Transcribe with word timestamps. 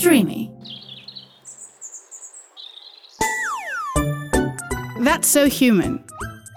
Streamy. 0.00 0.40
That's 5.04 5.26
So 5.34 5.42
Human. 5.60 5.92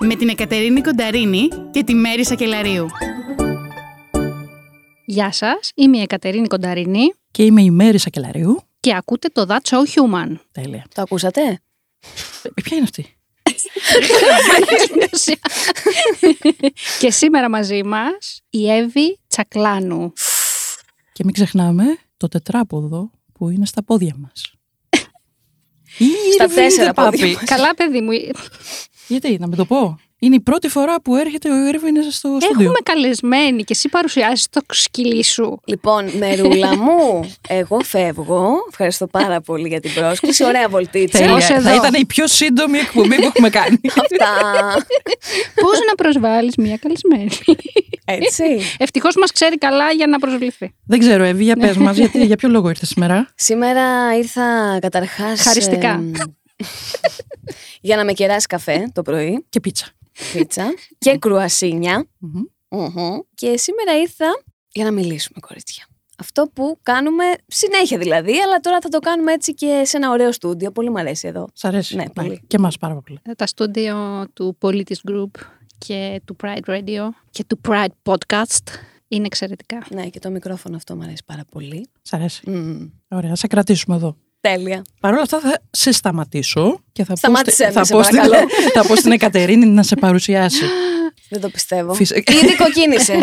Με 0.06 0.16
την 0.16 0.30
Εκατερίνη 0.30 0.82
Κονταρίνη 0.82 1.48
και 1.72 1.84
τη 1.84 1.94
Μέρη 1.94 2.26
Σακελαρίου. 2.26 2.86
Γεια 5.06 5.32
σας, 5.32 5.72
είμαι 5.76 5.98
η 5.98 6.02
Εκατερίνη 6.02 6.48
Κονταρίνη 6.48 7.14
Και 7.32 7.44
είμαι 7.44 7.62
η 7.62 7.72
Μέρη 7.72 7.98
Σακελαρίου. 7.98 8.62
και 8.80 8.96
ακούτε 8.96 9.28
το 9.28 9.46
That's 9.50 9.70
So 9.70 9.78
Human. 9.78 10.36
Τέλεια. 10.52 10.86
Το 10.96 11.02
ακούσατε; 11.02 11.42
Ε, 11.42 11.58
Ποια 12.64 12.78
είναι 12.78 12.84
αυτή; 12.84 13.16
και 17.00 17.12
σήμερα 17.12 17.50
μαζί 17.50 17.84
μας 17.84 18.42
η 18.50 18.72
Εύη 18.72 19.20
Τσακλάνου. 19.28 20.14
Και 21.14 21.24
μην 21.24 21.34
ξεχνάμε 21.34 21.84
το 22.18 22.28
τετράποδο 22.28 23.12
που 23.42 23.50
είναι 23.50 23.66
στα 23.66 23.84
πόδια 23.84 24.16
μας. 24.18 24.54
Στα 26.34 26.44
Ήρθε, 26.44 26.56
τέσσερα 26.62 26.94
πάπη. 26.94 27.18
πόδια 27.18 27.34
μας. 27.34 27.44
Καλά 27.44 27.76
παιδί 27.76 28.02
μου, 28.02 28.12
Γιατί, 29.08 29.38
να 29.40 29.48
με 29.48 29.56
το 29.56 29.66
πω. 29.66 30.00
Είναι 30.24 30.36
η 30.36 30.40
πρώτη 30.40 30.68
φορά 30.68 31.02
που 31.02 31.16
έρχεται 31.16 31.50
ο 31.50 31.68
Έρβιν 31.68 31.96
στο 32.04 32.12
στούντιο. 32.12 32.48
έχουμε 32.50 32.80
καλεσμένη 32.84 33.64
και 33.64 33.74
εσύ 33.74 33.90
παρουσιάζεις 33.90 34.48
το 34.50 34.62
σκυλί 34.70 35.24
σου. 35.24 35.60
Λοιπόν, 35.66 36.10
μερούλα 36.18 36.78
μου, 36.78 37.32
εγώ 37.50 37.80
φεύγω. 37.80 38.54
Ευχαριστώ 38.70 39.08
πάρα 39.08 39.42
πολύ 39.42 39.68
για 39.68 39.80
την 39.80 39.94
πρόσκληση. 39.94 40.44
Ωραία 40.44 40.70
βολτίτσα. 40.70 41.18
Τέλεια. 41.18 41.34
ως 41.34 41.50
εδώ; 41.50 41.62
Θα 41.62 41.76
ήταν 41.76 41.94
η 41.94 42.06
πιο 42.06 42.28
σύντομη 42.28 42.78
εκπομπή 42.78 43.16
που 43.16 43.26
έχουμε 43.26 43.50
κάνει. 43.50 43.80
Αυτά. 43.84 44.34
Πώς 45.62 45.80
να 45.90 45.96
προσβάλλεις 45.96 46.56
μια 46.56 46.78
καλεσμένη; 46.78 47.30
Έτσι. 48.06 48.44
Ευτυχώς 48.78 49.16
μας 49.16 49.32
ξέρει 49.32 49.58
καλά 49.58 49.92
για 49.92 50.08
να 50.08 50.20
προσβληθεί. 50.20 50.74
Δεν 50.86 51.00
ξέρω, 51.00 51.24
Εύη, 51.24 51.44
για 51.44 51.56
πες 51.56 51.78
μας, 51.78 51.98
γιατί, 51.98 52.26
για 52.26 52.36
ποιο 52.36 52.50
λόγο 52.50 52.70
ήρθες 52.70 52.90
σήμερα; 52.90 53.28
Σήμερα 53.36 54.18
ήρθα 54.18 54.78
καταρχάς... 54.82 55.42
Χαριστικά. 55.42 55.90
εμ, 55.90 56.12
για 57.82 57.96
να 57.96 58.06
με 58.06 58.14
κεράσει 58.14 58.48
καφέ 58.48 58.92
το 58.94 59.02
πρωί, 59.02 59.46
Και 59.50 59.60
πίτσα. 59.60 59.86
Πίτσα 60.34 60.74
και 61.04 61.18
κρουασίνια. 61.18 62.08
Μμμ. 62.18 62.42
Μμμ. 62.70 63.20
Και 63.36 63.58
σήμερα 63.58 64.00
ήρθα 64.02 64.26
για 64.72 64.84
να 64.84 64.92
μιλήσουμε, 64.92 65.40
κορίτσια. 65.40 65.86
Αυτό 66.18 66.50
που 66.54 66.80
κάνουμε 66.84 67.24
συνέχεια 67.48 67.98
δηλαδή, 67.98 68.40
αλλά 68.40 68.60
τώρα 68.60 68.80
θα 68.82 68.90
το 68.90 69.00
κάνουμε 69.00 69.32
έτσι 69.34 69.54
και 69.54 69.82
σε 69.86 69.98
ένα 69.98 70.10
ωραίο 70.10 70.32
στούντιο. 70.32 70.72
Πολύ 70.72 70.90
μου 70.90 71.00
αρέσει 71.00 71.28
εδώ. 71.28 71.48
Σ' 71.54 71.66
αρέσει. 71.66 71.96
Ναι, 71.96 72.10
πολύ. 72.10 72.42
Και 72.48 72.56
εμάς 72.56 72.78
πάρα 72.78 72.96
πολύ. 72.96 73.20
Τα 73.38 73.46
στούντιο 73.46 74.26
του 74.34 74.58
Politis 74.62 75.12
Group 75.12 75.30
και 75.78 76.22
του 76.26 76.36
Pride 76.44 76.70
Radio 76.70 77.10
και 77.30 77.44
του 77.44 77.62
Pride 77.68 78.12
Podcast 78.12 78.66
είναι 79.08 79.26
εξαιρετικά. 79.26 79.86
Ναι, 79.90 80.08
και 80.08 80.20
το 80.20 80.30
μικρόφωνο 80.30 80.76
αυτό 80.76 80.96
μου 80.96 81.04
αρέσει 81.04 81.24
πάρα 81.26 81.46
πολύ. 81.52 81.88
Σ' 82.02 82.14
αρέσει. 82.14 82.50
Μμ. 82.50 82.88
Ωραία, 83.08 83.30
θα 83.30 83.36
σε 83.36 83.48
κρατήσουμε 83.48 83.96
εδώ. 83.96 84.18
Τέλεια. 84.42 84.82
Παρ' 85.00 85.14
όλα 85.14 85.22
αυτά 85.22 85.40
θα 85.40 85.62
σε 85.72 85.92
σταματήσω 85.92 86.80
και 86.92 87.04
θα, 87.04 87.10
πω, 87.14 87.18
Σταμάτησέ 87.18 87.56
στη- 87.56 87.66
με, 87.66 87.72
θα, 87.72 87.84
σε 87.84 87.94
πω 87.94 88.04
στην, 88.04 88.18
παρακαλώ. 88.18 88.48
θα 88.76 88.86
πω 88.86 88.96
στην 88.96 89.12
Εκατερίνη 89.12 89.66
να 89.66 89.84
σε 89.84 89.96
παρουσιάσει. 89.96 90.64
Δεν 91.30 91.42
το 91.42 91.50
πιστεύω. 91.50 91.94
Φυσικά. 91.94 92.34
Ήδη 92.34 92.56
κοκκίνησε. 92.56 93.14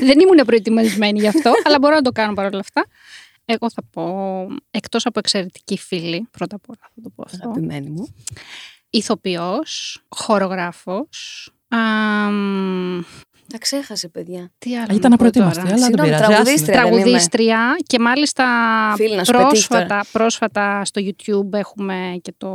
Δεν 0.00 0.20
ήμουν 0.20 0.46
προετοιμασμένη 0.46 1.20
γι' 1.20 1.26
αυτό, 1.26 1.52
αλλά 1.64 1.78
μπορώ 1.78 1.94
να 1.94 2.02
το 2.02 2.12
κάνω 2.12 2.34
παρόλα 2.34 2.58
αυτά. 2.58 2.86
Εγώ 3.44 3.70
θα 3.70 3.82
πω, 3.90 4.46
εκτός 4.70 5.06
από 5.06 5.18
εξαιρετική 5.18 5.78
φίλη, 5.78 6.28
πρώτα 6.30 6.56
απ' 6.56 6.68
όλα 6.68 6.78
θα 6.94 7.02
το 7.02 7.10
πω 7.16 7.22
αυτό, 7.26 7.48
Αγαπημένη 7.48 7.88
μου. 7.88 8.14
ηθοποιός, 8.90 10.02
χορογράφος, 10.08 11.50
αμ, 11.68 13.02
Τα 13.52 13.58
ξέχασε, 13.58 14.08
παιδιά. 14.08 14.50
τι 14.58 14.76
άλλο 14.76 14.86
Ήταν 14.96 15.10
να 15.10 15.16
πω 15.16 15.26
απροετοίμαστη, 15.26 15.62
τώρα. 15.62 15.74
αλλά 15.74 15.86
δεν 15.86 15.96
Συγγνώμη, 15.96 16.08
πειράζει. 16.10 16.32
τραγουδίστρια. 16.32 16.74
άστο. 16.80 16.82
δεν 16.82 16.92
είμαι. 16.92 17.00
Τραγουδίστρια 17.02 17.76
και 17.86 17.98
μάλιστα 17.98 18.44
Φίλη, 18.96 19.16
να 19.16 19.24
σου 19.24 19.32
πετύχει 19.32 19.48
πρόσφατα, 19.68 20.04
πρόσφατα 20.12 20.84
στο 20.84 21.00
YouTube 21.04 21.52
έχουμε 21.58 22.18
και 22.22 22.32
το 22.38 22.48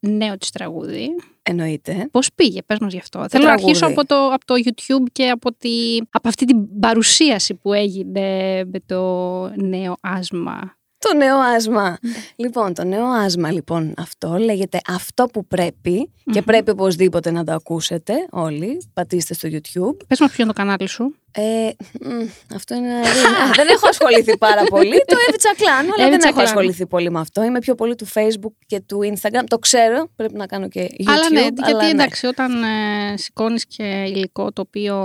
νέο 0.00 0.38
της 0.38 0.50
τραγούδι. 0.50 1.08
Εννοείται. 1.42 2.08
Πώς 2.10 2.28
πήγε, 2.34 2.62
πες 2.62 2.78
μας 2.78 2.92
γι' 2.92 2.98
αυτό. 2.98 3.24
Θέλω 3.28 3.44
να 3.44 3.54
τραγούδι. 3.54 3.70
αρχίσω 3.70 3.86
από 3.86 4.06
το, 4.06 4.26
από 4.32 4.44
το 4.44 4.54
YouTube 4.64 5.04
και 5.12 5.28
από, 5.28 5.52
τη, 5.52 5.96
από 6.10 6.28
αυτή 6.28 6.44
την 6.44 6.80
παρουσίαση 6.80 7.54
που 7.54 7.72
έγινε 7.72 8.20
με 8.64 8.80
το 8.86 9.02
νέο 9.54 9.96
άσμα. 10.00 10.74
Το 11.08 11.16
νέο 11.16 11.38
άσμα. 11.38 11.98
Λοιπόν, 12.36 12.74
το 12.74 12.84
νέο 12.84 13.06
άσμα 13.06 13.52
λοιπόν 13.52 13.94
αυτό 13.96 14.36
λέγεται 14.36 14.80
αυτό 14.86 15.26
που 15.26 15.46
πρεπει 15.46 16.10
και 16.32 16.42
πρέπει 16.42 16.70
οπωσδήποτε 16.70 17.30
να 17.30 17.44
το 17.44 17.52
ακούσετε 17.52 18.14
όλοι. 18.30 18.88
Πατήστε 18.94 19.34
στο 19.34 19.48
YouTube. 19.52 19.96
Πες 20.06 20.20
μας 20.20 20.30
ποιο 20.30 20.44
είναι 20.44 20.52
το 20.52 20.58
κανάλι 20.58 20.88
σου. 20.88 21.14
Ε, 21.32 21.70
μ, 22.00 22.54
αυτό 22.54 22.74
είναι. 22.74 22.94
Α, 22.94 23.02
δεν 23.54 23.68
έχω 23.68 23.88
ασχοληθεί 23.88 24.38
πάρα 24.38 24.62
πολύ. 24.64 25.04
Το 25.06 25.16
Εύη 25.28 25.38
Τσακλάνο, 25.38 25.92
αλλά 25.96 26.06
Εύη 26.06 26.10
δεν 26.10 26.10
έχω 26.10 26.18
Τσακλάνο. 26.18 26.48
ασχοληθεί 26.48 26.86
πολύ 26.86 27.10
με 27.10 27.20
αυτό. 27.20 27.42
Είμαι 27.42 27.58
πιο 27.58 27.74
πολύ 27.74 27.94
του 27.94 28.06
Facebook 28.14 28.52
και 28.66 28.80
του 28.80 28.98
Instagram. 29.02 29.44
Το 29.46 29.58
ξέρω, 29.58 30.08
πρέπει 30.16 30.36
να 30.36 30.46
κάνω 30.46 30.68
και 30.68 30.80
YouTube. 30.90 31.04
αλλά 31.06 31.30
ναι, 31.30 31.40
γιατί 31.40 31.84
ναι. 31.84 31.90
εντάξει, 31.90 32.26
όταν 32.26 32.62
ε, 32.62 33.16
σηκώνεις 33.16 33.66
και 33.66 33.84
υλικό 33.84 34.52
το 34.52 34.60
οποίο 34.66 34.96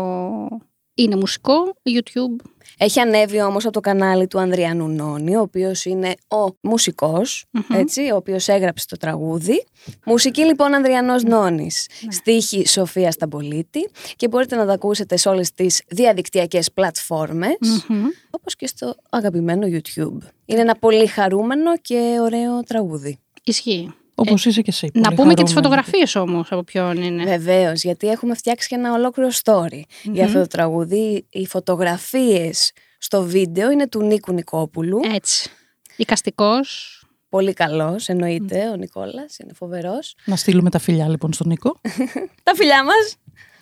είναι 0.95 1.15
μουσικό, 1.15 1.53
YouTube. 1.89 2.45
Έχει 2.77 2.99
ανέβει 2.99 3.41
όμως 3.41 3.63
από 3.63 3.73
το 3.73 3.79
κανάλι 3.79 4.27
του 4.27 4.39
Ανδριανού 4.39 4.87
Νόνη, 4.87 5.35
ο 5.35 5.41
οποίος 5.41 5.85
είναι 5.85 6.13
ο 6.31 6.55
μουσικος 6.61 7.45
Μμμ. 7.51 7.61
έτσι, 7.79 8.01
ο 8.11 8.15
οποίος 8.15 8.47
έγραψε 8.47 8.85
το 8.87 8.97
τραγούδι. 8.97 9.65
Μουσική 10.05 10.41
λοιπόν 10.41 10.73
Ανδριανός 10.73 11.23
Νόνης, 11.23 11.87
Ναι. 12.05 12.11
στίχη 12.11 12.67
Σοφία 12.67 13.11
Σταμπολίτη 13.11 13.89
και 14.15 14.27
μπορείτε 14.27 14.55
να 14.55 14.65
τα 14.65 14.73
ακούσετε 14.73 15.17
σε 15.17 15.29
όλες 15.29 15.51
τις 15.51 15.81
διαδικτυακές 15.87 16.71
πλατφόρμες, 16.71 17.57
Μμμ. 17.87 18.05
όπως 18.29 18.55
και 18.55 18.67
στο 18.67 18.95
αγαπημένο 19.09 19.67
YouTube. 19.69 20.17
Είναι 20.45 20.61
ένα 20.61 20.75
πολύ 20.75 21.07
χαρούμενο 21.07 21.77
και 21.77 22.17
ωραίο 22.21 22.59
τραγούδι. 22.63 23.19
Ισχύει. 23.43 23.93
Όπως 24.15 24.45
είσαι 24.45 24.61
και 24.61 24.69
εσύ. 24.69 24.89
να 24.93 25.01
πολύ 25.01 25.15
πούμε 25.15 25.33
και 25.33 25.43
τις 25.43 25.53
χαρούμενη. 25.53 25.75
φωτογραφίες 25.75 26.15
όμως 26.15 26.51
από 26.51 26.63
ποιον 26.63 26.97
είναι. 27.03 27.23
Βεβαίως, 27.23 27.83
γιατί 27.83 28.07
έχουμε 28.07 28.35
φτιάξει 28.35 28.67
και 28.67 28.75
ένα 28.75 28.93
ολόκληρο 28.93 29.29
story 29.43 29.81
για 30.03 30.25
αυτό 30.25 30.39
το 30.39 30.47
τραγούδι. 30.47 31.25
Οι 31.29 31.47
φωτογραφίες 31.47 32.71
στο 32.97 33.23
βίντεο 33.23 33.71
είναι 33.71 33.87
του 33.87 34.03
Νίκου 34.03 34.33
Νικόπουλου. 34.33 34.99
Έτσι. 35.13 35.49
Οικαστικός. 35.95 36.99
Πολύ 37.29 37.53
καλός, 37.53 38.07
εννοείται. 38.09 38.69
Ο 38.69 38.75
Νικόλας 38.75 39.37
είναι 39.37 39.53
φοβερός. 39.53 40.15
Να 40.25 40.35
στείλουμε 40.35 40.69
τα 40.69 40.79
φιλιά 40.79 41.09
λοιπόν 41.09 41.33
στον 41.33 41.47
Νίκο. 41.47 41.79
Τα 42.43 42.55
φιλιά 42.55 42.83
μας, 42.83 43.15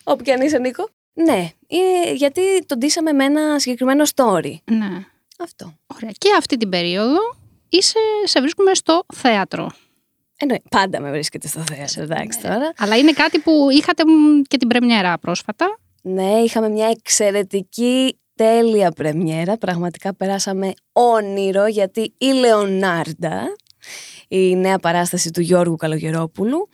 όπου 0.04 0.22
και 0.22 0.32
αν 0.32 0.40
είσαι, 0.40 0.58
Νίκο. 0.58 0.88
Ναι, 1.14 1.50
ε, 1.66 2.12
γιατί 2.14 2.40
τον 2.66 2.78
ντύσαμε 2.78 3.12
με 3.12 3.24
ένα 3.24 3.58
συγκεκριμένο 3.58 4.04
story. 4.14 4.54
Ναι. 4.64 5.04
Αυτό. 5.38 5.74
Ωραία. 5.86 6.10
Και 6.18 6.28
αυτή 6.38 6.56
την 6.56 6.68
περίοδο 6.68 7.18
είσαι, 7.68 7.98
σε 8.24 8.40
βρίσκουμε 8.40 8.74
στο 8.74 9.04
θέατρο. 9.14 9.70
Εννοεί. 10.44 10.62
Πάντα 10.70 11.00
με 11.00 11.10
βρίσκεται 11.10 11.48
στο 11.48 11.60
θέατρο, 11.60 12.02
εντάξει 12.02 12.40
τώρα. 12.40 12.72
Αλλά 12.78 12.96
είναι 12.96 13.12
κάτι 13.12 13.38
που 13.38 13.68
είχατε 13.70 14.02
μ, 14.06 14.42
και 14.42 14.56
την 14.56 14.68
πρεμιέρα 14.68 15.18
πρόσφατα. 15.18 15.78
Ναι, 16.02 16.32
είχαμε 16.44 16.68
μια 16.68 16.86
εξαιρετική, 16.86 18.18
τέλεια 18.34 18.90
πρεμιέρα. 18.90 19.56
Πραγματικά 19.58 20.14
περάσαμε 20.14 20.72
όνειρο 20.92 21.66
γιατί 21.66 22.14
η 22.18 22.26
Λεωνάρντα, 22.26 23.42
η 24.28 24.56
νέα 24.56 24.78
παράσταση 24.78 25.30
του 25.30 25.40
Γιώργου 25.40 25.76
Καλογερόπουλου, 25.76 26.68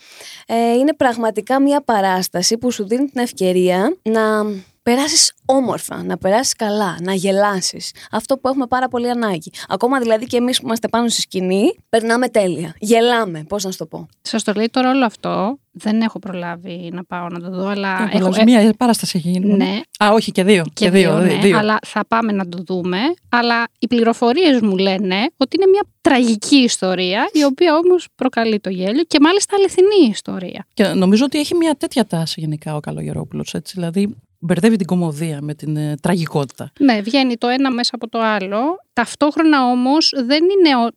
ε, 0.46 0.72
είναι 0.72 0.94
πραγματικά 0.94 1.60
μια 1.60 1.82
παράσταση 1.82 2.58
που 2.58 2.70
σου 2.70 2.86
δίνει 2.86 3.06
την 3.06 3.22
ευκαιρία 3.22 3.96
να 4.02 4.44
περάσεις 4.82 5.32
όμορφα, 5.44 6.02
να 6.02 6.18
περάσεις 6.18 6.52
καλά, 6.54 6.96
να 7.02 7.12
γελάσεις. 7.14 7.90
Αυτό 8.10 8.36
που 8.38 8.48
έχουμε 8.48 8.66
πάρα 8.66 8.88
πολύ 8.88 9.10
ανάγκη. 9.10 9.50
Ακόμα 9.68 9.98
δηλαδή 10.00 10.26
και 10.26 10.36
εμείς 10.36 10.58
που 10.60 10.66
είμαστε 10.66 10.88
πάνω 10.88 11.08
στη 11.08 11.20
σκηνή, 11.20 11.74
περνάμε 11.88 12.28
τέλεια. 12.28 12.74
Γελάμε, 12.78 13.44
πώς 13.48 13.64
να 13.64 13.70
σου 13.70 13.78
το 13.78 13.86
πω. 13.86 14.08
Σας 14.22 14.42
το 14.44 14.52
λέει 14.52 14.68
τώρα 14.70 14.90
όλο 14.90 15.04
αυτό. 15.04 15.58
Δεν 15.72 16.00
έχω 16.00 16.18
προλάβει 16.18 16.90
να 16.92 17.04
πάω 17.04 17.26
να 17.28 17.40
το 17.40 17.50
δω, 17.50 17.66
αλλά. 17.68 18.10
Έχω, 18.12 18.26
έχω, 18.26 18.40
ε, 18.40 18.42
Μία 18.44 18.74
παράσταση 18.78 19.16
έχει 19.18 19.28
γίνει. 19.28 19.54
ναι, 19.54 19.80
Α, 20.04 20.10
όχι 20.12 20.32
και 20.32 20.44
δύο. 20.44 20.64
και, 20.72 20.90
δύο, 20.90 21.18
ναι, 21.18 21.34
δύο. 21.34 21.58
αλλά 21.58 21.78
θα 21.86 22.04
πάμε 22.08 22.32
να 22.32 22.48
το 22.48 22.58
δούμε. 22.66 22.98
Αλλά 23.28 23.64
οι 23.78 23.86
πληροφορίες 23.86 24.60
μου 24.60 24.76
λένε 24.76 25.16
ότι 25.36 25.56
είναι 25.56 25.70
μια 25.70 25.82
τραγική 26.00 26.56
ιστορία, 26.56 27.28
η 27.32 27.44
οποία 27.44 27.76
όμως 27.76 28.06
προκαλεί 28.14 28.60
το 28.60 28.70
γέλιο 28.70 29.02
και 29.02 29.20
μάλιστα 29.20 29.56
αληθινή 29.56 30.08
ιστορία. 30.10 30.66
Και 30.74 30.86
νομίζω 30.86 31.24
ότι 31.24 31.38
έχει 31.38 31.54
μια 31.54 31.74
τέτοια 31.74 32.06
τάση 32.06 32.40
γενικά 32.40 32.74
ο 32.76 32.80
Καλογερόπουλος. 32.80 33.54
Δηλαδή, 33.72 34.16
μπερδεύει 34.40 34.76
την 34.76 34.86
κομμωδία 34.86 35.38
με 35.42 35.54
την 35.54 35.76
ε, 35.76 35.94
τραγικότητα. 36.02 36.72
Ναι, 36.78 37.00
βγαίνει 37.00 37.36
το 37.36 37.46
ένα 37.46 37.70
μέσα 37.70 37.90
από 37.94 38.08
το 38.08 38.18
άλλο. 38.20 38.60
Ταυτόχρονα 38.92 39.66
όμως 39.66 40.12
δεν 40.24 40.44
είναι... 40.44 40.76
Ο... 40.76 40.88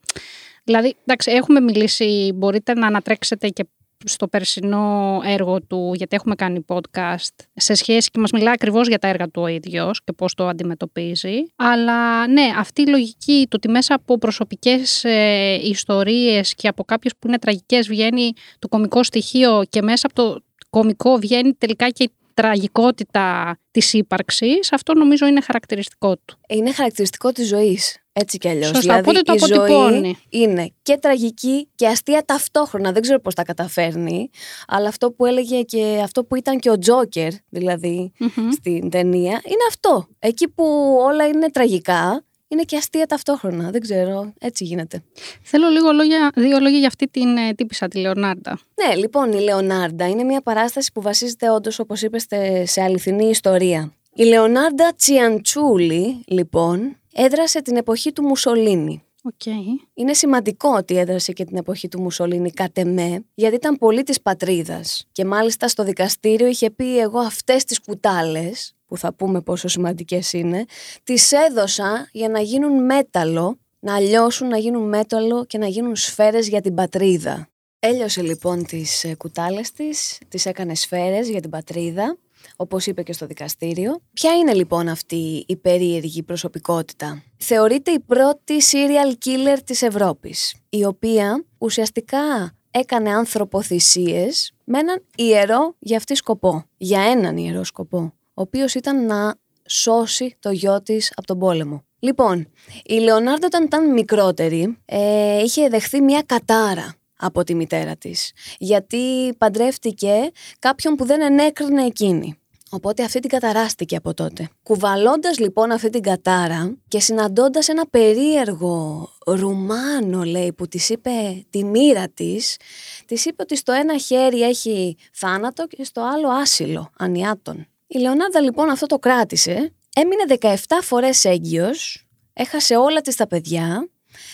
Δηλαδή, 0.63 0.95
εντάξει, 1.05 1.31
έχουμε 1.31 1.59
μιλήσει, 1.59 2.31
μπορείτε 2.35 2.73
να 2.73 2.87
ανατρέξετε 2.87 3.49
και 3.49 3.65
στο 4.05 4.27
περσινό 4.27 5.19
έργο 5.25 5.61
του, 5.61 5.91
γιατί 5.95 6.15
έχουμε 6.15 6.35
κάνει 6.35 6.65
podcast, 6.67 7.45
σε 7.53 7.73
σχέση 7.73 8.09
και 8.09 8.19
μας 8.19 8.31
μιλάει 8.31 8.53
ακριβώς 8.53 8.87
για 8.87 8.99
τα 8.99 9.07
έργα 9.07 9.29
του 9.29 9.41
ο 9.41 9.47
ίδιος 9.47 10.03
και 10.03 10.11
πώς 10.13 10.33
το 10.33 10.47
αντιμετωπίζει. 10.47 11.43
Αλλά 11.55 12.27
ναι, 12.27 12.49
αυτή 12.57 12.81
η 12.81 12.87
λογική, 12.87 13.45
το 13.49 13.55
ότι 13.55 13.69
μέσα 13.69 13.93
από 13.95 14.17
προσωπικές 14.17 15.03
ε, 15.03 15.59
ιστορίες 15.63 16.55
και 16.55 16.67
από 16.67 16.83
κάποιες 16.83 17.13
που 17.19 17.27
είναι 17.27 17.39
τραγικές 17.39 17.87
βγαίνει 17.87 18.33
το 18.59 18.67
κομικό 18.67 19.03
στοιχείο 19.03 19.63
και 19.69 19.81
μέσα 19.81 20.07
από 20.11 20.15
το 20.15 20.39
κομικό 20.69 21.17
βγαίνει 21.17 21.53
τελικά 21.53 21.89
και 21.89 22.03
η 22.03 22.11
τραγικότητα 22.33 23.57
της 23.71 23.93
ύπαρξης, 23.93 24.71
αυτό 24.73 24.93
νομίζω 24.93 25.27
είναι 25.27 25.41
χαρακτηριστικό 25.41 26.15
του. 26.25 26.37
Είναι 26.49 26.71
χαρακτηριστικό 26.71 27.31
της 27.31 27.47
ζωής. 27.47 27.97
Έτσι 28.15 28.37
κι 28.37 28.47
αλλιώς. 28.49 28.65
Σωστά, 28.67 28.81
Δηλαδή, 28.81 29.09
οπότε 29.09 29.21
το 29.21 29.33
η 29.33 29.37
ζωή 29.37 29.57
αποτυπώνει. 29.57 30.17
είναι 30.29 30.71
και 30.81 30.97
τραγική 30.97 31.67
και 31.75 31.87
αστεία 31.87 32.23
ταυτόχρονα. 32.25 32.91
Δεν 32.91 33.01
ξέρω 33.01 33.19
πώς 33.19 33.33
τα 33.33 33.43
καταφέρνει. 33.43 34.29
Αλλά 34.67 34.87
αυτό 34.87 35.11
που 35.11 35.25
έλεγε 35.25 35.61
και 35.61 35.99
αυτό 36.03 36.23
που 36.23 36.35
ήταν 36.35 36.59
και 36.59 36.69
ο 36.69 36.77
Τζόκερ, 36.77 37.31
δηλαδή 37.49 38.11
Μμμ. 38.17 38.51
στην 38.51 38.89
ταινία, 38.89 39.31
είναι 39.43 39.65
αυτό. 39.67 40.07
Εκεί 40.19 40.47
που 40.47 40.97
όλα 40.99 41.27
είναι 41.27 41.49
τραγικά, 41.51 42.23
είναι 42.53 42.63
και 42.63 42.77
αστεία 42.77 43.05
ταυτόχρονα. 43.05 43.71
Δεν 43.71 43.81
ξέρω. 43.81 44.33
Έτσι 44.39 44.63
γίνεται. 44.63 45.03
Θέλω 45.41 45.67
λίγο 45.67 45.91
λόγια, 45.91 46.31
δύο 46.35 46.59
λόγια 46.59 46.77
για 46.79 46.87
αυτή 46.87 47.07
την 47.07 47.37
ε, 47.37 47.53
τύπισσα, 47.53 47.87
τη 47.87 47.97
Λεωνάρντα. 47.97 48.59
Ναι, 48.83 48.95
λοιπόν, 48.95 49.31
η 49.31 49.39
Λεωνάρντα 49.39 50.07
είναι 50.09 50.23
μια 50.23 50.41
παράσταση 50.41 50.91
που 50.93 51.01
βασίζεται 51.01 51.49
όντως, 51.49 51.79
όπως 51.79 52.01
είπε, 52.01 52.19
στε- 52.19 52.67
σε 52.67 52.81
αληθινή 52.81 53.29
ιστορία. 53.29 53.93
Η 54.13 54.23
Λεωνάρντα 54.23 54.93
Τσιαντσούλη, 54.95 56.23
λοιπόν, 56.27 56.97
έδρασε 57.13 57.61
την 57.61 57.75
εποχή 57.75 58.11
του 58.11 58.23
Μουσολίνη. 58.23 59.03
Οκ. 59.25 59.45
Είναι 59.93 60.13
σημαντικό 60.13 60.69
ότι 60.77 60.97
έδρασε 60.97 61.31
και 61.31 61.43
την 61.45 61.57
εποχή 61.57 61.87
του 61.87 62.01
Μουσολίνη 62.01 62.51
κατ' 62.51 62.77
εμέ, 62.77 63.25
γιατί 63.33 63.55
ήταν 63.55 63.77
πολύ 63.77 64.03
της 64.03 64.21
πατρίδας. 64.21 65.07
Και 65.11 65.25
μάλιστα 65.25 65.67
στο 65.67 65.83
δικαστήριο 65.83 66.47
είχε 66.47 66.71
πει 66.71 66.99
εγώ 66.99 67.19
αυτές 67.19 67.63
τις 67.63 67.79
κουτάλες, 67.79 68.75
που 68.93 68.99
θα 68.99 69.13
πούμε 69.13 69.41
πόσο 69.41 69.67
σημαντικές 69.67 70.33
είναι, 70.33 70.65
τις 71.03 71.31
έδωσα 71.31 72.09
για 72.11 72.29
να 72.29 72.39
γίνουν 72.39 72.85
μέταλλο, 72.85 73.59
να 73.79 73.99
λιώσουν, 73.99 74.47
να 74.47 74.57
γίνουν 74.57 74.87
μέταλλο 74.87 75.45
και 75.45 75.57
να 75.57 75.67
γίνουν 75.67 75.95
σφαίρες 75.95 76.47
για 76.47 76.61
την 76.61 76.73
πατρίδα. 76.73 77.47
Έλειωσε 77.79 78.21
λοιπόν 78.21 78.65
τις 78.65 79.03
ε, 79.03 79.15
κουτάλες 79.15 79.71
της, 79.71 80.19
τις 80.27 80.45
έκανε 80.45 80.75
σφαίρες 80.75 81.29
για 81.29 81.41
την 81.41 81.49
πατρίδα, 81.49 82.17
όπως 82.55 82.85
είπε 82.85 83.03
και 83.03 83.13
στο 83.13 83.25
δικαστήριο. 83.25 83.99
Ποια 84.13 84.33
είναι 84.33 84.53
λοιπόν 84.53 84.87
αυτή 84.87 85.43
η 85.47 85.55
περίεργη 85.55 86.23
προσωπικότητα; 86.23 87.23
Θεωρείται 87.37 87.91
η 87.91 87.99
πρώτη 87.99 88.53
serial 88.71 89.25
killer 89.25 89.57
της 89.65 89.81
Ευρώπης, 89.81 90.55
η 90.69 90.85
οποία 90.85 91.45
ουσιαστικά 91.57 92.55
έκανε 92.71 93.13
ανθρωποθυσίες 93.13 94.53
με 94.63 94.79
έναν 94.79 95.03
ιερό 95.15 95.75
για 95.79 95.97
αυτή 95.97 96.15
σκοπό. 96.15 96.65
Για 96.77 97.01
έναν 97.01 97.37
ιερό 97.37 97.63
σκοπό, 97.63 98.13
ο 98.33 98.41
οποίος 98.41 98.73
ήταν 98.73 99.05
να 99.05 99.35
σώσει 99.67 100.35
το 100.39 100.51
γιο 100.51 100.81
της 100.81 101.13
από 101.15 101.27
τον 101.27 101.39
πόλεμο. 101.39 101.83
Λοιπόν, 101.99 102.47
η 102.85 102.93
Λεωνάρντο 102.93 103.45
όταν 103.45 103.63
ήταν 103.63 103.93
μικρότερη 103.93 104.77
ε, 104.85 105.41
είχε 105.41 105.67
δεχθεί 105.67 106.01
μια 106.01 106.23
κατάρα 106.25 106.95
από 107.17 107.43
τη 107.43 107.55
μητέρα 107.55 107.95
της 107.95 108.31
γιατί 108.57 109.33
παντρεύτηκε 109.37 110.31
κάποιον 110.59 110.95
που 110.95 111.05
δεν 111.05 111.21
ενέκρινε 111.21 111.85
εκείνη. 111.85 112.37
Οπότε 112.69 113.03
αυτή 113.03 113.19
την 113.19 113.29
καταράστηκε 113.29 113.95
από 113.95 114.13
τότε. 114.13 114.49
Κουβαλώντας 114.63 115.39
λοιπόν 115.39 115.71
αυτή 115.71 115.89
την 115.89 116.01
κατάρα 116.01 116.77
και 116.87 116.99
συναντώντας 116.99 117.67
ένα 117.67 117.87
περίεργο 117.89 119.09
Ρουμάνο 119.25 120.23
λέει 120.23 120.53
που 120.53 120.67
της 120.67 120.89
είπε 120.89 121.45
τη 121.49 121.63
μοίρα 121.63 122.09
της, 122.09 122.57
της 123.05 123.25
είπε 123.25 123.41
ότι 123.41 123.55
στο 123.55 123.71
ένα 123.71 123.97
χέρι 123.97 124.41
έχει 124.41 124.97
θάνατο 125.13 125.67
και 125.67 125.83
στο 125.83 126.01
άλλο 126.13 126.29
άσυλο, 126.29 126.89
ανιάτων. 126.97 127.67
Η 127.93 127.99
Λεωνάρδα 127.99 128.41
λοιπόν 128.41 128.69
αυτό 128.69 128.85
το 128.85 128.99
κράτησε, 128.99 129.73
έμεινε 129.95 130.23
17 130.39 130.55
φορές 130.81 131.25
έγκυος, 131.25 132.07
έχασε 132.33 132.75
όλα 132.75 133.01
της 133.01 133.15
τα 133.15 133.27
παιδιά, 133.27 133.89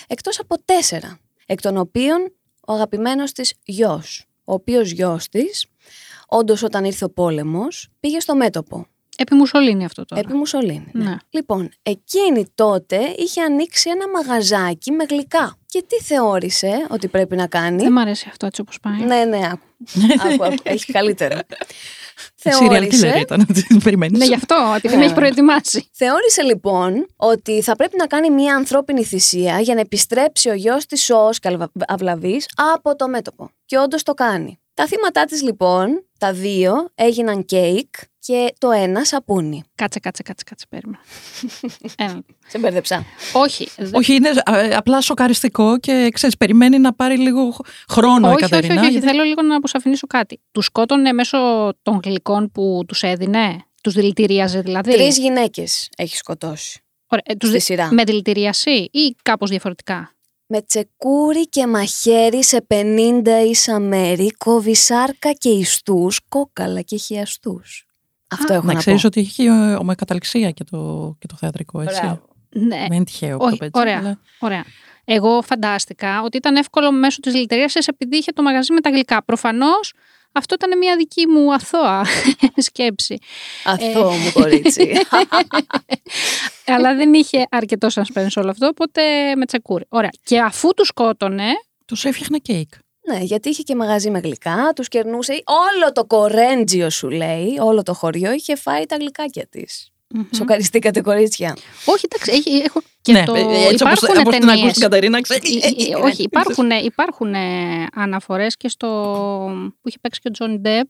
εκτός 0.07 0.39
από 0.39 0.61
τέσσερα, 0.65 1.19
εκ 1.45 1.61
των 1.61 1.77
οποίων 1.77 2.33
ο 2.67 2.73
αγαπημένος 2.73 3.31
της 3.31 3.53
γιος, 3.63 4.25
ο 4.43 4.53
οποίος 4.53 4.91
γιος 4.91 5.29
της, 5.29 5.65
όντως 6.27 6.63
όταν 6.63 6.83
ήρθε 6.83 7.05
ο 7.05 7.09
πόλεμος, 7.09 7.89
πήγε 7.99 8.19
στο 8.19 8.35
μέτωπο, 8.35 8.87
Επί 9.21 9.35
Μουσολίνη 9.35 9.85
αυτό 9.85 10.05
τώρα. 10.05 10.21
επί 10.21 10.33
Μουσολίνη. 10.33 10.87
ναι. 10.91 11.03
Ναι. 11.03 11.15
Λοιπόν, 11.29 11.69
εκείνη 11.81 12.45
τότε 12.55 12.99
είχε 13.17 13.41
ανοίξει 13.41 13.89
ένα 13.89 14.09
μαγαζάκι 14.09 14.91
με 14.91 15.03
γλυκά. 15.09 15.57
Και 15.65 15.83
τι 15.87 15.95
θεώρησε 16.03 16.85
ότι 16.89 17.07
πρέπει 17.07 17.35
να 17.35 17.47
κάνει; 17.47 17.83
Δεν 17.83 17.91
μ' 17.91 17.97
αρέσει 17.97 18.27
αυτό 18.29 18.45
έτσι 18.45 18.61
όπως 18.61 18.79
πάει. 18.79 18.99
Ναι, 19.01 19.23
ναι, 19.25 19.39
άκου. 19.51 19.65
άκου, 20.31 20.43
άκου, 20.43 20.55
έχει 20.63 20.91
καλύτερο. 20.97 21.37
Serial 22.43 22.49
killer 22.51 22.69
θεώρησε, 22.69 23.17
ήταν, 23.19 23.45
την 23.67 23.81
περιμένεις. 23.83 24.19
Ναι, 24.19 24.25
γι' 24.25 24.33
αυτό, 24.33 24.73
επειδή 24.77 24.93
Ναι. 24.93 24.99
με 24.99 25.05
έχει 25.05 25.13
προετοιμάσει. 25.13 25.89
θεώρησε 25.91 26.41
λοιπόν 26.41 27.05
ότι 27.15 27.61
θα 27.61 27.75
πρέπει 27.75 27.97
να 27.97 28.05
κάνει 28.07 28.29
μια 28.29 28.55
ανθρώπινη 28.55 29.03
θυσία 29.03 29.59
για 29.59 29.73
να 29.73 29.79
επιστρέψει 29.79 30.49
ο 30.49 30.53
γιος 30.53 30.85
της 30.85 31.03
σώος 31.03 31.39
και 31.39 31.47
αυλα- 31.47 31.71
αυλαβής 31.87 32.45
από 32.73 32.95
το 32.95 33.07
μέτωπο. 33.07 33.49
Και 33.65 33.77
όντως 33.77 34.03
το 34.03 34.13
κάνει. 34.13 34.59
Τα 34.73 34.87
θύματα 34.87 35.25
της 35.25 35.41
λοιπόν, 35.41 36.05
τα 36.17 36.33
δύο, 36.33 36.73
έγιναν 36.95 37.45
κέικ 37.45 37.93
και 38.19 38.53
το 38.57 38.71
ένα 38.71 39.03
σαπούνι. 39.05 39.63
Κάτσε, 39.75 39.99
κάτσε, 39.99 40.23
κάτσε, 40.23 40.43
κάτσε, 40.49 40.65
περίμενα. 40.69 40.99
Ένα. 41.97 42.21
Σε 42.47 42.57
μπέρδεψα. 42.59 43.05
Όχι, 43.33 43.69
δε- 43.77 43.97
Όχι, 43.97 44.13
είναι 44.13 44.29
ε, 44.45 44.75
απλά 44.75 45.01
σοκαριστικό 45.01 45.77
και 45.79 46.09
ξέρεις, 46.13 46.37
περιμένει 46.37 46.77
να 46.79 46.93
πάρει 46.93 47.17
λίγο 47.17 47.55
χρόνο 47.89 48.27
η 48.29 48.33
όχι, 48.33 48.43
όχι, 48.43 48.51
Κατερίνα. 48.51 48.73
όχι, 48.73 48.83
όχι, 48.83 48.91
γιατί- 48.91 49.07
θέλω 49.07 49.23
λίγο 49.23 49.41
να 49.41 49.55
αποσαφηνίσω 49.55 50.07
κάτι. 50.07 50.39
Τους 50.51 50.65
σκότωνε 50.65 51.11
μέσω 51.13 51.37
των 51.81 51.99
γλυκών 52.03 52.51
που 52.51 52.83
τους 52.87 53.03
έδινε, 53.03 53.63
τους 53.83 53.93
δηλητηρίαζε 53.93 54.61
δηλαδή; 54.61 54.91
Τρεις 54.91 55.17
γυναίκες 55.17 55.89
έχει 55.97 56.15
σκοτώσει. 56.15 56.81
Ωραία, 57.07 57.23
ε, 57.27 57.35
τους 57.35 57.49
στη 57.49 57.57
δι- 57.57 57.65
σειρά. 57.65 57.93
Με 57.93 58.03
δηλητηρίαση 58.03 58.71
ή 58.91 59.15
κάπως 59.23 59.49
διαφορετικά; 59.49 60.11
Με 60.47 60.61
τσεκούρι 60.61 61.47
και 61.49 61.67
μαχαίρι 61.67 62.43
σε 62.43 62.65
50 62.67 63.23
ίσα 63.49 63.79
μέρη, 63.79 64.31
κόβει 64.37 64.75
σάρκα 64.75 65.31
και 65.31 65.49
ιστούς, 65.49 66.19
κόκαλα 66.29 66.81
και 66.81 66.97
χιαστούς. 66.97 67.83
Αυτό 68.31 68.53
έχω 68.53 68.65
Να 68.65 68.73
να, 68.73 68.79
ξέρεις 68.79 69.01
πω. 69.01 69.07
ότι 69.07 69.19
έχει 69.19 69.43
ε, 69.45 69.51
ομοκαταληξία 69.73 70.51
και 70.51 70.63
το, 70.63 71.15
και 71.19 71.27
το 71.27 71.35
θεατρικό, 71.39 71.81
έτσι. 71.81 71.99
Μπράβο. 72.01 72.21
Ναι, 72.49 72.77
Δεν 72.87 72.91
είναι 72.93 73.03
τυχαίο 73.03 73.37
που 73.37 73.45
όχι, 73.45 73.57
το 73.57 73.65
έτσι. 73.65 73.79
ωραία. 73.81 73.97
αλλά- 73.97 74.19
Ωραία. 74.39 74.63
Εγώ 75.05 75.41
φαντάστηκα 75.41 76.21
ότι 76.21 76.37
ήταν 76.37 76.55
εύκολο 76.55 76.91
μέσω 76.91 77.19
της 77.19 77.33
δηλητηρίαση 77.33 77.79
επειδή 77.85 78.17
είχε 78.17 78.31
το 78.31 78.41
μαγαζί 78.41 78.73
με 78.73 78.79
τα 78.81 78.89
γλυκά. 78.89 79.23
Προφανώς 79.23 79.93
αυτό 80.31 80.53
ήταν 80.53 80.77
μια 80.77 80.95
δική 80.95 81.27
μου 81.27 81.53
αθώα 81.53 82.05
σκέψη. 82.67 83.17
Αθώο 83.63 84.11
μου 84.11 84.31
κορίτσι. 84.33 84.91
Αλλά 86.75 86.95
δεν 86.95 87.13
είχε 87.13 87.45
αρκετό 87.49 87.87
suspense 87.93 88.27
όλο 88.35 88.49
αυτό, 88.49 88.67
οπότε 88.67 89.01
με 89.35 89.45
τσεκούρι. 89.45 89.85
Ωραία. 89.89 90.09
Και 90.23 90.39
αφού 90.39 90.73
τους 90.73 90.87
σκότωνε, 90.87 91.45
Τους 91.85 92.05
έφτιαχνα 92.05 92.37
κέικ. 92.37 92.73
Ναι, 93.11 93.19
γιατί 93.21 93.49
είχε 93.49 93.63
και 93.63 93.75
μαγαζί 93.75 94.09
με 94.09 94.19
γλυκά, 94.19 94.71
τους 94.75 94.87
κερνούσε. 94.87 95.43
Όλο 95.45 95.91
το 95.91 96.05
κορέντζιο 96.05 96.89
σου 96.89 97.09
λέει, 97.09 97.57
όλο 97.61 97.83
το 97.83 97.93
χωριό 97.93 98.31
είχε 98.31 98.55
φάει 98.55 98.85
τα 98.85 98.95
γλυκάκια 98.95 99.47
της. 99.47 99.91
Σοκαριστήκατε 100.35 101.01
κορίτσια. 101.01 101.57
Όχι, 101.85 102.05
εντάξει, 102.09 102.31
έχει, 102.31 102.63
έχω 102.65 102.81
και 103.01 103.11
ναι, 103.11 103.23
το... 103.23 103.35
ε, 103.35 103.39
έτσι 103.41 103.83
όπως, 103.83 104.01
υπάρχουν 104.01 104.19
όπως 104.19 104.35
την 104.35 104.43
ακούς 104.43 104.55
ταινίες. 104.55 104.73
την 104.73 104.81
Κατερίνα, 104.81 105.21
ξέρεις. 105.21 105.55
Ε, 105.55 105.67
ε, 105.67 105.95
Όχι, 106.03 106.23
υπάρχουν, 106.23 106.69
υπάρχουν 106.69 107.33
ε, 107.33 107.87
αναφορές 107.95 108.57
και 108.57 108.69
στο 108.69 108.87
που 109.81 109.87
είχε 109.87 109.97
παίξει 110.01 110.19
και 110.19 110.27
ο 110.27 110.31
Τζον 110.31 110.59
Ντεπ, 110.59 110.87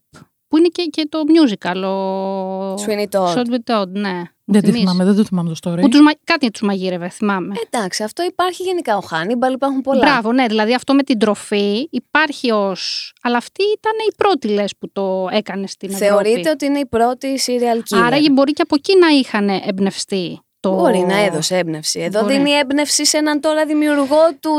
που 0.48 0.58
είναι 0.58 0.68
και, 0.68 0.84
και 0.84 1.08
το 1.10 1.20
musical, 1.36 1.84
ο 1.84 2.74
Sweeney 2.74 3.20
Todd. 3.20 3.36
Sweeney 3.36 3.72
Todd, 3.72 3.88
ναι. 3.88 4.22
Δεν 4.52 4.62
τη 4.62 4.68
Θυμίζεις. 4.68 4.90
θυμάμαι, 4.90 5.04
δεν 5.12 5.16
το 5.16 5.24
θυμάμαι 5.24 5.50
το 5.54 5.72
story. 5.72 5.82
Που 5.82 5.90
τους, 5.90 6.00
μα- 6.02 6.12
κάτι 6.24 6.52
τους 6.52 6.62
μαγείρευε, 6.62 7.10
θυμάμαι. 7.10 7.56
Εντάξει, 7.70 8.04
αυτό 8.04 8.24
υπάρχει 8.24 8.64
γενικά 8.64 8.98
ο 8.98 9.00
Χάνιμπαλ, 9.00 9.54
υπάρχουν 9.54 9.82
πολλά. 9.82 10.00
Μπράβο, 10.00 10.32
ναι, 10.32 10.46
δηλαδή 10.48 10.74
αυτό 10.74 10.94
με 10.94 11.04
την 11.04 11.20
τροφή 11.20 11.88
υπάρχει 11.92 12.52
ως... 12.52 13.14
Αλλά 13.22 13.38
αυτή 13.38 13.64
ήταν 13.78 13.92
η 14.12 14.14
πρώτη, 14.18 14.48
λες, 14.48 14.74
που 14.80 14.92
το 14.92 15.28
έκανε 15.32 15.68
στην 15.68 15.90
Ευρώπη. 15.94 16.06
Θεωρείται 16.06 16.50
ότι 16.50 16.66
είναι 16.66 16.80
η 16.80 16.86
πρώτη 16.86 17.40
serial 17.46 17.78
killer. 17.78 18.02
Άραγε 18.06 18.30
μπορεί 18.30 18.54
και 18.54 18.62
από 18.62 18.76
εκεί 18.78 18.98
να 18.98 19.08
είχαν 19.08 19.50
εμπνευστεί. 19.50 20.40
Το... 20.60 20.74
Μπορεί 20.76 21.00
να 21.00 21.18
έδωσε 21.18 21.58
έμπνευση. 21.58 22.00
Εδώ 22.00 22.22
Μπορεί. 22.22 22.34
δίνει 22.34 22.52
έμπνευση 22.52 23.06
σε 23.06 23.18
έναν 23.18 23.40
τώρα 23.40 23.66
δημιουργό 23.66 24.18
του 24.40 24.50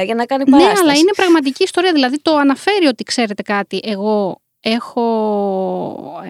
2023 0.00 0.04
για 0.04 0.14
να 0.14 0.24
κάνει 0.24 0.44
Ναι, 0.46 0.50
παράσταση. 0.50 0.82
αλλά 0.82 0.92
είναι 0.92 1.10
πραγματική 1.16 1.62
ιστορία. 1.62 1.92
Δηλαδή 1.92 2.18
το 2.22 2.36
αναφέρει 2.36 2.86
ότι 2.86 3.04
ξέρετε 3.04 3.42
κάτι. 3.42 3.80
Εγώ 3.82 4.40
έχω 4.60 5.02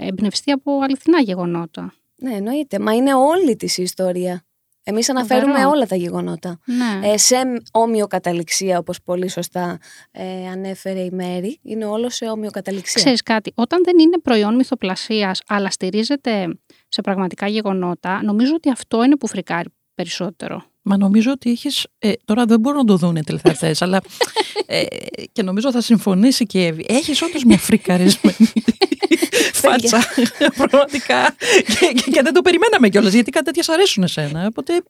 εμπνευστεί 0.06 0.50
από 0.50 0.80
αληθινά 0.82 1.20
γεγονότα. 1.20 1.92
Ναι, 2.16 2.34
εννοείται. 2.34 2.78
Μα 2.78 2.92
είναι 2.92 3.14
όλη 3.14 3.56
της 3.56 3.78
η 3.78 3.82
ιστορία. 3.82 4.46
Εμείς 4.88 5.10
αναφέρουμε 5.10 5.52
Φοβερό. 5.52 5.70
όλα 5.70 5.86
τα 5.86 5.96
γεγονότα. 5.96 6.58
Ναι. 6.64 7.08
Ε, 7.08 7.18
σε 7.18 7.36
ομοιοκαταληξία, 7.72 8.78
όπως 8.78 9.02
πολύ 9.02 9.28
σωστά 9.28 9.78
ε, 10.10 10.48
ανέφερε 10.48 11.00
η 11.00 11.10
Μέρη, 11.12 11.58
είναι 11.62 11.84
όλο 11.84 12.10
σε 12.10 12.24
ομοιοκαταληξία. 12.24 13.00
Ξέρεις 13.00 13.22
κάτι, 13.22 13.52
όταν 13.54 13.80
δεν 13.84 13.98
είναι 13.98 14.18
προϊόν 14.18 14.54
μυθοπλασίας, 14.54 15.42
αλλά 15.46 15.70
στηρίζεται 15.70 16.58
σε 16.88 17.00
πραγματικά 17.00 17.46
γεγονότα, 17.46 18.22
νομίζω 18.22 18.52
ότι 18.54 18.70
αυτό 18.70 19.04
είναι 19.04 19.16
που 19.16 19.26
φρικάρει 19.26 19.68
περισσότερο. 19.94 20.62
Μα 20.82 20.96
νομίζω 20.96 21.30
ότι 21.30 21.50
έχεις, 21.50 21.86
ε, 21.98 22.12
τώρα 22.24 22.44
δεν 22.44 22.60
μπορούν 22.60 22.78
να 22.78 22.84
το 22.84 22.96
δουν 22.96 23.16
οι 23.16 23.22
τηλεθεατές, 23.24 23.82
αλλά 23.82 24.00
ε, 24.66 24.84
και 25.32 25.42
νομίζω 25.42 25.72
θα 25.72 25.80
συμφωνήσει 25.80 26.46
και 26.46 26.58
η 26.58 26.64
Εύη. 26.64 26.84
Έχεις 26.88 27.22
όντως 27.22 27.44
μια 27.44 27.58
φρικαρισμένη 27.58 28.52
φάτσα, 29.62 29.98
πραγματικά. 30.60 31.36
Και, 31.80 31.86
και, 32.02 32.10
και 32.10 32.22
δεν 32.22 32.32
το 32.32 32.42
περιμέναμε 32.42 32.88
κιόλας, 32.88 33.12
γιατί 33.12 33.30
κάτι 33.30 33.44
τέτοια 33.44 33.62
σ' 33.62 33.68
αρέσουν 33.68 34.02
εσένα. 34.02 34.46
Οπότε 34.46 34.82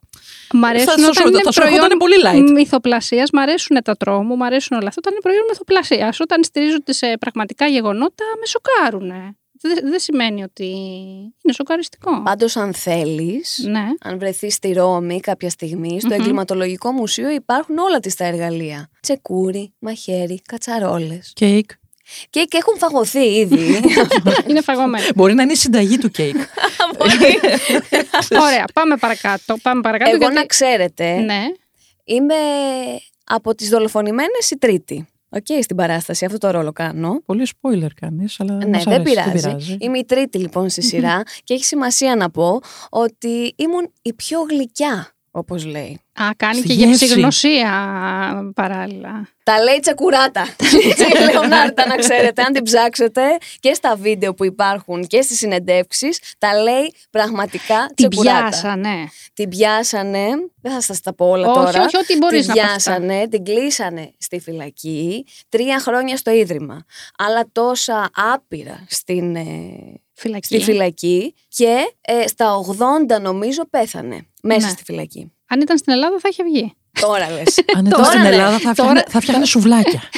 Μ' 0.52 0.64
αρέσουν 0.64 0.86
θα, 0.86 0.98
σου- 0.98 1.08
όταν 1.10 1.28
είναι 1.28 1.40
θα 1.42 1.52
σου 1.52 1.60
προϊόν 1.60 1.74
έρχονταν 1.76 1.98
πολύ 1.98 2.14
light. 2.24 2.50
μυθοπλασίας, 2.52 3.30
μ' 3.32 3.38
αρέσουν 3.38 3.82
τα 3.84 3.96
τρόμου, 3.96 4.36
μ' 4.36 4.42
αρέσουν 4.42 4.76
όλα 4.76 4.88
αυτά. 4.88 5.00
Όταν 5.04 5.12
είναι 5.12 5.22
προϊόν 5.22 5.44
μυθοπλασίας, 5.48 6.20
όταν 6.20 6.44
στηρίζονται 6.44 6.92
σε 6.92 7.16
πραγματικά 7.20 7.66
γεγονότα, 7.66 8.24
με 8.40 8.46
σοκάρουνε. 8.46 9.36
δεν, 9.60 9.78
δεν 9.90 9.98
σημαίνει 10.00 10.42
ότι 10.42 10.64
είναι 11.42 11.52
σοκαριστικό. 11.54 12.22
Πάντως 12.22 12.56
αν 12.56 12.74
θέλεις, 12.74 13.60
Ναι. 13.68 13.84
αν 14.02 14.18
βρεθείς 14.18 14.54
στη 14.54 14.72
Ρώμη 14.72 15.20
κάποια 15.20 15.50
στιγμή, 15.50 16.00
στο 16.00 16.08
Μμμ. 16.14 16.20
εγκληματολογικό 16.20 16.92
μουσείο 16.92 17.30
υπάρχουν 17.30 17.78
όλα 17.78 18.00
τις 18.00 18.14
τα 18.14 18.24
εργαλεία. 18.24 18.90
Τσεκούρι, 19.00 19.74
μαχαίρι, 19.78 20.42
κατσαρόλες. 20.46 21.32
Κέικ. 21.34 21.70
Και, 22.30 22.44
και 22.48 22.56
έχουν 22.56 22.78
φαγωθεί 22.78 23.24
ήδη. 23.36 23.80
είναι 24.48 24.60
φαγωμένο. 24.60 25.06
Μπορεί 25.14 25.34
να 25.34 25.42
είναι 25.42 25.52
η 25.52 25.56
συνταγή 25.56 25.98
του 25.98 26.10
κέικ. 26.10 26.36
Ωραία, 28.46 28.64
πάμε 28.72 28.96
παρακάτω. 28.96 29.56
Πάμε 29.62 29.80
παρακάτω 29.80 30.10
Εγώ 30.10 30.18
γιατί... 30.18 30.34
να 30.34 30.46
ξέρετε, 30.46 31.18
Ναι. 31.18 31.42
είμαι 32.04 32.34
από 33.24 33.54
τις 33.54 33.68
δολοφονημένες 33.68 34.50
η 34.50 34.58
τρίτη. 34.58 35.08
Οκ, 35.28 35.46
στην 35.62 35.76
παράσταση, 35.76 36.24
αυτό 36.24 36.38
το 36.38 36.50
ρόλο 36.50 36.72
κάνω. 36.72 37.22
Πολύ 37.26 37.46
spoiler 37.60 37.86
κάνεις, 38.00 38.40
αλλά 38.40 38.54
Ναι, 38.54 38.66
μας 38.66 38.84
δεν 38.84 39.00
αρέσει, 39.00 39.32
πειράζει. 39.32 39.76
Είμαι 39.80 39.98
η 39.98 40.04
τρίτη 40.04 40.38
λοιπόν 40.38 40.68
στη 40.68 40.82
σειρά 40.82 41.22
και 41.44 41.54
έχει 41.54 41.64
σημασία 41.64 42.16
να 42.16 42.30
πω 42.30 42.60
ότι 42.90 43.54
ήμουν 43.56 43.92
η 44.02 44.12
πιο 44.14 44.40
γλυκιά, 44.40 45.10
όπως 45.30 45.64
λέει. 45.64 46.00
Α, 46.22 46.28
κάνει 46.36 46.56
Στη 46.58 46.66
και 46.66 46.72
γεύση. 46.72 47.04
γευσηγνωσία 47.04 47.70
παράλληλα. 48.54 49.28
Τα 49.42 49.62
λέει 49.62 49.78
τσεκουράτα. 49.80 50.46
Η 50.60 51.24
Λεωνάρτα, 51.32 51.86
να 51.86 51.96
ξέρετε, 51.96 52.42
αν 52.42 52.52
την 52.52 52.62
ψάξετε 52.62 53.22
και 53.60 53.74
στα 53.74 53.96
βίντεο 53.96 54.34
που 54.34 54.44
υπάρχουν 54.44 55.06
και 55.06 55.22
στις 55.22 55.38
συνεντεύξεις, 55.38 56.20
τα 56.38 56.62
λέει 56.62 56.94
πραγματικά 57.10 57.90
Την 57.94 58.08
τσεκουράτα. 58.10 58.48
πιάσανε. 58.48 58.94
Την 59.34 59.48
πιάσανε, 59.48 60.26
δεν 60.62 60.72
θα 60.72 60.80
σας 60.80 61.00
τα 61.00 61.14
πω 61.14 61.28
όλα 61.28 61.48
Όχι, 61.50 61.58
τώρα. 61.64 61.84
όχι, 61.84 61.96
ό,τι 61.96 62.16
μπορείς 62.16 62.46
την 62.46 62.54
να 62.54 62.62
πας 62.62 62.74
αυτά. 62.76 62.90
πιάσανε, 62.90 63.28
την 63.28 63.44
κλείσανε 63.44 64.12
στη 64.18 64.40
φυλακή, 64.40 65.26
τρία 65.48 65.78
χρόνια 65.80 66.16
στο 66.16 66.30
Ίδρυμα. 66.30 66.84
Αλλά 67.18 67.48
τόσα 67.52 68.10
άπειρα 68.34 68.84
στην, 68.88 69.36
ε, 69.36 69.44
Φυλακή. 70.12 70.46
στη 70.46 70.60
φυλακή 70.64 71.34
και 71.48 71.76
ε, 72.00 72.26
στα 72.26 72.54
80 73.16 73.20
νομίζω 73.20 73.66
πέθανε 73.70 74.26
μέσα 74.42 74.66
Ναι. 74.66 74.72
στη 74.72 74.84
φυλακή. 74.84 75.30
Αν 75.48 75.60
ήταν 75.60 75.78
στην 75.78 75.92
Ελλάδα 75.92 76.16
θα 76.20 76.28
είχε 76.28 76.42
βγει. 76.44 76.74
Τώρα 77.00 77.30
λες. 77.30 77.58
Αν 77.76 77.86
ήταν 77.86 77.90
Τώρα 78.00 78.04
στην 78.04 78.20
ναι. 78.20 78.28
Ελλάδα 78.28 78.58
θα 78.58 78.74
Τώρα- 78.74 78.88
φτιάχνε, 78.90 79.04
θα 79.08 79.20
φτιάχνε 79.20 79.44
σουβλάκια. 79.44 80.02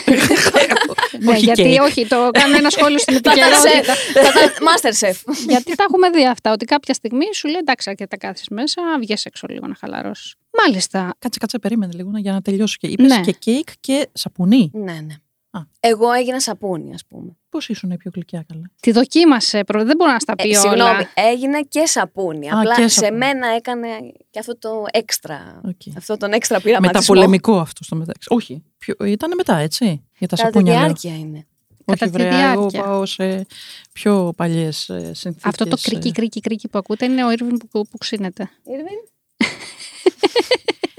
Ναι, 1.21 1.31
Όχι 1.33 1.45
γιατί 1.45 1.63
κέικ. 1.63 1.83
όχι, 1.83 2.07
το 2.07 2.29
κάνω 2.33 2.57
ένα 2.57 2.71
σχόλιο 2.71 2.99
στην 2.99 3.15
Θα 3.15 3.21
τα 3.23 3.31
επικαιρότητα. 3.31 3.95
σεφ, 3.95 4.13
θα 4.13 4.33
τα- 4.33 4.51
Masterchef. 4.67 5.33
γιατί 5.49 5.75
τα 5.75 5.85
έχουμε 5.89 6.11
δει 6.11 6.27
αυτά, 6.27 6.53
ότι 6.53 6.65
κάποια 6.65 6.95
στιγμή 6.95 7.25
σου 7.35 7.47
λέει 7.49 7.57
εντάξει, 7.61 7.91
αρκετά 7.91 8.17
κάθεσαι 8.17 8.47
μέσα, 8.51 8.83
βγες 9.01 9.25
έξω 9.25 9.47
λίγο 9.51 9.67
να 9.67 9.75
χαλαρώσεις. 9.75 10.35
Μάλιστα. 10.63 11.15
Κάτσε, 11.19 11.39
κάτσε, 11.39 11.59
περίμενε 11.59 11.93
λίγο 11.95 12.11
να- 12.11 12.19
για 12.19 12.33
να 12.33 12.41
τελειώσω. 12.43 12.77
Και 12.81 12.87
είπες 12.87 13.07
Ναι. 13.13 13.21
και 13.21 13.33
κέικ 13.33 13.69
και 13.81 14.09
σαπουνί. 14.13 14.71
Ναι, 14.75 14.93
ναι. 14.93 15.15
Α. 15.51 15.61
Εγώ 15.81 16.13
έγινα 16.13 16.41
σαπούνι, 16.41 16.95
ας 16.95 17.05
πούμε. 17.09 17.37
Πώς 17.49 17.69
ήσουν 17.69 17.91
η 17.91 17.97
πιο 17.97 18.11
γλυκιά 18.15 18.45
καλά; 18.49 18.71
Τη 18.81 18.91
δοκίμασε, 18.93 19.65
προ... 19.65 19.85
δεν 19.85 19.97
μπορώ 19.97 20.13
να 20.13 20.19
στα 20.19 20.35
πω 20.37 20.49
Ε, 20.51 20.59
όλα. 20.59 20.61
συγγνώμη, 20.61 21.05
έγινε 21.15 21.61
και 21.63 21.87
σαπούνι. 21.87 22.51
Α, 22.51 22.59
Απλά 22.59 22.75
και 22.75 22.83
σε 22.83 22.89
σαπούνι. 22.89 23.19
μένα 23.19 23.47
έκανε 23.47 23.89
και 24.31 24.39
αυτό 24.39 24.59
το 24.59 24.85
έξτρα. 24.91 25.61
Οκ. 25.65 25.97
Αυτό 25.97 26.17
τον 26.17 26.33
έξτρα 26.33 26.61
πειραματισμό. 26.61 26.93
Μεταπολεμικό 27.15 27.59
αυτό 27.59 27.85
στο 27.85 27.97
μεταξύ. 27.97 28.27
Όχι, 28.31 28.63
πιο, 28.79 28.95
ήταν 29.05 29.33
μετά, 29.37 29.57
έτσι. 29.57 29.85
Για 30.19 30.29
τα 30.29 30.37
Κατά 30.37 30.49
τη 30.49 30.55
σαπούνια 30.57 30.73
λέω. 30.73 30.83
διάρκεια 30.83 31.17
είναι. 31.19 31.47
Κατά 31.85 32.07
Όχι, 32.07 32.15
τη 32.17 32.23
βρέα, 32.23 32.51
εγώ 32.53 32.69
διάρκεια. 32.69 32.83
πάω 32.83 33.07
σε 33.07 33.47
πιο 33.93 34.33
παλιές 34.37 34.89
ε, 34.89 34.99
συνθήκες. 35.15 35.45
Αυτό 35.45 35.65
το 35.65 35.77
ε. 35.85 35.89
κρίκι, 35.91 36.13
κρίκι, 36.13 36.41
κρίκι 36.41 36.69
που 36.69 36.79
ακούτε 36.79 37.05
είναι 37.05 37.25
ο 37.25 37.31
Ήρβιν 37.31 37.57
που, 37.59 37.87
που 37.89 37.99
ξύνεται. 37.99 38.51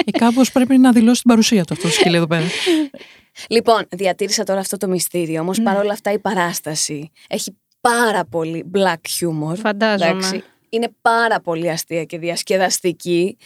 Ε, 0.05 0.11
κάπως 0.11 0.51
πρέπει 0.51 0.77
να 0.77 0.91
δηλώσει 0.91 1.21
την 1.21 1.29
παρουσία 1.29 1.63
του 1.63 1.73
αυτό 1.73 1.87
το 1.87 1.93
σκύλο 1.93 2.15
εδώ 2.15 2.27
πέρα. 2.27 2.45
Λοιπόν, 3.49 3.85
διατήρησα 3.89 4.43
τώρα 4.43 4.59
αυτό 4.59 4.77
το 4.77 4.87
μυστήριο. 4.87 5.41
Όμως 5.41 5.57
Ναι. 5.57 5.63
παρόλα 5.63 5.93
αυτά 5.93 6.11
η 6.11 6.19
παράσταση 6.19 7.11
έχει 7.29 7.57
πάρα 7.81 8.25
πολύ 8.25 8.71
black 8.75 8.93
humor. 9.19 9.55
Φαντάζομαι. 9.55 10.43
Είναι 10.69 10.87
πάρα 11.01 11.39
πολύ 11.41 11.69
αστεία 11.69 12.03
και 12.03 12.17
διασκεδαστική. 12.17 13.37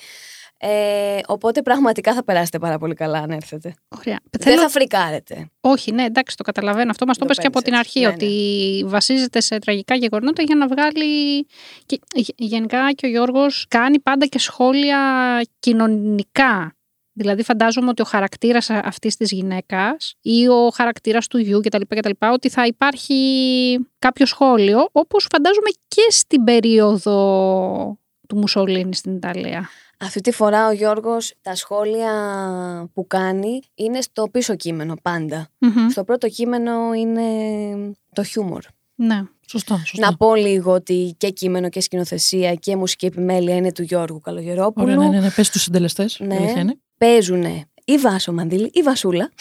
Ε, 0.65 1.19
οπότε 1.27 1.61
πραγματικά 1.61 2.13
θα 2.13 2.23
περάσετε 2.23 2.59
πάρα 2.59 2.77
πολύ 2.77 2.93
καλά 2.93 3.17
αν 3.19 3.31
έρθετε. 3.31 3.73
Ωραία. 3.97 4.19
Δεν 4.29 4.41
Θέλω- 4.41 4.61
θα 4.61 4.69
φρικάρετε. 4.69 5.49
Όχι, 5.61 5.91
ναι, 5.91 6.03
εντάξει, 6.03 6.37
το 6.37 6.43
καταλαβαίνω. 6.43 6.89
Αυτό 6.91 7.05
μας 7.05 7.17
το 7.17 7.21
Το 7.21 7.27
πες 7.27 7.37
και 7.37 7.47
από 7.47 7.59
παίρνεις 7.61 7.79
την 7.91 8.01
αρχή, 8.03 8.13
έτσι. 8.13 8.25
Ναι, 8.25 8.31
ότι 8.31 8.83
βασίζεται 8.87 9.41
σε 9.41 9.59
τραγικά 9.59 9.95
γεγονότα 9.95 10.41
για 10.43 10.55
να 10.55 10.67
βγάλει. 10.67 11.43
Και, 11.85 11.99
γε- 12.15 12.35
γενικά 12.35 12.91
και 12.91 13.05
ο 13.05 13.09
Γιώργος 13.09 13.65
κάνει 13.69 13.99
πάντα 13.99 14.25
και 14.25 14.39
σχόλια 14.39 14.99
κοινωνικά. 15.59 16.75
Δηλαδή, 17.15 17.43
φαντάζομαι 17.43 17.89
ότι 17.89 18.01
ο 18.01 18.05
χαρακτήρας 18.05 18.69
αυτής 18.69 19.15
της 19.15 19.31
γυναίκας 19.31 20.13
ή 20.21 20.47
ο 20.47 20.69
χαρακτήρας 20.73 21.27
του 21.27 21.37
γιου 21.37 21.59
κτλ, 21.59 21.81
κτλ. 21.87 22.09
ότι 22.19 22.49
θα 22.49 22.65
υπάρχει 22.65 23.15
κάποιο 23.99 24.25
σχόλιο, 24.25 24.87
όπως 24.91 25.27
φαντάζομαι 25.31 25.69
και 25.87 26.01
στην 26.09 26.43
περίοδο 26.43 27.97
του 28.27 28.37
Μουσολίνη 28.37 28.95
στην 28.95 29.15
Ιταλία. 29.15 29.69
Αυτή 29.99 30.21
τη 30.21 30.31
φορά 30.31 30.67
ο 30.67 30.71
Γιώργος 30.71 31.33
τα 31.41 31.55
σχόλια 31.55 32.11
που 32.93 33.07
κάνει 33.07 33.59
είναι 33.75 34.01
στο 34.01 34.27
πίσω 34.31 34.55
κείμενο 34.55 34.95
πάντα. 35.01 35.47
Μμμ. 35.57 35.89
Στο 35.89 36.03
πρώτο 36.03 36.29
κείμενο 36.29 36.93
είναι 36.93 37.21
το 38.13 38.23
χιούμορ. 38.23 38.63
Ναι. 38.95 39.23
Σωστά, 39.47 39.77
σωστά. 39.77 40.09
Να 40.09 40.17
πω 40.17 40.35
λίγο 40.35 40.71
ότι 40.71 41.15
και 41.17 41.29
κείμενο 41.29 41.69
και 41.69 41.81
σκηνοθεσία 41.81 42.53
και 42.53 42.75
μουσική 42.75 43.05
επιμέλεια 43.05 43.55
είναι 43.55 43.71
του 43.71 43.83
Γιώργου 43.83 44.19
Καλογερόπουλου. 44.19 44.85
Ωραία, 44.85 44.97
ναι, 44.97 45.07
ναι, 45.07 45.19
ναι. 45.19 45.29
Πες 45.29 45.49
τους 45.49 45.61
συντελεστές. 45.61 46.19
Ναι. 46.19 46.33
η 46.33 46.37
αλήθεια 46.37 46.61
είναι. 46.61 46.77
Παίζουν 46.97 47.65
η 47.85 47.97
Βάσο 47.97 48.33
Μαντήλη, 48.33 48.69
η 48.73 48.81
Βασούλα, 48.81 49.31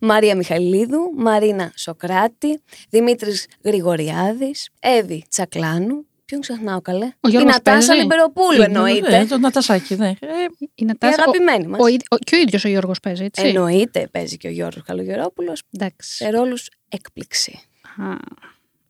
Μαρία 0.00 0.36
Μιχαηλίδου, 0.36 1.12
Μαρίνα 1.16 1.72
Σοκράτη, 1.74 2.62
Δημήτρης 2.90 3.46
Γρηγοριάδης, 3.64 4.68
Εύη 4.78 5.24
Τσακλάνου. 5.28 6.06
Ποιον 6.26 6.40
ξεχνάω 6.40 6.80
καλέ; 6.80 7.04
Ο 7.04 7.28
η 7.28 7.30
Γιώργος 7.30 7.52
Νατάσα 7.52 7.86
παίζει; 7.86 8.02
Λιμπεροπούλου 8.02 8.62
εννοείται. 8.62 9.16
Ε, 9.18 9.24
το 9.24 9.38
Νατασάκι, 9.38 9.94
ναι. 9.96 10.08
Ε, 10.08 10.26
Είναι 10.74 10.92
Η 10.92 10.96
τα... 10.98 11.08
αγαπημένη 11.08 11.66
μας. 11.66 11.80
ο, 11.82 11.86
ίδ- 11.86 12.06
ο, 12.10 12.16
και 12.16 12.34
ο 12.36 12.38
ίδιος 12.38 12.64
ο 12.64 12.68
Γιώργος 12.68 13.00
παίζει, 13.00 13.24
έτσι. 13.24 13.46
Εννοείται 13.46 14.08
παίζει 14.12 14.36
και 14.36 14.48
ο 14.48 14.50
Γιώργος 14.50 14.82
Καλογερόπουλος 14.82 15.62
Εντάξει. 15.74 16.14
σε 16.14 16.30
ρόλους 16.30 16.68
έκπληξη. 16.88 17.58
Α, 18.02 18.04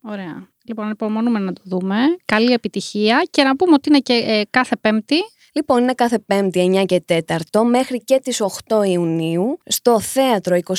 ωραία. 0.01 0.47
Λοιπόν, 0.65 0.85
ανυπομονούμε 0.85 1.39
να 1.39 1.53
το 1.53 1.61
δούμε. 1.65 1.95
Καλή 2.25 2.51
επιτυχία 2.53 3.27
και 3.29 3.43
να 3.43 3.55
πούμε 3.55 3.73
ότι 3.73 3.89
είναι 3.89 3.99
και 3.99 4.13
ε, 4.13 4.41
κάθε 4.49 4.75
Πέμπτη. 4.81 5.15
Λοιπόν, 5.53 5.81
είναι 5.81 5.93
κάθε 5.93 6.19
Πέμπτη 6.19 6.71
9 6.81 6.85
και 6.85 7.03
4 7.53 7.61
μέχρι 7.69 8.03
και 8.03 8.19
τις 8.23 8.41
8 8.67 8.87
Ιουνίου 8.87 9.57
στο 9.65 9.99
θέατρο 9.99 10.57
2510, 10.65 10.69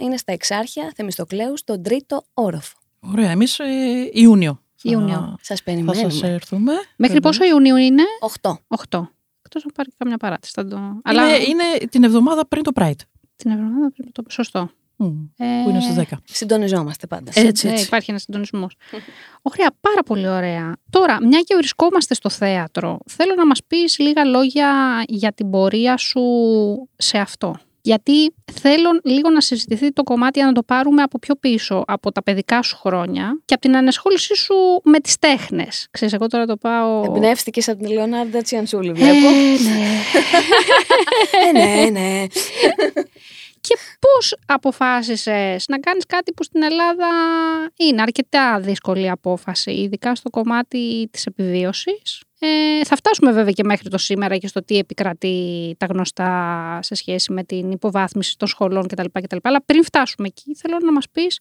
είναι 0.00 0.16
στα 0.16 0.32
Εξάρχεια 0.32 0.92
Θεμιστοκλέου, 0.96 1.56
στον 1.56 1.82
τρίτο 1.82 2.22
όροφο. 2.34 2.76
ωραία, 3.00 3.30
εμείς 3.30 3.58
ε, 3.58 3.64
Ιούνιο. 4.12 4.60
Θα- 4.86 4.92
Ιούνιο. 4.92 5.36
Σας 5.42 5.58
Θα 5.58 5.64
περιμένουμε. 5.64 6.10
σας 6.10 6.22
έρθουμε. 6.22 6.72
Μέχρι 6.72 6.84
Βέβαια. 6.96 7.20
πόσο 7.20 7.44
Ιουνίου 7.44 7.76
είναι; 7.76 8.02
8. 8.20 8.50
8. 8.68 9.10
Εκτός 9.42 9.64
να 9.64 9.72
πάρει 9.72 9.88
καμιά 9.98 10.16
παράτηση. 10.16 10.52
Θα 10.56 10.66
το... 10.66 10.76
Είναι, 10.76 11.00
Αλλά 11.04 11.36
είναι 11.36 11.62
την 11.90 12.04
εβδομάδα 12.04 12.46
πριν 12.48 12.62
το 12.62 12.70
Pride. 12.74 13.00
την 13.36 13.50
εβδομάδα 13.50 13.90
πρέπει 13.92 14.10
να 14.16 14.22
το 14.22 14.30
Σωστό. 14.30 14.70
Μμ, 14.98 15.06
Ε, 15.36 15.60
Που 15.64 15.70
είναι 15.70 15.80
στις 15.80 15.94
10. 15.94 16.02
Συντονιζόμαστε 16.24 17.06
πάντα. 17.06 17.32
Έτσι, 17.34 17.66
ναι, 17.66 17.72
έτσι. 17.72 17.84
υπάρχει 17.84 18.10
ένας 18.10 18.22
συντονισμός. 18.22 18.74
Ωραία, 19.52 19.70
πάρα 19.80 20.02
πολύ 20.06 20.28
ωραία. 20.28 20.76
Τώρα, 20.90 21.26
μια 21.26 21.40
και 21.40 21.54
βρισκόμαστε 21.54 22.14
στο 22.14 22.28
θέατρο, 22.28 22.98
θέλω 23.06 23.34
να 23.36 23.46
μας 23.46 23.60
πεις 23.66 23.98
λίγα 23.98 24.24
λόγια 24.24 25.02
για 25.08 25.32
την 25.32 25.50
πορεία 25.50 25.96
σου 25.96 26.20
σε 26.96 27.18
αυτό. 27.18 27.56
Γιατί 27.86 28.34
θέλω 28.52 29.00
λίγο 29.04 29.30
να 29.30 29.40
συζητηθεί 29.40 29.92
το 29.92 30.02
κομμάτι 30.02 30.42
να 30.42 30.52
το 30.52 30.62
πάρουμε 30.62 31.02
από 31.02 31.18
πιο 31.18 31.34
πίσω, 31.34 31.84
από 31.86 32.12
τα 32.12 32.22
παιδικά 32.22 32.62
σου 32.62 32.76
χρόνια 32.76 33.40
και 33.44 33.54
από 33.54 33.62
την 33.62 33.76
ανασχόλησή 33.76 34.34
σου 34.36 34.54
με 34.84 35.00
τις 35.00 35.18
τέχνες. 35.18 35.88
Ξέρεις, 35.90 36.14
εγώ 36.14 36.26
τώρα 36.26 36.46
το 36.46 36.56
πάω... 36.56 37.02
Εμπνεύστηκες 37.04 37.68
από 37.68 37.82
την 37.82 37.92
Λεωνάρντα 37.92 38.42
Τσιανσούλη, 38.42 38.88
Ε, 38.88 38.92
βλέπω. 38.92 39.28
ναι. 39.64 39.98
Ε, 41.48 41.52
ναι, 41.52 41.90
ναι. 41.90 42.26
Και 43.60 43.76
πώς 44.00 44.36
αποφάσισες 44.46 45.64
να 45.68 45.78
κάνεις 45.78 46.06
κάτι 46.06 46.32
που 46.32 46.42
στην 46.42 46.62
Ελλάδα 46.62 47.08
είναι 47.76 48.02
αρκετά 48.02 48.60
δύσκολη 48.60 49.10
απόφαση, 49.10 49.70
ειδικά 49.70 50.14
στο 50.14 50.30
κομμάτι 50.30 51.08
της 51.10 51.26
επιβίωσης; 51.26 52.22
Ε, 52.38 52.84
θα 52.84 52.96
φτάσουμε 52.96 53.32
βέβαια 53.32 53.52
και 53.52 53.64
μέχρι 53.64 53.90
το 53.90 53.98
σήμερα 53.98 54.36
και 54.36 54.46
στο 54.46 54.64
τι 54.64 54.78
επικρατεί 54.78 55.74
τα 55.78 55.86
γνωστά 55.86 56.78
σε 56.82 56.94
σχέση 56.94 57.32
με 57.32 57.44
την 57.44 57.70
υποβάθμιση 57.70 58.38
των 58.38 58.48
σχολών 58.48 58.86
κτλ. 58.86 59.06
κτλ. 59.12 59.36
Αλλά 59.42 59.62
πριν 59.62 59.84
φτάσουμε 59.84 60.26
εκεί, 60.26 60.54
θέλω 60.54 60.78
να 60.82 60.92
μας 60.92 61.08
πεις 61.12 61.38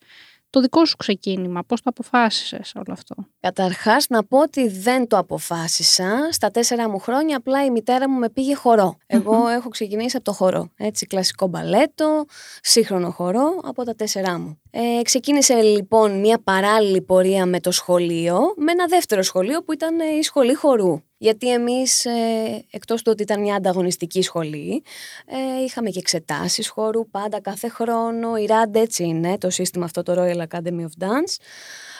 το 0.49 0.59
δικό 0.61 0.85
σου 0.85 0.95
ξεκίνημα, 0.95 1.63
πώς 1.63 1.81
το 1.81 1.89
αποφάσισες 1.89 2.73
όλο 2.75 2.91
αυτό; 2.91 3.15
Καταρχάς 3.39 4.05
να 4.09 4.23
πω 4.23 4.39
ότι 4.41 4.67
δεν 4.67 5.07
το 5.07 5.17
αποφάσισα. 5.17 6.27
Στα 6.31 6.51
τέσσερα 6.51 6.89
μου 6.89 6.99
χρόνια 6.99 7.37
απλά 7.37 7.65
η 7.65 7.69
μητέρα 7.69 8.09
μου 8.09 8.19
με 8.19 8.29
πήγε 8.29 8.55
χορό. 8.55 8.97
Εγώ 9.05 9.47
έχω 9.47 9.69
ξεκινήσει 9.69 10.15
από 10.15 10.25
το 10.25 10.31
χορό. 10.31 10.69
Έτσι, 10.77 11.05
κλασικό 11.05 11.47
μπαλέτο, 11.47 12.25
σύγχρονο 12.61 13.11
χορό 13.11 13.59
από 13.63 13.83
τα 13.83 13.95
τέσσερά 13.95 14.39
μου. 14.39 14.59
Ε, 14.69 15.01
ξεκίνησε 15.01 15.53
λοιπόν 15.61 16.19
μια 16.19 16.39
παράλληλη 16.43 17.01
πορεία 17.01 17.45
με 17.45 17.59
το 17.59 17.71
σχολείο, 17.71 18.39
με 18.57 18.71
ένα 18.71 18.85
δεύτερο 18.85 19.21
σχολείο 19.21 19.63
που 19.63 19.73
ήταν 19.73 19.99
ε, 19.99 20.05
η 20.05 20.21
σχολή 20.21 20.53
χορού. 20.53 21.01
Γιατί 21.25 21.51
εμείς, 21.51 22.05
ε, 22.05 22.65
εκτός 22.71 23.01
του 23.01 23.11
ότι 23.11 23.23
ήταν 23.23 23.41
μια 23.41 23.55
ανταγωνιστική 23.55 24.21
σχολή, 24.21 24.83
ε, 25.25 25.63
είχαμε 25.63 25.89
και 25.89 25.99
εξετάσεις 25.99 26.67
χώρου 26.67 27.09
πάντα 27.09 27.41
κάθε 27.41 27.69
χρόνο. 27.69 28.35
Η 28.35 28.47
RAD 28.49 28.75
έτσι 28.75 29.03
είναι, 29.03 29.37
το 29.37 29.49
σύστημα 29.49 29.85
αυτό, 29.85 30.03
το 30.03 30.13
Royal 30.17 30.37
Academy 30.37 30.81
of 30.81 31.03
Dance. 31.03 31.35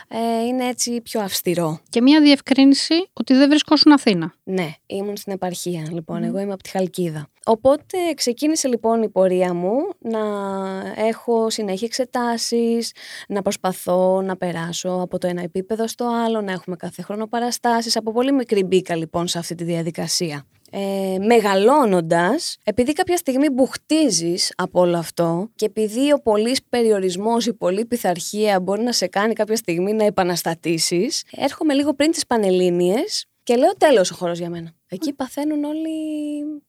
Ε, 0.08 0.46
είναι 0.46 0.68
έτσι 0.68 1.02
πιο 1.02 1.22
αυστηρό. 1.22 1.80
Και 1.90 2.02
μία 2.02 2.22
διευκρίνηση 2.22 3.10
ότι 3.14 3.34
δεν 3.34 3.50
βρισκόσουν 3.50 3.92
Αθήνα. 3.92 4.34
Ναι, 4.44 4.68
ήμουν 4.86 5.18
στην 5.18 5.34
επαρχία, 5.34 5.88
λοιπόν, 5.92 6.24
εγώ 6.24 6.40
είμαι 6.40 6.54
από 6.54 6.64
τη 6.64 6.70
Χαλκίδα. 6.70 7.30
Οπότε 7.48 7.98
ξεκίνησε 8.16 8.68
λοιπόν 8.68 9.02
η 9.02 9.10
πορεία 9.10 9.54
μου 9.54 9.76
να 10.00 10.20
έχω 10.96 11.50
συνέχεια 11.50 11.88
εξετάσεις, 11.88 12.92
να 13.28 13.42
προσπαθώ 13.42 14.22
να 14.22 14.38
περάσω 14.38 14.90
από 15.02 15.18
το 15.18 15.28
ένα 15.28 15.42
επίπεδο 15.42 15.88
στο 15.88 16.06
άλλο, 16.26 16.42
να 16.42 16.52
έχουμε 16.52 16.76
κάθε 16.76 17.02
χρόνο 17.02 17.28
παραστάσεις. 17.28 17.96
Από 17.96 18.12
πολύ 18.12 18.32
μικρή 18.32 18.64
μπήκα 18.64 18.96
λοιπόν 18.96 19.15
σε 19.24 19.38
αυτή 19.38 19.56
τη 19.56 19.64
διαδικασία. 19.64 20.46
Ε, 20.72 21.18
μεγαλώνοντας, 21.20 22.58
επειδή 22.64 22.94
κάποια 22.94 23.18
στιγμή 23.18 23.50
μπουχτίζεις 23.50 24.54
από 24.56 24.80
όλο 24.80 24.98
αυτό 24.98 25.50
και 25.56 25.66
επειδή 25.66 26.12
ο 26.14 26.22
πολύς 26.22 26.64
περιορισμός, 26.70 27.46
η 27.46 27.54
πολλή 27.54 27.86
πειθαρχία 27.86 28.60
μπορεί 28.60 28.84
να 28.84 28.92
σε 28.92 29.08
κάνει 29.08 29.34
κάποια 29.34 29.56
στιγμή 29.56 29.94
να 29.94 30.06
επαναστατήσεις, 30.06 31.24
έρχομαι 31.32 31.74
λίγο 31.74 31.94
πριν 31.94 32.12
τις 32.12 32.26
Πανελλήνιες 32.26 33.26
και 33.44 33.56
λέω 33.56 33.74
τέλος 33.78 34.12
ο 34.12 34.16
χώρος 34.16 34.38
για 34.38 34.50
μένα. 34.50 34.72
Εκεί 34.88 35.14
παθαίνουν 35.14 35.64
όλοι 35.64 35.90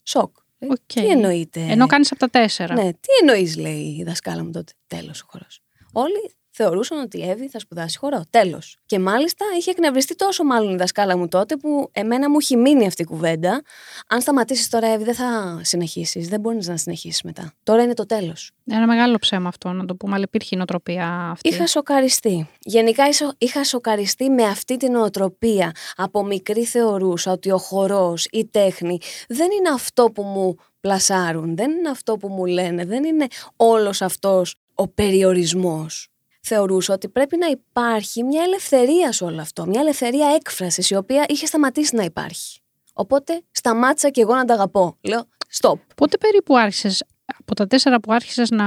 σοκ. 0.02 0.36
Ε, 0.58 0.66
Οκ. 0.66 0.78
Τι 0.86 1.06
εννοείται; 1.06 1.60
Ενώ 1.60 1.86
κάνεις 1.86 2.10
από 2.10 2.20
τα 2.20 2.28
τέσσερα. 2.28 2.74
Ναι, 2.74 2.92
τι 2.92 3.08
εννοείς, 3.20 3.56
λέει 3.56 3.96
η 3.98 4.02
δασκάλα 4.04 4.44
μου 4.44 4.50
τότε. 4.50 4.72
Τέλος 4.86 5.22
ο 5.22 5.26
χορός. 5.28 5.46
Όλοι 5.92 6.34
θεωρούσαν 6.56 6.98
ότι 6.98 7.18
η 7.18 7.30
Εύη 7.30 7.48
θα 7.48 7.58
σπουδάσει 7.58 7.98
χορό. 7.98 8.22
Τέλος. 8.30 8.76
Και 8.86 8.98
μάλιστα 8.98 9.44
είχε 9.58 9.70
εκνευριστεί 9.70 10.14
τόσο 10.14 10.44
μάλλον 10.44 10.72
η 10.72 10.76
δασκάλα 10.76 11.16
μου 11.16 11.28
τότε 11.28 11.56
που 11.56 11.88
εμένα 11.92 12.30
μου 12.30 12.36
έχει 12.40 12.56
μείνει 12.56 12.86
αυτή 12.86 13.02
η 13.02 13.04
κουβέντα. 13.04 13.62
Αν 14.08 14.20
σταματήσεις 14.20 14.68
τώρα, 14.68 14.86
Εύη, 14.88 15.04
δεν 15.04 15.14
θα 15.14 15.60
συνεχίσεις. 15.62 16.28
Δεν 16.28 16.40
μπορείς 16.40 16.66
να 16.68 16.76
συνεχίσεις 16.76 17.22
μετά. 17.22 17.52
Τώρα 17.62 17.82
είναι 17.82 17.94
το 17.94 18.06
τέλος. 18.06 18.50
Ένα 18.66 18.86
μεγάλο 18.86 19.18
ψέμα 19.18 19.48
αυτό, 19.48 19.72
να 19.72 19.84
το 19.84 19.94
πούμε, 19.94 20.14
αλλά 20.14 20.24
υπήρχε 20.26 20.48
η 20.54 20.56
νοοτροπία 20.56 21.28
αυτή. 21.30 21.48
Είχα 21.48 21.66
σοκαριστεί. 21.66 22.48
Γενικά 22.58 23.08
ίσο- 23.08 23.34
είχα 23.38 23.64
σοκαριστεί 23.64 24.30
με 24.30 24.42
αυτή 24.42 24.76
την 24.76 24.92
νοοτροπία. 24.92 25.72
Από 25.96 26.24
μικρή 26.24 26.64
θεωρούσα 26.64 27.32
ότι 27.32 27.50
ο 27.50 27.58
χορός, 27.58 28.26
η 28.30 28.46
τέχνη 28.46 28.98
δεν 29.28 29.48
είναι 29.58 29.68
αυτό 29.74 30.04
που 30.04 30.22
μου 30.22 30.54
πλασάρουν, 30.80 31.56
δεν 31.56 31.70
είναι 31.70 31.88
αυτό 31.88 32.16
που 32.16 32.28
μου 32.28 32.44
λένε, 32.46 32.84
δεν 32.84 33.04
είναι 33.04 33.26
όλος 33.56 34.02
αυτός 34.02 34.54
ο 34.74 34.88
περιορισμός. 34.88 36.08
Θεωρούσα 36.48 36.94
ότι 36.94 37.08
πρέπει 37.08 37.36
να 37.36 37.46
υπάρχει 37.46 38.22
μια 38.24 38.42
ελευθερία 38.42 39.12
σε 39.12 39.24
όλο 39.24 39.40
αυτό, 39.40 39.66
μια 39.66 39.80
ελευθερία 39.80 40.34
έκφρασης 40.34 40.90
η 40.90 40.96
οποία 40.96 41.24
είχε 41.28 41.46
σταματήσει 41.46 41.96
να 41.96 42.02
υπάρχει. 42.02 42.60
Οπότε 42.92 43.42
σταμάτησα 43.50 44.10
και 44.10 44.20
εγώ 44.20 44.34
να 44.34 44.44
τα 44.44 44.54
αγαπώ. 44.54 44.96
Λέω, 45.00 45.20
stop. 45.60 45.78
Πότε 45.96 46.18
περίπου 46.18 46.56
άρχισες, 46.56 47.04
από 47.38 47.54
τα 47.54 47.66
τέσσερα 47.66 48.00
που 48.00 48.12
άρχισες 48.12 48.50
να 48.50 48.64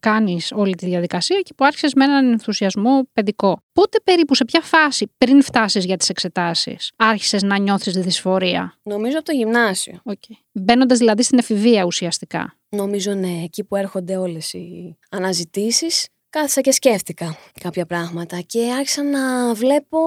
κάνεις 0.00 0.52
όλη 0.54 0.74
τη 0.74 0.86
διαδικασία 0.86 1.40
και 1.40 1.54
που 1.56 1.64
άρχισες 1.64 1.94
με 1.94 2.04
έναν 2.04 2.30
ενθουσιασμό 2.30 3.08
παιδικό; 3.12 3.58
Πότε 3.72 3.98
περίπου, 4.04 4.34
σε 4.34 4.44
ποια 4.44 4.60
φάση 4.60 5.12
πριν 5.18 5.42
φτάσεις 5.42 5.84
για 5.84 5.96
τις 5.96 6.08
εξετάσεις, 6.08 6.92
άρχισες 6.96 7.42
να 7.42 7.58
νιώθεις 7.58 7.92
δυσφορία; 7.92 8.78
Νομίζω 8.82 9.16
από 9.16 9.24
το 9.24 9.32
γυμνάσιο. 9.32 10.00
Okay. 10.04 10.34
Μπαίνοντας 10.52 10.98
δηλαδή 10.98 11.22
στην 11.22 11.38
εφηβεία 11.38 11.84
ουσιαστικά. 11.84 12.56
Νομίζω 12.68 13.14
ναι, 13.14 13.42
εκεί 13.42 13.64
που 13.64 13.76
έρχονται 13.76 14.16
όλες 14.16 14.52
οι 14.52 14.98
αναζητήσεις, 15.10 16.06
κάθισα 16.32 16.60
και 16.60 16.72
σκέφτηκα 16.72 17.36
κάποια 17.60 17.86
πράγματα 17.86 18.40
και 18.40 18.72
άρχισα 18.72 19.02
να 19.02 19.54
βλέπω 19.54 19.98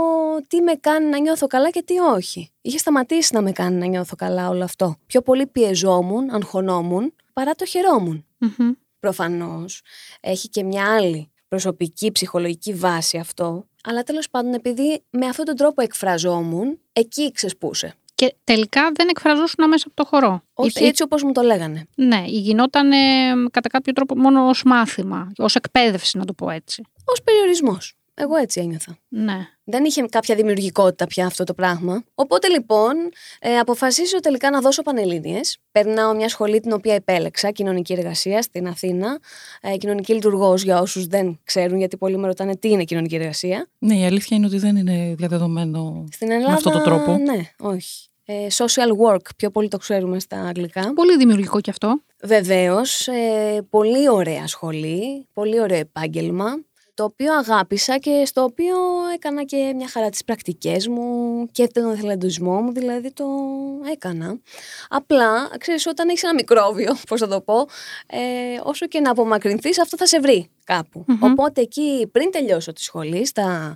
τι 0.48 0.62
με 0.62 0.74
κάνει 0.74 1.10
να 1.10 1.20
νιώθω 1.20 1.48
καλά 1.48 1.70
και 1.70 1.84
τι 1.84 1.98
όχι. 2.00 2.52
Είχε 2.62 2.78
σταματήσει 2.78 3.34
να 3.34 3.42
με 3.42 3.52
κάνει 3.52 3.76
να 3.76 3.86
νιώθω 3.86 4.16
καλά 4.16 4.50
όλο 4.50 4.64
αυτό. 4.64 4.96
Πιο 5.06 5.22
πολύ 5.22 5.48
πιεζόμουν, 5.48 6.30
αγχωνόμουν, 6.30 7.14
παρά 7.34 7.52
το 7.56 7.66
χαιρόμουν. 7.66 8.26
Μμμ. 8.38 8.72
Προφανώς 9.00 9.82
έχει 10.20 10.50
και 10.50 10.64
μια 10.64 10.96
άλλη 10.96 11.32
προσωπική 11.48 12.12
ψυχολογική 12.12 12.74
βάση 12.74 13.18
αυτό, 13.18 13.68
αλλά 13.84 14.04
τέλος 14.04 14.30
πάντων 14.30 14.54
επειδή 14.54 15.04
με 15.10 15.26
αυτόν 15.26 15.46
τον 15.46 15.56
τρόπο 15.56 15.82
εκφραζόμουν, 15.82 16.80
εκεί 16.94 17.32
ξεσπούσε. 17.32 17.96
Και 18.16 18.36
τελικά 18.44 18.92
δεν 18.94 19.08
εκφραζόσουν 19.10 19.68
μέσα 19.68 19.84
από 19.88 19.96
το 19.96 20.06
χορό. 20.06 20.44
Όχι 20.54 20.84
Ή- 20.84 20.88
έτσι 20.88 21.04
όπως 21.04 21.24
μου 21.24 21.32
το 21.32 21.42
λέγανε. 21.42 21.88
Ναι, 21.96 22.24
γινόταν 22.26 22.92
ε, 22.92 22.98
κατά 23.52 23.70
κάποιο 23.70 23.94
τρόπο 23.94 24.18
μόνο 24.18 24.48
ως 24.48 24.64
μάθημα, 24.64 25.32
ως 25.38 25.56
εκπαίδευση 25.56 26.18
να 26.18 26.26
το 26.26 26.34
πω 26.34 26.50
έτσι. 26.50 26.84
Ως 27.06 27.22
περιορισμός. 27.24 27.96
Εγώ 28.18 28.36
έτσι 28.36 28.60
ένιωθα. 28.60 28.98
Ναι. 29.08 29.48
Δεν 29.64 29.84
είχε 29.86 30.02
κάποια 30.02 30.36
δημιουργικότητα 30.36 31.08
πια 31.08 31.26
αυτό 31.26 31.44
το 31.44 31.54
πράγμα. 31.54 32.04
Οπότε 32.16 32.48
λοιπόν 32.48 32.94
ε, 33.40 33.58
αποφασίζω 33.58 34.20
τελικά 34.20 34.50
να 34.50 34.62
δώσω 34.62 34.82
πανελλήνιες. 34.82 35.58
Περνάω 35.72 36.14
μια 36.16 36.30
σχολή 36.30 36.60
την 36.60 36.72
οποία 36.72 36.94
επέλεξα, 36.94 37.52
κοινωνική 37.52 37.94
εργασία 37.94 38.42
στην 38.42 38.68
Αθήνα. 38.68 39.20
Ε, 39.62 39.78
κοινωνική 39.78 40.14
λειτουργός 40.14 40.64
για 40.64 40.82
όσους 40.82 41.08
δεν 41.08 41.40
ξέρουν, 41.44 41.78
γιατί 41.78 41.98
πολλοί 41.98 42.18
με 42.18 42.28
ρωτάνε 42.28 42.56
τι 42.56 42.70
είναι 42.70 42.84
κοινωνική 42.84 43.16
εργασία. 43.16 43.68
Ναι, 43.78 43.96
η 43.96 44.06
αλήθεια 44.06 44.38
είναι 44.38 44.46
ότι 44.46 44.58
δεν 44.58 44.76
είναι 44.76 45.16
διαδεδομένο 45.18 46.06
Στην 46.12 46.32
Ελλάδα. 46.32 46.50
με 46.50 46.56
αυτόν 46.56 46.72
τον 46.72 46.84
τρόπο. 46.84 47.18
Ναι, 47.18 47.50
όχι. 47.60 48.08
Ε, 48.26 48.48
social 48.52 49.12
work, 49.12 49.36
πιο 49.38 49.52
πολύ 49.52 49.68
το 49.68 49.78
ξέρουμε 49.78 50.20
στα 50.20 50.38
αγγλικά. 50.38 50.94
Πολύ 50.94 51.18
δημιουργικό 51.18 51.62
κι 51.62 51.70
αυτό. 51.70 52.02
Βεβαίως, 52.24 53.08
ε, 53.08 53.62
πολύ 53.70 54.10
ωραία 54.10 54.48
σχολή, 54.48 55.28
πολύ 55.34 55.60
ωραίο 55.60 55.78
επάγγελμα, 55.78 56.46
το 56.96 57.04
οποίο 57.04 57.34
αγάπησα 57.34 57.98
και 57.98 58.24
στο 58.26 58.44
οποίο 58.44 58.76
έκανα 59.14 59.44
και 59.44 59.74
μια 59.76 59.88
χαρά 59.88 60.10
τις 60.10 60.24
πρακτικές 60.24 60.88
μου 60.88 61.46
και 61.52 61.68
τον 61.68 61.92
εθελοντισμό 61.92 62.62
μου, 62.62 62.72
δηλαδή 62.72 63.12
το 63.12 63.26
έκανα. 63.92 64.40
Απλά, 64.90 65.50
ξέρεις, 65.60 65.86
όταν 65.88 66.10
έχεις 66.10 66.24
ένα 66.24 66.34
μικρόβιο, 66.34 66.98
πώς 67.10 67.20
θα 67.20 67.28
το 67.28 67.42
πω, 67.42 67.60
ε, 68.08 68.20
όσο 68.64 68.88
και 68.88 69.00
να 69.00 69.12
απομακρυνθείς, 69.12 69.80
αυτό 69.80 69.98
θα 69.98 70.06
σε 70.06 70.20
βρει 70.20 70.50
κάπου. 70.64 71.04
Μμμ. 71.08 71.24
Οπότε 71.24 71.62
εκεί, 71.62 72.10
πριν 72.12 72.32
τελειώσω 72.32 72.74
τη 72.74 72.82
σχολή, 72.82 73.26
στα 73.26 73.76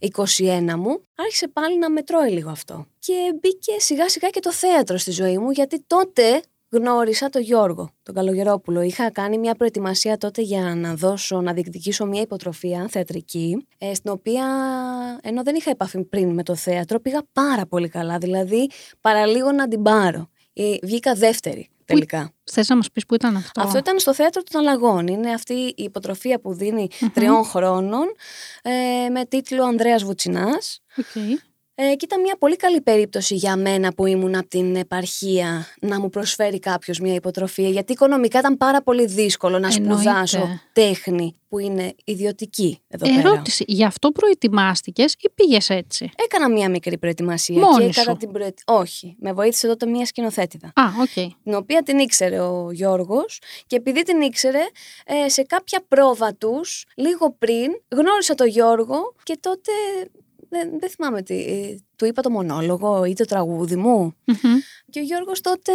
21 0.00 0.74
μου, 0.76 1.00
άρχισε 1.14 1.48
πάλι 1.48 1.78
να 1.78 1.90
με 1.90 2.02
τρώει 2.02 2.30
λίγο 2.30 2.50
αυτό. 2.50 2.86
Και 2.98 3.14
μπήκε 3.40 3.72
σιγά 3.78 4.08
σιγά 4.08 4.28
και 4.28 4.40
το 4.40 4.52
θέατρο 4.52 4.96
στη 4.96 5.10
ζωή 5.10 5.38
μου, 5.38 5.50
γιατί 5.50 5.84
τότε 5.86 6.42
γνώρισα 6.74 7.28
τον 7.28 7.42
Γιώργο, 7.42 7.90
τον 8.02 8.14
Καλογερόπουλο. 8.14 8.80
Είχα 8.80 9.10
κάνει 9.10 9.38
μια 9.38 9.54
προετοιμασία 9.54 10.16
τότε 10.16 10.42
για 10.42 10.74
να 10.74 10.94
δώσω, 10.94 11.40
να 11.40 11.52
διεκδικήσω 11.52 12.06
μια 12.06 12.20
υποτροφία 12.20 12.86
θεατρική, 12.90 13.66
ε, 13.78 13.94
στην 13.94 14.10
οποία, 14.10 14.46
ενώ 15.22 15.42
δεν 15.42 15.54
είχα 15.54 15.70
επαφή 15.70 16.04
πριν 16.04 16.34
με 16.34 16.42
το 16.42 16.54
θέατρο, 16.54 17.00
πήγα 17.00 17.22
πάρα 17.32 17.66
πολύ 17.66 17.88
καλά. 17.88 18.18
Δηλαδή, 18.18 18.70
παραλίγο 19.00 19.52
να 19.52 19.68
την 19.68 19.82
πάρω. 19.82 20.28
Ε, 20.52 20.76
βγήκα 20.82 21.14
δεύτερη 21.14 21.68
τελικά. 21.84 22.32
Θες 22.44 22.68
να 22.68 22.76
μας 22.76 22.90
πεις 22.90 23.06
που 23.06 23.14
ήταν 23.14 23.36
αυτό; 23.36 23.62
Αυτό 23.62 23.78
ήταν 23.78 23.98
στο 23.98 24.14
θέατρο 24.14 24.42
των 24.42 24.60
Αλλαγών. 24.60 25.06
Είναι 25.06 25.32
αυτή 25.32 25.54
η 25.54 25.74
υποτροφία 25.76 26.40
που 26.40 26.54
δινει 26.54 26.88
τριών 27.14 27.44
χρόνων 27.44 28.04
ε, 28.62 29.08
με 29.08 29.24
τίτλο 29.24 29.64
Ανδρέας 29.64 30.04
Βουτσινάς. 30.04 30.80
Οκ. 30.96 31.38
Ε, 31.76 31.94
και 31.94 32.04
ήταν 32.04 32.20
μια 32.20 32.36
πολύ 32.38 32.56
καλή 32.56 32.80
περίπτωση 32.80 33.34
για 33.34 33.56
μένα 33.56 33.92
που 33.94 34.06
ήμουν 34.06 34.34
από 34.34 34.48
την 34.48 34.76
επαρχία 34.76 35.66
να 35.80 36.00
μου 36.00 36.08
προσφέρει 36.08 36.58
κάποιος 36.58 36.98
μια 37.00 37.14
υποτροφία 37.14 37.68
γιατί 37.68 37.92
οικονομικά 37.92 38.38
ήταν 38.38 38.56
πάρα 38.56 38.82
πολύ 38.82 39.06
δύσκολο 39.06 39.58
να 39.58 39.68
Εννοείται. 39.74 40.02
σπουδάσω 40.02 40.60
τέχνη 40.72 41.34
που 41.48 41.58
είναι 41.58 41.94
ιδιωτική 42.04 42.78
εδώ 42.88 43.06
πέρα. 43.06 43.18
Ερώτηση, 43.28 43.64
γι' 43.66 43.84
αυτό 43.84 44.10
προετοιμάστηκες 44.10 45.12
ή 45.12 45.30
πήγες 45.34 45.70
έτσι; 45.70 46.10
Έκανα 46.24 46.50
μια 46.50 46.70
μικρή 46.70 46.98
προετοιμασία 46.98 47.58
Μόνη 47.58 47.86
και 47.86 47.92
κατά 47.92 48.10
σου; 48.10 48.16
την 48.16 48.32
προετ... 48.32 48.58
Όχι, 48.64 49.16
με 49.18 49.32
βοήθησε 49.32 49.66
τότε 49.66 49.86
μια 49.86 50.06
σκηνοθέτηδα. 50.06 50.66
Α, 50.66 50.82
οκ. 51.00 51.12
την 51.42 51.54
οποία 51.54 51.82
την 51.82 51.98
ήξερε 51.98 52.40
ο 52.40 52.70
Γιώργος 52.72 53.38
και 53.66 53.76
επειδή 53.76 54.02
την 54.02 54.20
ήξερε 54.20 54.62
ε, 55.04 55.28
σε 55.28 55.42
κάποια 55.42 55.84
πρόβα 55.88 56.34
τους 56.34 56.84
λίγο 56.96 57.32
πριν 57.38 57.70
γνώρισα 57.88 58.34
τον 58.34 58.46
Γιώργο 58.46 59.14
και 59.22 59.38
τότε 59.40 59.72
δεν, 60.54 60.78
δεν 60.78 60.90
θυμάμαι 60.90 61.22
τι, 61.22 61.34
ε, 61.34 61.76
του 61.96 62.04
είπα 62.04 62.22
το 62.22 62.30
μονόλογο 62.30 63.04
ή 63.04 63.14
το 63.14 63.24
τραγούδι 63.24 63.76
μου 63.76 64.14
Μμμ. 64.24 64.58
και 64.90 65.00
ο 65.00 65.02
Γιώργος 65.02 65.40
τότε 65.40 65.72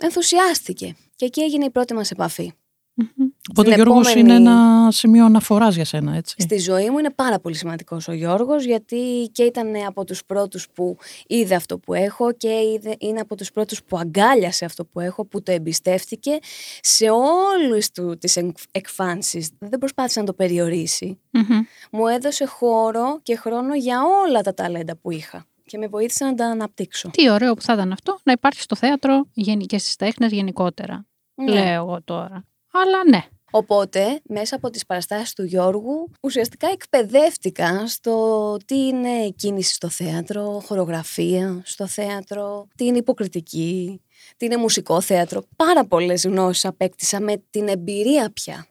ενθουσιάστηκε 0.00 0.96
και 1.16 1.24
εκεί 1.24 1.40
έγινε 1.40 1.64
η 1.64 1.70
πρώτη 1.70 1.94
μας 1.94 2.10
επαφή. 2.10 2.52
Μμμ. 2.98 3.26
Οπότε 3.50 3.68
ο 3.68 3.72
Στην 3.72 3.74
Γιώργος 3.84 4.08
επόμενη- 4.10 4.28
είναι 4.30 4.50
ένα 4.50 4.88
σημείο 4.90 5.24
αναφοράς 5.24 5.74
για 5.74 5.84
σένα, 5.84 6.14
έτσι. 6.16 6.34
Στη 6.38 6.58
ζωή 6.58 6.90
μου 6.90 6.98
είναι 6.98 7.10
πάρα 7.10 7.38
πολύ 7.38 7.54
σημαντικός 7.54 8.08
ο 8.08 8.12
Γιώργος 8.12 8.64
γιατί 8.64 9.28
και 9.32 9.42
ήταν 9.42 9.72
από 9.86 10.04
τους 10.04 10.24
πρώτους 10.24 10.68
που 10.74 10.96
είδε 11.26 11.54
αυτό 11.54 11.78
που 11.78 11.94
έχω 11.94 12.32
και 12.32 12.48
είδε, 12.48 12.96
είναι 12.98 13.20
από 13.20 13.36
τους 13.36 13.50
πρώτους 13.52 13.82
που 13.82 13.98
αγκάλιασε 13.98 14.64
αυτό 14.64 14.84
που 14.84 15.00
έχω, 15.00 15.24
που 15.24 15.42
το 15.42 15.52
εμπιστεύτηκε 15.52 16.38
σε 16.80 17.04
όλους 17.10 17.90
του 17.90 18.16
τις 18.18 18.36
εκ- 18.36 18.58
εκφάνσεις. 18.70 19.50
Δεν 19.58 19.78
προσπάθησε 19.78 20.20
να 20.20 20.26
το 20.26 20.32
περιορίσει. 20.32 21.18
Μμμ. 21.30 21.60
Μου 21.92 22.06
έδωσε 22.06 22.44
χώρο 22.46 23.18
και 23.22 23.36
χρόνο 23.36 23.74
για 23.74 24.00
όλα 24.26 24.40
τα 24.40 24.54
ταλέντα 24.54 24.96
που 24.96 25.10
είχα 25.10 25.46
και 25.64 25.78
με 25.78 25.86
βοήθησε 25.86 26.24
να 26.24 26.34
τα 26.34 26.46
αναπτύξω. 26.46 27.10
Τι 27.10 27.30
ωραίο 27.30 27.54
που 27.54 27.62
θα 27.62 27.72
ήταν 27.72 27.92
αυτό 27.92 28.18
να 28.22 28.32
υπάρχει 28.32 28.60
στο 28.60 28.76
θέατρο 28.76 29.26
γενι- 29.32 29.66
και 29.66 29.78
στις 29.78 29.96
τέχνες 29.96 30.32
γενικότερα. 30.32 31.06
Ναι. 31.34 31.52
Λέω 31.52 31.64
εγώ 31.74 31.98
τώρα. 32.04 32.44
Αλλά 32.82 33.04
ναι. 33.08 33.24
Οπότε, 33.50 34.20
μέσα 34.24 34.56
από 34.56 34.70
τις 34.70 34.86
παραστάσεις 34.86 35.34
του 35.34 35.44
Γιώργου, 35.44 36.10
ουσιαστικά 36.20 36.68
εκπαιδεύτηκα 36.68 37.86
στο 37.86 38.56
τι 38.66 38.86
είναι 38.86 39.28
κίνηση 39.36 39.74
στο 39.74 39.88
θέατρο, 39.88 40.62
χορογραφία 40.66 41.60
στο 41.64 41.86
θέατρο, 41.86 42.66
τι 42.76 42.84
είναι 42.84 42.98
υποκριτική, 42.98 44.00
τι 44.36 44.44
είναι 44.44 44.56
μουσικό 44.56 45.00
θέατρο. 45.00 45.42
Πάρα 45.56 45.86
πολλές 45.86 46.24
γνώσεις 46.24 46.64
απέκτησα 46.64 47.20
με 47.20 47.42
την 47.50 47.68
εμπειρία 47.68 48.30
πια. 48.32 48.66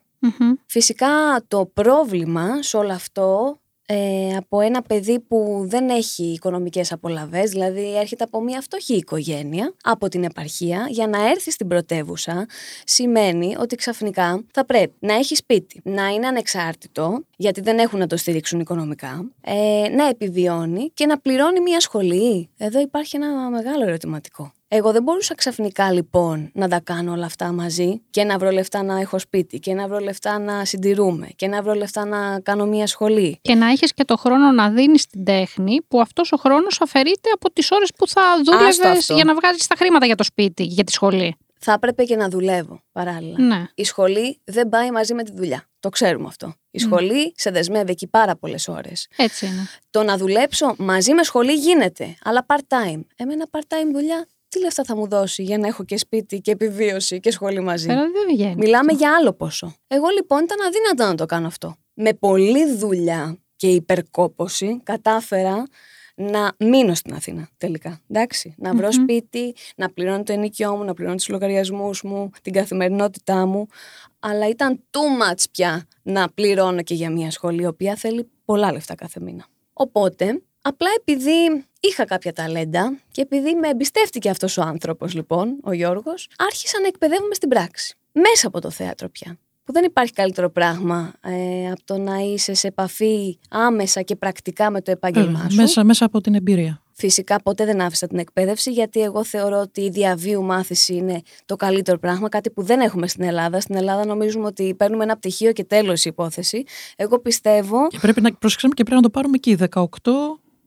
Φυσικά 0.65 1.43
το 1.47 1.65
πρόβλημα 1.73 2.61
σε 2.63 2.77
όλο 2.77 2.93
αυτό 2.93 3.59
ε, 3.85 4.35
από 4.35 4.59
ένα 4.59 4.81
παιδί 4.81 5.19
που 5.19 5.65
δεν 5.67 5.89
έχει 5.89 6.23
οικονομικές 6.23 6.91
απολαβές, 6.91 7.49
δηλαδή 7.49 7.97
έρχεται 7.97 8.23
από 8.23 8.41
μια 8.41 8.61
φτωχή 8.61 8.95
οικογένεια, 8.95 9.73
από 9.83 10.07
την 10.07 10.23
επαρχία, 10.23 10.87
για 10.89 11.07
να 11.07 11.29
έρθει 11.29 11.51
στην 11.51 11.67
πρωτεύουσα, 11.67 12.45
σημαίνει 12.83 13.55
ότι 13.59 13.75
ξαφνικά 13.75 14.43
θα 14.53 14.65
πρέπει 14.65 14.93
να 14.99 15.13
έχει 15.13 15.35
σπίτι, 15.35 15.81
να 15.83 16.07
είναι 16.07 16.27
ανεξάρτητο, 16.27 17.23
γιατί 17.37 17.61
δεν 17.61 17.79
έχουν 17.79 17.99
να 17.99 18.07
το 18.07 18.17
στηρίξουν 18.17 18.59
οικονομικά, 18.59 19.31
ε, 19.41 19.87
να 19.95 20.07
επιβιώνει 20.07 20.91
και 20.93 21.05
να 21.05 21.19
πληρώνει 21.19 21.59
μια 21.59 21.79
σχολή. 21.79 22.49
Εδώ 22.57 22.79
υπάρχει 22.79 23.15
ένα 23.15 23.49
μεγάλο 23.49 23.83
ερωτηματικό. 23.87 24.51
Εγώ 24.67 24.91
δεν 24.91 25.03
μπορούσα 25.03 25.35
ξαφνικά 25.35 25.91
λοιπόν 25.91 26.49
να 26.53 26.67
τα 26.67 26.79
κάνω 26.79 27.11
όλα 27.11 27.25
αυτά 27.25 27.51
μαζί 27.51 28.01
και 28.09 28.23
να 28.23 28.37
βρω 28.37 28.51
λεφτά 28.51 28.83
να 28.83 28.99
έχω 28.99 29.19
σπίτι 29.19 29.59
και 29.59 29.73
να 29.73 29.87
βρω 29.87 29.99
λεφτά 29.99 30.39
να 30.39 30.65
συντηρούμε 30.65 31.27
και 31.35 31.47
να 31.47 31.61
βρω 31.61 31.73
λεφτά 31.73 32.05
να 32.05 32.39
κάνω 32.39 32.65
μια 32.65 32.87
σχολή. 32.87 33.39
Και 33.41 33.55
να 33.55 33.69
έχεις 33.69 33.93
και 33.93 34.03
το 34.03 34.17
χρόνο 34.17 34.51
να 34.51 34.69
δίνεις 34.69 35.07
την 35.07 35.23
τέχνη 35.23 35.81
που 35.87 36.01
αυτός 36.01 36.31
ο 36.31 36.37
χρόνος 36.37 36.81
αφαιρείται 36.81 37.29
από 37.33 37.51
τις 37.51 37.71
ώρες 37.71 37.91
που 37.97 38.07
θα 38.07 38.21
δούλευες 38.45 39.09
για 39.09 39.23
να 39.23 39.35
βγάζεις 39.35 39.67
τα 39.67 39.75
χρήματα 39.75 40.05
για 40.05 40.15
το 40.15 40.23
σπίτι, 40.23 40.63
για 40.63 40.83
τη 40.83 40.91
σχολή. 40.91 41.35
Θα 41.59 41.73
έπρεπε 41.73 42.03
και 42.03 42.15
να 42.15 42.29
δουλεύω 42.29 42.81
παράλληλα. 42.91 43.39
Ναι. 43.39 43.65
Η 43.75 43.83
σχολή 43.83 44.41
δεν 44.43 44.69
πάει 44.69 44.91
μαζί 44.91 45.13
με 45.13 45.23
τη 45.23 45.31
δουλειά. 45.35 45.69
Το 45.79 45.89
ξέρουμε 45.89 46.27
αυτό. 46.27 46.53
Η 46.71 46.79
σχολή 46.79 47.33
σε 47.35 47.51
δεσμεύει 47.51 47.91
εκεί 47.91 48.07
πάρα 48.07 48.35
πολλές 48.35 48.67
ώρες. 48.67 49.07
Έτσι 49.15 49.45
είναι. 49.45 49.67
Το 49.89 50.03
να 50.03 50.17
δουλέψω 50.17 50.75
μαζί 50.77 51.13
με 51.13 51.23
σχολή 51.23 51.53
γίνεται, 51.53 52.15
αλλά 52.23 52.45
part-time. 52.47 53.01
Εμένα 53.15 53.45
part-time 53.51 53.93
δουλειά 53.93 54.27
τι 54.55 54.61
λεφτά 54.61 54.83
θα 54.83 54.95
μου 54.95 55.07
δώσει 55.07 55.43
για 55.43 55.57
να 55.57 55.67
έχω 55.67 55.83
και 55.83 55.97
σπίτι 55.97 56.41
και 56.41 56.51
επιβίωση 56.51 57.19
και 57.19 57.31
σχολή 57.31 57.59
μαζί; 57.59 57.87
Πέρα 57.87 58.01
δεν 58.01 58.35
βγαίνει. 58.35 58.55
Μιλάμε 58.57 58.93
για 58.93 59.15
άλλο 59.15 59.33
ποσό. 59.33 59.75
Εγώ 59.87 60.05
λοιπόν 60.15 60.43
ήταν 60.43 60.57
αδύνατο 60.67 61.11
να 61.11 61.15
το 61.15 61.25
κάνω 61.25 61.47
αυτό. 61.47 61.75
Με 61.93 62.13
πολλή 62.13 62.75
δουλειά 62.75 63.37
και 63.55 63.67
υπερκόπωση 63.67 64.79
κατάφερα 64.83 65.63
να 66.15 66.55
μείνω 66.59 66.93
στην 66.93 67.13
Αθήνα 67.13 67.49
τελικά. 67.57 68.01
Εντάξει, 68.09 68.55
να 68.57 68.73
βρω 68.73 68.91
σπίτι, 68.91 69.55
να 69.75 69.89
πληρώνω 69.89 70.23
το 70.23 70.33
ενοικιό 70.33 70.75
μου, 70.75 70.83
να 70.83 70.93
πληρώνω 70.93 71.15
τους 71.15 71.29
λογαριασμούς 71.29 72.03
μου, 72.03 72.29
την 72.41 72.53
καθημερινότητά 72.53 73.45
μου. 73.45 73.67
Αλλά 74.19 74.47
ήταν 74.47 74.83
too 74.91 75.31
much 75.31 75.43
πια 75.51 75.87
να 76.01 76.29
πληρώνω 76.29 76.81
και 76.81 76.93
για 76.93 77.09
μια 77.09 77.31
σχολή, 77.31 77.61
η 77.61 77.65
οποία 77.65 77.95
θέλει 77.95 78.29
πολλά 78.45 78.71
λεφτά 78.71 78.95
κάθε 78.95 79.19
μήνα. 79.19 79.45
Οπότε, 79.73 80.41
απλά 80.67 80.89
επειδή 80.99 81.65
είχα 81.79 82.05
κάποια 82.05 82.33
ταλέντα 82.33 82.99
και 83.11 83.21
επειδή 83.21 83.55
με 83.55 83.67
εμπιστεύτηκε 83.67 84.29
αυτός 84.29 84.57
ο 84.57 84.61
άνθρωπος 84.61 85.13
λοιπόν, 85.13 85.57
ο 85.63 85.71
Γιώργος, 85.71 86.27
άρχισα 86.37 86.79
να 86.81 86.87
εκπαιδεύομαι 86.87 87.33
στην 87.33 87.49
πράξη. 87.49 87.95
Μέσα 88.11 88.47
από 88.47 88.61
το 88.61 88.69
θέατρο 88.69 89.09
πια. 89.09 89.37
Που 89.63 89.71
δεν 89.71 89.83
υπάρχει 89.83 90.13
καλύτερο 90.13 90.49
πράγμα 90.49 91.13
ε, 91.21 91.71
από 91.71 91.81
το 91.85 91.97
να 91.97 92.17
είσαι 92.17 92.53
σε 92.53 92.67
επαφή 92.67 93.39
άμεσα 93.49 94.01
και 94.01 94.15
πρακτικά 94.15 94.69
με 94.69 94.81
το 94.81 94.91
επάγγελμά 94.91 95.49
σου. 95.49 95.55
Μέσα, 95.55 95.83
μέσα 95.83 96.05
από 96.05 96.21
την 96.21 96.35
εμπειρία. 96.35 96.81
Φυσικά 96.97 97.41
ποτέ 97.41 97.65
δεν 97.65 97.81
άφησα 97.81 98.07
την 98.07 98.17
εκπαίδευση 98.17 98.71
γιατί 98.71 99.01
εγώ 99.01 99.23
θεωρώ 99.23 99.59
ότι 99.59 99.81
η 99.81 99.89
διαβίου 99.89 100.43
μάθηση 100.43 100.95
είναι 100.95 101.21
το 101.45 101.55
καλύτερο 101.55 101.97
πράγμα, 101.97 102.29
κάτι 102.29 102.49
που 102.49 102.63
δεν 102.63 102.79
έχουμε 102.79 103.07
στην 103.07 103.23
Ελλάδα. 103.23 103.59
Στην 103.59 103.75
Ελλάδα 103.75 104.05
νομίζουμε 104.05 104.45
ότι 104.45 104.73
παίρνουμε 104.73 105.03
ένα 105.03 105.17
πτυχίο 105.17 105.51
και 105.51 105.63
τέλος 105.63 106.05
η 106.05 106.09
υπόθεση. 106.09 106.63
Εγώ 106.95 107.19
πιστεύω... 107.19 107.87
Και 107.87 107.99
πρέπει 108.01 108.21
να 108.21 108.33
προσέξουμε 108.33 108.73
και 108.73 108.83
πρέπει 108.83 109.01
να 109.01 109.07
το 109.07 109.09
πάρουμε 109.09 109.35
εκεί, 109.35 109.57
18 109.69 109.79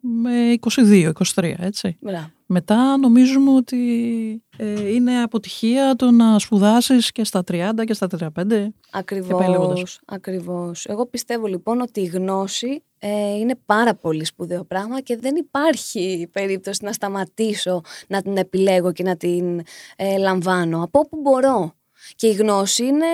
με 0.09 0.55
22, 0.61 1.11
23, 1.35 1.55
έτσι. 1.59 1.97
Μπράβο. 2.01 2.31
Μετά 2.47 2.97
νομίζουμε 2.97 3.55
ότι 3.55 4.43
ε, 4.57 4.93
είναι 4.93 5.23
αποτυχία 5.23 5.95
το 5.97 6.11
να 6.11 6.39
σπουδάσεις 6.39 7.13
και 7.13 7.25
στα 7.25 7.43
30 7.53 7.71
και 7.85 7.95
στα 7.95 8.07
35. 8.11 8.29
πάει 8.35 8.49
λέγοντας. 8.49 8.71
Ακριβώς, 8.91 10.01
ακριβώς. 10.05 10.87
Εγώ 10.87 11.07
πιστεύω 11.07 11.47
λοιπόν 11.47 11.81
ότι 11.81 12.01
η 12.01 12.05
γνώση 12.05 12.83
ε, 12.99 13.37
είναι 13.37 13.55
πάρα 13.67 13.95
πολύ 13.95 14.25
σπουδαίο 14.25 14.65
πράγμα 14.65 15.01
και 15.01 15.17
δεν 15.17 15.37
υπάρχει 15.37 16.29
περίπτωση 16.33 16.85
να 16.85 16.93
σταματήσω 16.93 17.81
να 18.09 18.23
την 18.23 18.37
επιλέγω 18.37 18.93
και 18.93 19.03
να 19.03 19.17
την 19.17 19.63
ε, 19.97 20.17
λαμβάνω 20.17 20.83
από 20.83 20.99
όπου 20.99 21.21
μπορώ. 21.21 21.73
Και 22.15 22.27
η 22.27 22.33
γνώση 22.33 22.85
είναι 22.85 23.07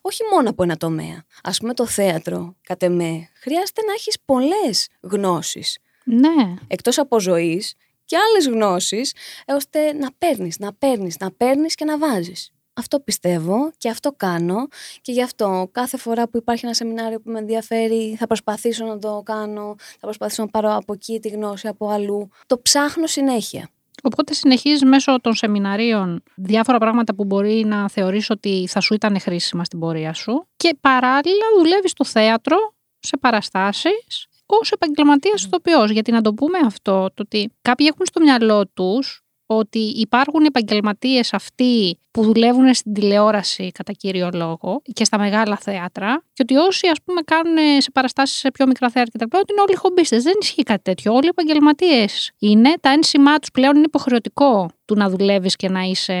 όχι 0.00 0.22
μόνο 0.32 0.50
από 0.50 0.62
ένα 0.62 0.76
τομέα. 0.76 1.24
Ας 1.42 1.58
πούμε 1.58 1.74
το 1.74 1.86
θέατρο, 1.86 2.56
κατ' 2.62 2.82
εμέ, 2.82 3.28
χρειάζεται 3.40 3.82
να 3.86 3.92
έχεις 3.92 4.16
πολλές 4.24 4.88
γνώσεις. 5.00 5.78
Ναι. 6.06 6.54
Εκτός 6.66 6.98
από 6.98 7.20
ζωής 7.20 7.74
και 8.04 8.16
άλλες 8.16 8.48
γνώσεις, 8.48 9.14
ώστε 9.46 9.92
να 9.92 10.08
παίρνεις, 10.18 10.58
να 10.58 10.72
παίρνεις, 10.72 11.16
να 11.18 11.32
παίρνεις 11.32 11.74
και 11.74 11.84
να 11.84 11.98
βάζεις. 11.98 12.50
Αυτό 12.78 13.00
πιστεύω 13.00 13.70
και 13.78 13.88
αυτό 13.88 14.12
κάνω 14.12 14.68
και 15.00 15.12
γι' 15.12 15.22
αυτό 15.22 15.68
κάθε 15.72 15.96
φορά 15.96 16.28
που 16.28 16.36
υπάρχει 16.36 16.64
ένα 16.64 16.74
σεμινάριο 16.74 17.20
που 17.20 17.30
με 17.30 17.38
ενδιαφέρει 17.38 18.16
θα 18.18 18.26
προσπαθήσω 18.26 18.84
να 18.84 18.98
το 18.98 19.22
κάνω, 19.24 19.74
θα 19.78 20.00
προσπαθήσω 20.00 20.42
να 20.42 20.48
πάρω 20.48 20.74
από 20.74 20.92
εκεί 20.92 21.20
τη 21.20 21.28
γνώση, 21.28 21.68
από 21.68 21.88
αλλού. 21.88 22.28
Το 22.46 22.58
ψάχνω 22.58 23.06
συνέχεια. 23.06 23.68
Οπότε 24.02 24.34
συνεχίζεις 24.34 24.84
μέσω 24.84 25.20
των 25.20 25.34
σεμιναρίων 25.34 26.22
διάφορα 26.34 26.78
πράγματα 26.78 27.14
που 27.14 27.24
μπορεί 27.24 27.64
να 27.64 27.88
θεωρείς 27.88 28.30
ότι 28.30 28.66
θα 28.68 28.80
σου 28.80 28.94
ήταν 28.94 29.20
χρήσιμα 29.20 29.64
στην 29.64 29.78
πορεία 29.78 30.12
σου 30.12 30.46
και 30.56 30.76
παράλληλα 30.80 31.44
δουλεύεις 31.58 31.90
στο 31.90 32.04
θέατρο, 32.04 32.56
σε 32.98 33.16
παραστάσεις, 33.16 34.26
ως 34.46 34.70
επαγγελματίας 34.70 35.44
ηθοποιός. 35.44 35.90
Γιατί 35.90 36.12
να 36.12 36.20
το 36.20 36.34
πούμε 36.34 36.58
αυτό, 36.64 37.10
το 37.14 37.22
ότι 37.22 37.52
κάποιοι 37.62 37.86
έχουν 37.92 38.06
στο 38.06 38.20
μυαλό 38.20 38.66
τους 38.66 39.26
ότι 39.46 39.78
υπάρχουν 39.78 40.44
επαγγελματίες 40.44 41.32
αυτοί 41.32 41.98
που 42.10 42.22
δουλεύουν 42.22 42.74
στην 42.74 42.92
τηλεόραση 42.92 43.70
κατά 43.70 43.92
κύριο 43.92 44.28
λόγο 44.32 44.82
και 44.92 45.04
στα 45.04 45.18
μεγάλα 45.18 45.56
θέατρα 45.56 46.24
και 46.32 46.42
ότι 46.42 46.56
όσοι 46.56 46.88
ας 46.88 46.98
πούμε 47.04 47.20
κάνουν 47.20 47.80
σε 47.80 47.90
παραστάσεις 47.90 48.36
σε 48.36 48.50
πιο 48.50 48.66
μικρά 48.66 48.90
θέατρα 48.90 49.26
κτλ. 49.26 49.36
ότι 49.36 49.52
είναι 49.52 49.60
όλοι 49.60 49.76
χομπίστες. 49.76 50.22
Δεν 50.22 50.34
ισχύει 50.40 50.62
κάτι 50.62 50.82
τέτοιο. 50.82 51.14
Όλοι 51.14 51.28
επαγγελματίες 51.28 52.30
είναι. 52.38 52.74
Τα 52.80 52.90
ένσημά 52.90 53.38
τους 53.38 53.50
πλέον 53.50 53.76
είναι 53.76 53.84
υποχρεωτικό 53.86 54.70
του 54.84 54.94
να 54.94 55.08
δουλεύεις 55.08 55.56
και 55.56 55.68
να 55.68 55.80
είσαι 55.80 56.14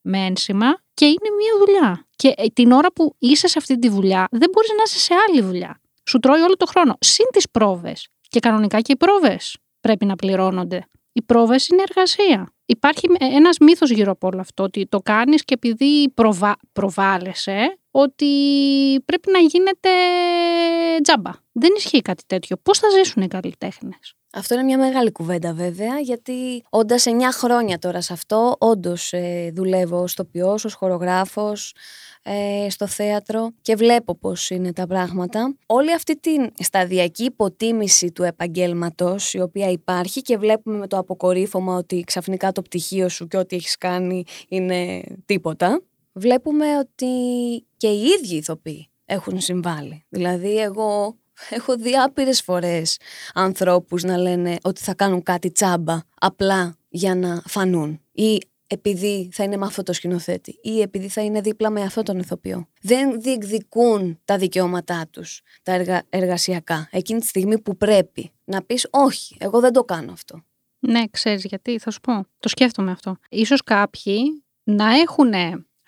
με 0.00 0.18
ένσημα 0.18 0.78
και 0.94 1.04
είναι 1.04 1.30
μία 1.38 1.66
δουλειά. 1.66 2.06
Και 2.16 2.32
ε, 2.36 2.46
την 2.52 2.72
ώρα 2.72 2.92
που 2.92 3.14
είσαι 3.18 3.48
σε 3.48 3.58
αυτή 3.58 3.78
τη 3.78 3.88
δουλειά 3.88 4.26
δεν 4.30 4.48
μπορείς 4.52 4.70
να 4.76 4.82
είσαι 4.86 4.98
σε 4.98 5.14
άλλη 5.28 5.42
δουλειά. 5.42 5.80
Σου 6.08 6.18
τρώει 6.18 6.40
όλο 6.40 6.56
το 6.56 6.66
χρόνο. 6.66 6.96
Συν 7.00 7.26
τις 7.32 7.50
πρόβες. 7.50 8.08
Και 8.28 8.40
κανονικά 8.40 8.80
και 8.80 8.92
οι 8.92 8.96
πρόβες 8.96 9.56
πρέπει 9.80 10.04
να 10.04 10.16
πληρώνονται. 10.16 10.86
Οι 11.12 11.22
πρόβες 11.22 11.68
είναι 11.68 11.82
εργασία. 11.88 12.52
Υπάρχει 12.66 13.08
ένας 13.18 13.58
μύθος 13.58 13.90
γύρω 13.90 14.10
από 14.10 14.26
όλο 14.26 14.40
αυτό, 14.40 14.62
ότι 14.62 14.86
το 14.86 14.98
κάνεις 15.00 15.44
και 15.44 15.54
επειδή 15.54 16.10
προβα... 16.10 16.56
προβάλλεσαι, 16.72 17.78
ότι 17.90 18.32
πρέπει 19.04 19.30
να 19.30 19.38
γίνεται 19.38 19.90
τζάμπα. 21.02 21.30
Δεν 21.52 21.72
ισχύει 21.76 22.02
κάτι 22.02 22.22
τέτοιο. 22.26 22.56
Πώς 22.56 22.78
θα 22.78 22.88
ζήσουν 22.90 23.22
οι 23.22 23.28
καλλιτέχνες; 23.28 24.14
Αυτό 24.36 24.54
είναι 24.54 24.62
μια 24.62 24.78
μεγάλη 24.78 25.12
κουβέντα 25.12 25.52
βέβαια, 25.52 25.98
γιατί 26.00 26.62
όντας 26.70 27.04
9 27.06 27.10
χρόνια 27.32 27.78
τώρα 27.78 28.00
σε 28.00 28.12
αυτό, 28.12 28.56
όντως 28.58 29.12
ε, 29.12 29.50
δουλεύω 29.54 30.02
ως 30.02 30.14
τοπιός, 30.14 30.64
ως 30.64 30.74
χορογράφος, 30.74 31.74
ε, 32.22 32.70
στο 32.70 32.86
θέατρο 32.86 33.50
και 33.62 33.74
βλέπω 33.74 34.14
πώς 34.16 34.50
είναι 34.50 34.72
τα 34.72 34.86
πράγματα. 34.86 35.56
Όλη 35.66 35.92
αυτή 35.92 36.20
την 36.20 36.50
σταδιακή 36.58 37.24
υποτίμηση 37.24 38.12
του 38.12 38.22
επαγγέλματος 38.22 39.34
η 39.34 39.40
οποία 39.40 39.70
υπάρχει 39.70 40.22
και 40.22 40.36
βλέπουμε 40.38 40.78
με 40.78 40.86
το 40.86 40.98
αποκορύφωμα 40.98 41.76
ότι 41.76 42.00
ξαφνικά 42.06 42.52
το 42.52 42.62
πτυχίο 42.62 43.08
σου 43.08 43.26
και 43.26 43.36
ό,τι 43.36 43.56
έχεις 43.56 43.78
κάνει 43.78 44.24
είναι 44.48 45.02
τίποτα. 45.26 45.82
Βλέπουμε 46.12 46.78
ότι 46.78 47.06
και 47.76 47.88
οι 47.88 48.02
ίδιοι 48.02 48.36
ηθοποιοί 48.36 48.88
έχουν 49.04 49.40
συμβάλει. 49.40 50.04
Δηλαδή 50.08 50.56
εγώ 50.56 51.16
έχω 51.50 51.76
δει 51.76 51.96
άπειρες 51.96 52.42
φορές 52.42 52.96
ανθρώπους 53.34 54.02
να 54.02 54.16
λένε 54.16 54.56
ότι 54.62 54.80
θα 54.80 54.94
κάνουν 54.94 55.22
κάτι 55.22 55.50
τσάμπα 55.50 56.00
απλά 56.18 56.76
για 56.88 57.14
να 57.14 57.42
φανούν 57.46 58.00
ή 58.12 58.38
επειδή 58.66 59.28
θα 59.32 59.44
είναι 59.44 59.56
με 59.56 59.66
αυτό 59.66 59.82
το 59.82 59.92
σκηνοθέτη 59.92 60.58
ή 60.62 60.80
επειδή 60.80 61.08
θα 61.08 61.22
είναι 61.22 61.40
δίπλα 61.40 61.70
με 61.70 61.82
αυτό 61.82 62.02
τον 62.02 62.18
ηθοποιό. 62.18 62.68
Δεν 62.80 63.20
διεκδικούν 63.20 64.20
τα 64.24 64.38
δικαιώματά 64.38 65.06
τους, 65.10 65.40
τα 65.62 65.72
εργα... 65.72 66.02
εργασιακά, 66.08 66.88
εκείνη 66.90 67.20
τη 67.20 67.26
στιγμή 67.26 67.60
που 67.60 67.76
πρέπει 67.76 68.32
να 68.44 68.62
πεις 68.62 68.86
όχι, 68.90 69.36
εγώ 69.38 69.60
δεν 69.60 69.72
το 69.72 69.84
κάνω 69.84 70.12
αυτό. 70.12 70.44
Ναι, 70.78 71.02
ξέρεις 71.10 71.44
γιατί, 71.44 71.78
θα 71.78 71.90
σου 71.90 72.00
πω. 72.00 72.26
Το 72.38 72.48
σκέφτομαι 72.48 72.90
αυτό. 72.90 73.16
Ίσως 73.28 73.62
κάποιοι 73.62 74.44
να 74.64 74.96
έχουν 74.96 75.32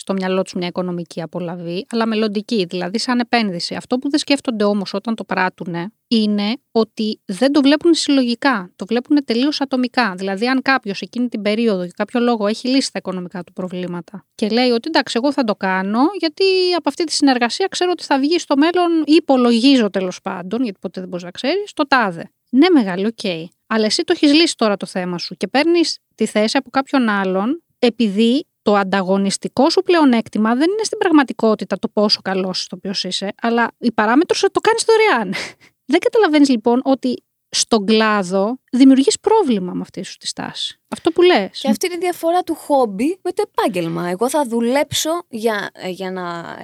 στο 0.06 0.14
μυαλό 0.14 0.42
τους 0.42 0.54
μια 0.54 0.66
οικονομική 0.66 1.22
απολαβή, 1.22 1.86
αλλά 1.90 2.06
μελλοντική, 2.06 2.64
δηλαδή 2.64 2.98
σαν 2.98 3.18
επένδυση. 3.18 3.74
Αυτό 3.74 3.98
που 3.98 4.10
δεν 4.10 4.18
σκέφτονται 4.18 4.64
όμως 4.64 4.94
όταν 4.94 5.14
το 5.14 5.24
πράττουν 5.24 5.74
είναι 6.08 6.56
ότι 6.72 7.20
δεν 7.24 7.52
το 7.52 7.60
βλέπουν 7.60 7.94
συλλογικά, 7.94 8.70
το 8.76 8.86
βλέπουν 8.86 9.24
τελείως 9.24 9.60
ατομικά. 9.60 10.14
Δηλαδή, 10.16 10.46
αν 10.46 10.62
κάποιος 10.62 11.00
εκείνη 11.00 11.28
την 11.28 11.42
περίοδο 11.42 11.82
για 11.82 11.92
κάποιο 11.96 12.20
λόγο 12.20 12.46
έχει 12.46 12.68
λύσει 12.68 12.92
τα 12.92 12.98
οικονομικά 12.98 13.44
του 13.44 13.52
προβλήματα 13.52 14.24
και 14.34 14.48
λέει 14.48 14.70
ότι 14.70 14.88
εντάξει, 14.88 15.18
εγώ 15.22 15.32
θα 15.32 15.44
το 15.44 15.54
κάνω, 15.54 16.00
γιατί 16.18 16.44
από 16.76 16.88
αυτή 16.88 17.04
τη 17.04 17.12
συνεργασία 17.12 17.66
ξέρω 17.70 17.90
ότι 17.90 18.04
θα 18.04 18.18
βγει 18.18 18.38
στο 18.38 18.56
μέλλον 18.56 19.02
ή 19.04 19.12
υπολογίζω 19.12 19.90
τέλος 19.90 20.20
πάντων, 20.20 20.62
γιατί 20.62 20.78
ποτέ 20.80 21.00
δεν 21.00 21.08
μπορείς 21.08 21.24
να 21.24 21.30
ξέρεις, 21.30 21.72
το 21.72 21.86
τάδε. 21.86 22.30
Ναι, 22.50 22.70
μεγάλο, 22.70 23.06
OK. 23.06 23.18
Okay. 23.22 23.44
Αλλά 23.66 23.84
εσύ 23.84 24.02
το 24.02 24.12
έχεις 24.16 24.32
λύσει 24.32 24.56
τώρα 24.56 24.76
το 24.76 24.86
θέμα 24.86 25.18
σου 25.18 25.36
και 25.36 25.48
παίρνεις 25.48 25.98
τη 26.14 26.26
θέση 26.26 26.56
από 26.56 26.70
κάποιον 26.70 27.08
άλλον 27.08 27.62
επειδή 27.78 28.46
το 28.66 28.74
ανταγωνιστικό 28.74 29.70
σου 29.70 29.82
πλεονέκτημα 29.82 30.54
δεν 30.54 30.70
είναι 30.70 30.82
στην 30.82 30.98
πραγματικότητα 30.98 31.78
το 31.78 31.88
πόσο 31.88 32.20
καλός 32.22 32.66
το 32.68 32.76
οποίος 32.76 33.04
είσαι, 33.04 33.34
αλλά 33.40 33.70
η 33.78 33.92
παράμετρος 33.92 34.40
το 34.40 34.60
κάνεις 34.60 34.84
δωρεάν. 34.84 35.34
Δεν 35.92 36.00
καταλαβαίνεις 36.00 36.48
λοιπόν 36.48 36.80
ότι 36.84 37.24
στον 37.48 37.86
κλάδο 37.86 38.60
δημιουργείς 38.72 39.20
πρόβλημα 39.20 39.72
με 39.72 39.80
αυτή 39.80 40.02
σου 40.02 40.16
τη 40.16 40.26
στάση. 40.26 40.80
Αυτό 40.88 41.10
που 41.10 41.22
λες. 41.22 41.58
Και 41.60 41.68
αυτή 41.68 41.86
είναι 41.86 41.94
η 41.94 41.98
διαφορά 41.98 42.42
του 42.42 42.54
χόμπι 42.54 43.18
με 43.22 43.32
το 43.32 43.42
επάγγελμα. 43.52 44.08
Εγώ 44.08 44.28
θα 44.28 44.44
δουλέψω 44.44 45.10
για, 45.28 45.70
ε, 45.72 45.88
για 45.88 46.10
να 46.10 46.56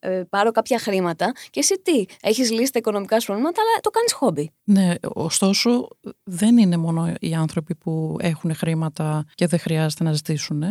ε, 0.00 0.14
ε, 0.16 0.24
πάρω 0.24 0.50
κάποια 0.50 0.78
χρήματα 0.78 1.32
και 1.50 1.60
εσύ 1.60 1.80
τι, 1.82 2.04
έχεις 2.20 2.50
λύσει 2.50 2.72
τα 2.72 2.78
οικονομικά 2.78 3.20
σου 3.20 3.26
προβλήματα 3.26 3.60
αλλά 3.60 3.80
το 3.80 3.90
κάνεις 3.90 4.12
χόμπι. 4.12 4.50
Ναι, 4.64 4.94
ωστόσο 5.14 5.88
δεν 6.24 6.58
είναι 6.58 6.76
μόνο 6.76 7.12
οι 7.20 7.34
άνθρωποι 7.34 7.74
που 7.74 8.16
έχουν 8.20 8.54
χρήματα 8.54 9.24
και 9.34 9.46
δεν 9.46 9.58
χρειάζεται 9.58 10.04
να 10.04 10.12
ζητήσουν. 10.12 10.62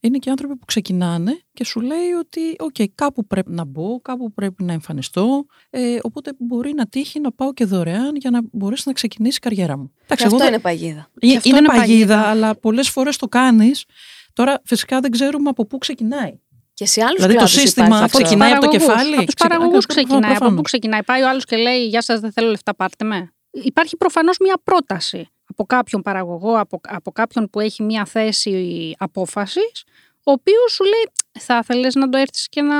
Είναι 0.00 0.18
και 0.18 0.28
οι 0.28 0.30
άνθρωποι 0.30 0.56
που 0.56 0.64
ξεκινάνε 0.64 1.40
και 1.52 1.64
σου 1.64 1.80
λέει 1.80 2.10
ότι 2.18 2.40
οκ, 2.58 2.90
κάπου 2.94 3.26
πρέπει 3.26 3.52
να 3.52 3.64
μπω, 3.64 4.00
κάπου 4.00 4.32
πρέπει 4.32 4.62
να 4.62 4.72
εμφανιστώ, 4.72 5.46
ε, 5.70 5.98
οπότε 6.02 6.32
μπορεί 6.38 6.72
να 6.74 6.86
τύχει 6.86 7.20
να 7.20 7.32
πάω 7.32 7.52
και 7.52 7.64
δωρεάν 7.64 8.16
για 8.16 8.30
να 8.30 8.40
μπορέσει 8.52 8.82
να 8.86 8.92
ξεκινήσει 8.92 9.36
η 9.36 9.40
καριέρα 9.40 9.76
μου. 9.78 9.92
Και 10.06 10.24
αυτό 10.24 10.46
είναι 10.46 10.58
παγίδα. 10.58 11.10
Ε, 11.20 11.26
είναι, 11.26 11.40
είναι 11.44 11.60
παγίδα, 11.60 11.76
παγίδα, 11.76 12.20
αλλά 12.20 12.54
πολλές 12.54 12.88
φορές 12.88 13.16
το 13.16 13.28
κάνεις. 13.28 13.84
Τώρα 14.32 14.60
φυσικά 14.64 15.00
δεν 15.00 15.10
ξέρουμε 15.10 15.48
από 15.48 15.66
πού 15.66 15.78
ξεκινάει. 15.78 16.40
Και 16.76 16.86
σε 16.86 17.02
άλλους 17.02 17.14
δηλαδή 17.14 17.36
το 17.38 17.46
σύστημα 17.46 17.98
αυτό 17.98 18.22
ξεκινάει 18.22 18.52
από 18.52 18.60
το 18.60 18.68
κεφάλι. 18.68 19.16
Από 19.16 19.24
τους 19.24 19.34
παραγωγούς 19.34 19.86
ξεκινάει. 19.86 20.34
Από 20.34 20.54
πού 20.54 20.62
ξεκινάει. 20.62 21.02
Πάει 21.02 21.22
ο 21.22 21.28
άλλος 21.28 21.44
και 21.44 21.56
λέει: 21.56 21.86
Γεια 21.86 22.02
σας, 22.02 22.20
δεν 22.20 22.32
θέλω 22.32 22.50
λεφτά, 22.50 22.74
πάρτε 22.74 23.04
με. 23.04 23.32
Υπάρχει 23.50 23.96
προφανώς 23.96 24.36
μια 24.38 24.54
πρόταση 24.64 25.28
από 25.48 25.64
κάποιον 25.64 26.02
παραγωγό, 26.02 26.58
από, 26.58 26.80
από 26.88 27.12
κάποιον 27.12 27.50
που 27.50 27.60
έχει 27.60 27.82
μια 27.82 28.04
θέση 28.04 28.94
απόφασης, 28.98 29.84
ο 30.24 30.30
οποίος 30.30 30.72
σου 30.72 30.84
λέει: 30.84 31.12
Θα 31.38 31.58
ήθελε 31.62 31.88
να 31.94 32.08
το 32.08 32.18
έρθεις 32.18 32.48
και 32.48 32.62
να 32.62 32.76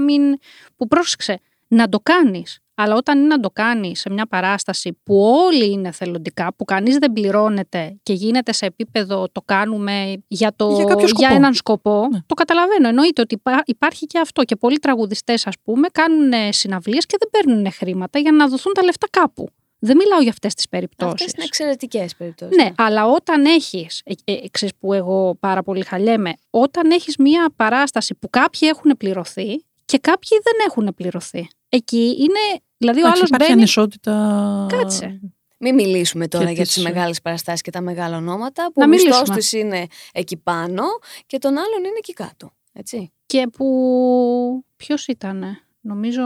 μην. 0.00 0.38
που 0.76 0.86
πρόσεξε, 0.86 1.40
να 1.68 1.88
το 1.88 2.00
κάνεις. 2.02 2.58
Αλλά 2.78 2.94
όταν 2.94 3.18
είναι 3.18 3.26
να 3.26 3.40
το 3.40 3.50
κάνεις 3.50 4.00
σε 4.00 4.10
μια 4.10 4.26
παράσταση 4.26 4.98
που 5.02 5.20
όλοι 5.20 5.70
είναι 5.70 5.90
θελοντικά, 5.90 6.54
που 6.54 6.64
κανείς 6.64 6.96
δεν 6.96 7.12
πληρώνεται 7.12 7.96
και 8.02 8.12
γίνεται 8.12 8.52
σε 8.52 8.66
επίπεδο 8.66 9.28
το 9.32 9.42
κάνουμε 9.44 10.22
για, 10.28 10.52
το, 10.56 10.72
για, 10.72 11.08
για 11.16 11.28
έναν 11.28 11.54
σκοπό, 11.54 12.08
ναι. 12.12 12.18
το 12.26 12.34
καταλαβαίνω. 12.34 12.88
Εννοείται 12.88 13.20
ότι 13.20 13.42
υπάρχει 13.64 14.06
και 14.06 14.18
αυτό. 14.18 14.42
Και 14.42 14.56
πολλοί 14.56 14.78
τραγουδιστές, 14.78 15.46
ας 15.46 15.54
πούμε, 15.62 15.88
κάνουν 15.88 16.32
συναυλίες 16.52 17.06
και 17.06 17.16
δεν 17.18 17.28
παίρνουν 17.30 17.72
χρήματα 17.72 18.18
για 18.18 18.32
να 18.32 18.48
δοθούν 18.48 18.72
τα 18.72 18.82
λεφτά 18.82 19.06
κάπου. 19.10 19.48
Δεν 19.78 19.96
μιλάω 19.96 20.20
για 20.20 20.30
αυτές 20.30 20.54
τις 20.54 20.68
περιπτώσεις. 20.68 21.12
Αυτές 21.12 21.32
είναι 21.32 21.44
εξαιρετικές 21.44 22.16
περιπτώσεις. 22.16 22.56
Ναι, 22.56 22.72
αλλά 22.76 23.06
όταν 23.06 23.44
έχεις. 23.44 24.02
Ε, 24.04 24.32
ε, 24.32 24.66
που 24.78 24.92
εγώ 24.92 25.34
πάρα 25.40 25.62
πολύ 25.62 25.84
χαλιέμαι. 25.84 26.32
Όταν 26.50 26.90
έχεις 26.90 27.16
μία 27.16 27.52
παράσταση 27.56 28.14
που 28.14 28.30
κάποιοι 28.30 28.68
έχουν 28.72 28.96
πληρωθεί 28.96 29.64
και 29.84 29.98
κάποιοι 29.98 30.38
δεν 30.42 30.54
έχουν 30.66 30.94
πληρωθεί. 30.94 31.48
Εκεί 31.68 32.16
είναι 32.18 32.60
Δηλαδή 32.76 33.02
ο 33.02 33.08
άλλος 33.08 33.30
μπαίνει. 33.38 33.52
ανισότητα. 33.52 34.66
Κάτσε. 34.68 35.20
Μην 35.58 35.74
μιλήσουμε 35.74 36.28
τώρα 36.28 36.50
για 36.50 36.64
τις 36.64 36.82
μεγάλες 36.82 37.20
παραστάσεις 37.20 37.60
και 37.60 37.70
τα 37.70 37.80
μεγάλα 37.80 38.16
ονόματα 38.16 38.66
που 38.72 38.82
ο 38.82 38.86
μισθός 38.86 39.30
τους 39.30 39.52
είναι 39.52 39.86
εκεί 40.12 40.36
πάνω 40.36 40.82
και 41.26 41.38
τον 41.38 41.50
άλλον 41.50 41.78
είναι 41.78 41.96
εκεί 41.98 42.12
κάτω. 42.12 42.50
Έτσι. 42.72 43.12
Και 43.26 43.46
που. 43.52 44.64
Ποιος 44.76 45.06
ήταν, 45.06 45.44
νομίζω. 45.80 46.22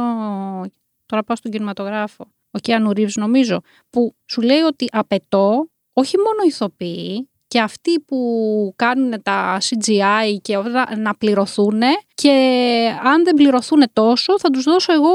Τώρα 1.07 1.25
πάω 1.25 1.37
στον 1.37 1.51
κινηματογράφο. 1.51 2.25
Ο 2.51 2.59
Κιάνου 2.59 2.93
Ρίβς 2.93 3.17
νομίζω. 3.17 3.61
Που 3.91 4.15
σου 4.27 4.41
λέει 4.41 4.61
ότι 4.61 4.87
απαιτώ 4.93 5.71
όχι 5.93 6.17
μόνο 6.17 6.43
ηθοποιοί 6.47 7.29
και 7.49 7.61
αυτοί 7.61 8.01
που 8.01 8.73
κάνουν 8.77 9.23
τα 9.23 9.59
CGI 9.61 10.37
και 10.43 10.57
να 10.97 11.15
πληρωθούν 11.15 11.81
και 12.23 12.31
αν 13.03 13.25
δεν 13.25 13.35
πληρωθούν 13.35 13.83
τόσο 13.93 14.39
θα 14.39 14.51
τους 14.51 14.65
δώσω 14.65 14.93
εγώ 14.93 15.11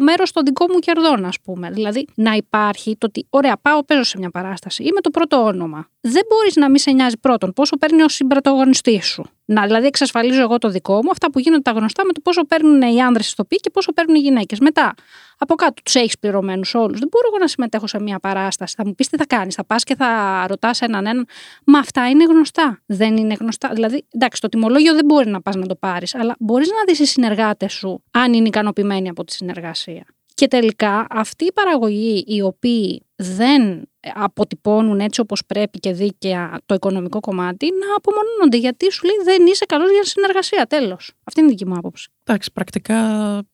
μέρος 0.00 0.32
των 0.32 0.44
δικών 0.44 0.66
μου 0.72 0.78
κερδών 0.78 1.24
ας 1.24 1.40
πούμε. 1.40 1.70
Δηλαδή 1.70 2.06
να 2.14 2.32
υπάρχει 2.32 2.96
το 2.98 3.06
ότι 3.06 3.26
ωραία 3.30 3.56
πάω 3.62 3.84
παίζω 3.84 4.02
σε 4.02 4.18
μια 4.18 4.30
παράσταση 4.30 4.82
είμαι 4.82 5.00
το 5.00 5.10
πρώτο 5.10 5.44
όνομα. 5.44 5.88
Δεν 6.00 6.22
μπορείς 6.28 6.56
να 6.56 6.68
μην 6.68 6.78
σε 6.78 6.90
νοιάζει 6.90 7.18
πρώτον 7.18 7.52
πόσο 7.52 7.76
παίρνει 7.76 8.02
ο 8.02 8.08
συμπρατογωνιστής 8.08 9.06
σου. 9.06 9.24
Να, 9.44 9.62
δηλαδή, 9.66 9.86
εξασφαλίζω 9.86 10.42
εγώ 10.42 10.58
το 10.58 10.68
δικό 10.68 10.94
μου, 10.94 11.10
αυτά 11.10 11.30
που 11.30 11.38
γίνονται 11.38 11.62
τα 11.62 11.70
γνωστά 11.70 12.04
με 12.04 12.12
το 12.12 12.20
πόσο 12.20 12.44
παίρνουν 12.44 12.80
οι 12.82 13.02
άνδρες 13.02 13.28
στο 13.28 13.44
πι 13.44 13.56
και 13.56 13.70
πόσο 13.70 13.92
παίρνουν 13.92 14.14
οι 14.14 14.18
γυναίκες. 14.18 14.58
Μετά, 14.58 14.94
από 15.38 15.54
κάτω 15.54 15.82
τους 15.82 15.94
έχεις 15.94 16.18
πληρωμένους 16.18 16.74
όλους. 16.74 16.98
Δεν 16.98 17.08
μπορώ 17.10 17.26
εγώ 17.28 17.38
να 17.38 17.46
συμμετέχω 17.46 17.86
σε 17.86 18.00
μια 18.00 18.18
παράσταση. 18.18 18.74
Θα 18.76 18.86
μου 18.86 18.94
πεις 18.94 19.08
τι 19.08 19.16
θα 19.16 19.26
κάνεις. 19.26 19.54
Θα 19.54 19.64
πας 19.64 19.84
και 19.84 19.94
θα 19.94 20.44
ρωτάς 20.48 20.80
έναν 20.80 21.06
έναν. 21.06 21.26
Μα 21.64 21.78
αυτά 21.78 22.08
είναι 22.08 22.24
γνωστά. 22.24 22.82
Δεν 22.86 23.16
είναι 23.16 23.34
γνωστά. 23.40 23.70
Δηλαδή, 23.72 24.04
εντάξει, 24.10 24.40
το 24.40 24.48
τιμολόγιο 24.48 24.94
δεν 24.94 25.04
μπορεί 25.04 25.28
να 25.30 25.42
πας 25.42 25.54
να 25.54 25.66
το 25.66 25.74
πάρεις, 25.74 26.07
αλλά 26.14 26.36
μπορείς 26.38 26.68
να 26.68 26.84
δεις 26.86 26.98
οι 26.98 27.06
συνεργάτες 27.06 27.72
σου 27.72 28.02
αν 28.10 28.32
είναι 28.32 28.48
ικανοποιημένοι 28.48 29.08
από 29.08 29.24
τη 29.24 29.32
συνεργασία. 29.32 30.06
Και 30.34 30.48
τελικά 30.48 31.06
αυτοί 31.10 31.44
οι 31.44 31.52
παραγωγοί 31.52 32.24
οι 32.26 32.42
οποίοι 32.42 33.02
δεν 33.16 33.82
αποτυπώνουν 34.14 35.00
έτσι 35.00 35.20
όπως 35.20 35.44
πρέπει 35.46 35.78
και 35.78 35.92
δίκαια 35.92 36.60
το 36.66 36.74
οικονομικό 36.74 37.20
κομμάτι 37.20 37.66
να 37.66 37.94
απομονώνονται 37.96 38.56
γιατί 38.56 38.92
σου 38.92 39.06
λέει 39.06 39.16
δεν 39.24 39.46
είσαι 39.46 39.64
καλός 39.64 39.90
για 39.90 40.04
συνεργασία 40.04 40.66
τέλος. 40.66 41.12
Αυτή 41.24 41.40
είναι 41.40 41.48
η 41.48 41.52
δική 41.52 41.66
μου 41.66 41.74
άποψη. 41.76 42.08
Εντάξει, 42.24 42.52
πρακτικά 42.52 42.98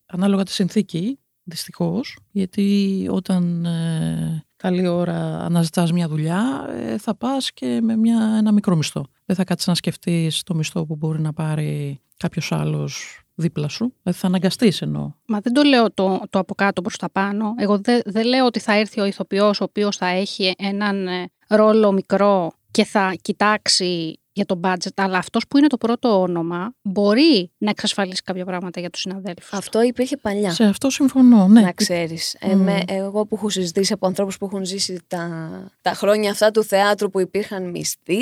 ανάλογα 0.06 0.42
τη 0.42 0.52
συνθήκη 0.52 1.18
δυστυχώς 1.42 2.18
γιατί 2.30 3.08
όταν 3.10 3.64
ε, 3.64 4.44
καλή 4.64 4.86
ώρα 4.86 5.38
αναζητάς 5.44 5.92
μια 5.92 6.08
δουλειά 6.08 6.66
ε, 6.70 6.98
θα 6.98 7.14
πας 7.14 7.52
και 7.52 7.80
με 7.82 7.96
μια, 7.96 8.34
ένα 8.38 8.52
μικρό 8.52 8.76
μισθό. 8.76 9.06
Δεν 9.24 9.36
θα 9.36 9.44
κάτσεις 9.44 9.66
να 9.66 9.74
σκεφτείς 9.74 10.42
το 10.42 10.54
μισθό 10.54 10.86
που 10.86 10.96
μπορεί 10.96 11.20
να 11.20 11.32
πάρει 11.32 12.00
κάποιος 12.16 12.52
άλλος 12.52 13.22
δίπλα 13.34 13.68
σου. 13.68 13.94
Δηλαδή 14.02 14.20
θα 14.20 14.26
αναγκαστείς 14.26 14.82
εννοώ. 14.82 15.12
Μα 15.26 15.40
δεν 15.40 15.52
το 15.52 15.62
λέω 15.62 15.92
το, 15.92 16.22
το 16.30 16.38
από 16.38 16.54
κάτω 16.54 16.82
προς 16.82 16.96
τα 16.96 17.10
πάνω. 17.10 17.54
Εγώ 17.56 17.78
δεν 17.78 18.02
δε 18.04 18.22
λέω 18.22 18.46
ότι 18.46 18.60
θα 18.60 18.72
έρθει 18.72 19.00
ο 19.00 19.04
ηθοποιός 19.04 19.60
ο 19.60 19.64
οποίος 19.64 19.96
θα 19.96 20.06
έχει 20.06 20.54
έναν 20.58 21.06
ε, 21.06 21.30
ρόλο 21.48 21.92
μικρό 21.92 22.52
και 22.70 22.84
θα 22.84 23.14
κοιτάξει 23.22 24.18
για 24.34 24.44
το 24.44 24.60
budget, 24.64 24.94
αλλά 24.94 25.18
αυτός 25.18 25.46
που 25.48 25.58
είναι 25.58 25.66
το 25.66 25.76
πρώτο 25.76 26.20
όνομα 26.20 26.74
μπορεί 26.82 27.50
να 27.58 27.70
εξασφαλίσει 27.70 28.22
κάποια 28.22 28.44
πράγματα 28.44 28.80
για 28.80 28.90
τους 28.90 29.00
συναδέλφους. 29.00 29.52
Αυτό 29.52 29.82
υπήρχε 29.82 30.16
παλιά. 30.16 30.50
Σε 30.50 30.64
αυτό 30.64 30.90
συμφωνώ, 30.90 31.48
ναι. 31.48 31.60
Να 31.60 31.72
ξέρεις. 31.72 32.36
Mm. 32.40 32.82
εγώ 32.86 33.26
που 33.26 33.34
έχω 33.34 33.48
συζητήσει 33.48 33.92
από 33.92 34.06
ανθρώπους 34.06 34.38
που 34.38 34.44
έχουν 34.44 34.64
ζήσει 34.64 35.00
τα, 35.06 35.50
τα 35.82 35.94
χρόνια 35.94 36.30
αυτά 36.30 36.50
του 36.50 36.64
θεάτρου 36.64 37.10
που 37.10 37.20
υπήρχαν 37.20 37.70
μισθοί 37.70 38.16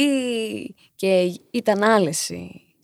και 0.94 1.40
ήταν 1.50 1.82
άλλες 1.82 2.30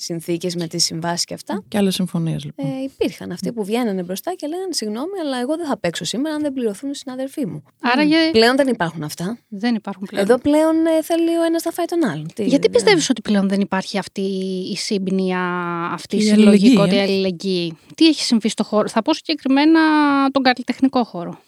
συνθήκες 0.01 0.55
με 0.55 0.67
τις 0.67 0.85
συμβάσεις 0.85 1.25
και 1.25 1.35
αυτά. 1.35 1.65
Και 1.69 1.79
άλλες 1.79 1.95
συμφωνίες, 1.95 2.45
λοιπόν. 2.45 2.67
Ε, 2.67 2.83
υπήρχαν 2.83 3.33
αυτοί 3.33 3.53
που 3.53 3.65
βγαίνανε 3.65 4.03
μπροστά 4.03 4.35
και 4.35 4.47
λέγανε 4.47 4.73
Συγγνώμη, 4.73 5.19
αλλά 5.25 5.41
εγώ 5.41 5.57
δεν 5.57 5.67
θα 5.67 5.79
παίξω 5.79 6.05
σήμερα 6.05 6.35
αν 6.35 6.43
δεν 6.43 6.53
πληρωθούν 6.53 6.91
οι 6.91 6.97
συναδελφοί 6.97 7.47
μου. 7.47 7.63
Άρα 7.81 8.03
για... 8.03 8.31
Πλέον 8.31 8.57
δεν 8.57 8.69
υπάρχουν 8.69 9.03
αυτά. 9.03 9.39
Δεν 9.49 9.75
υπάρχουν 9.75 10.07
πλέον. 10.07 10.25
Εδώ 10.25 10.39
πλέον 10.39 10.87
ε, 10.87 11.03
θέλει 11.03 11.37
ο 11.37 11.43
ένας 11.43 11.65
να 11.65 11.71
φάει 11.71 11.87
τον 11.87 12.05
άλλον. 12.05 12.27
Τι, 12.35 12.45
Γιατί 12.45 12.71
πιστεύεις 12.71 13.11
ότι 13.11 13.21
πλέον 13.21 13.49
δεν 13.49 13.61
υπάρχει 13.61 13.99
αυτή 13.99 14.21
η 14.73 14.77
σύμπνοια, 14.77 15.41
αυτή 15.93 16.17
η 16.17 16.21
συλλογικότητα, 16.21 16.97
η 16.97 17.01
αλληλεγγύη; 17.01 17.79
Τι 17.95 18.07
έχει 18.07 18.23
συμβεί 18.23 18.49
στο 18.49 18.65
χώρο; 18.65 18.89
Θα 18.89 19.03
πω 19.03 19.15
συγκεκριμένα 19.15 19.81
τον 20.31 20.43
καλλιτεχνικό 20.43 21.05
χώρο. 21.05 21.41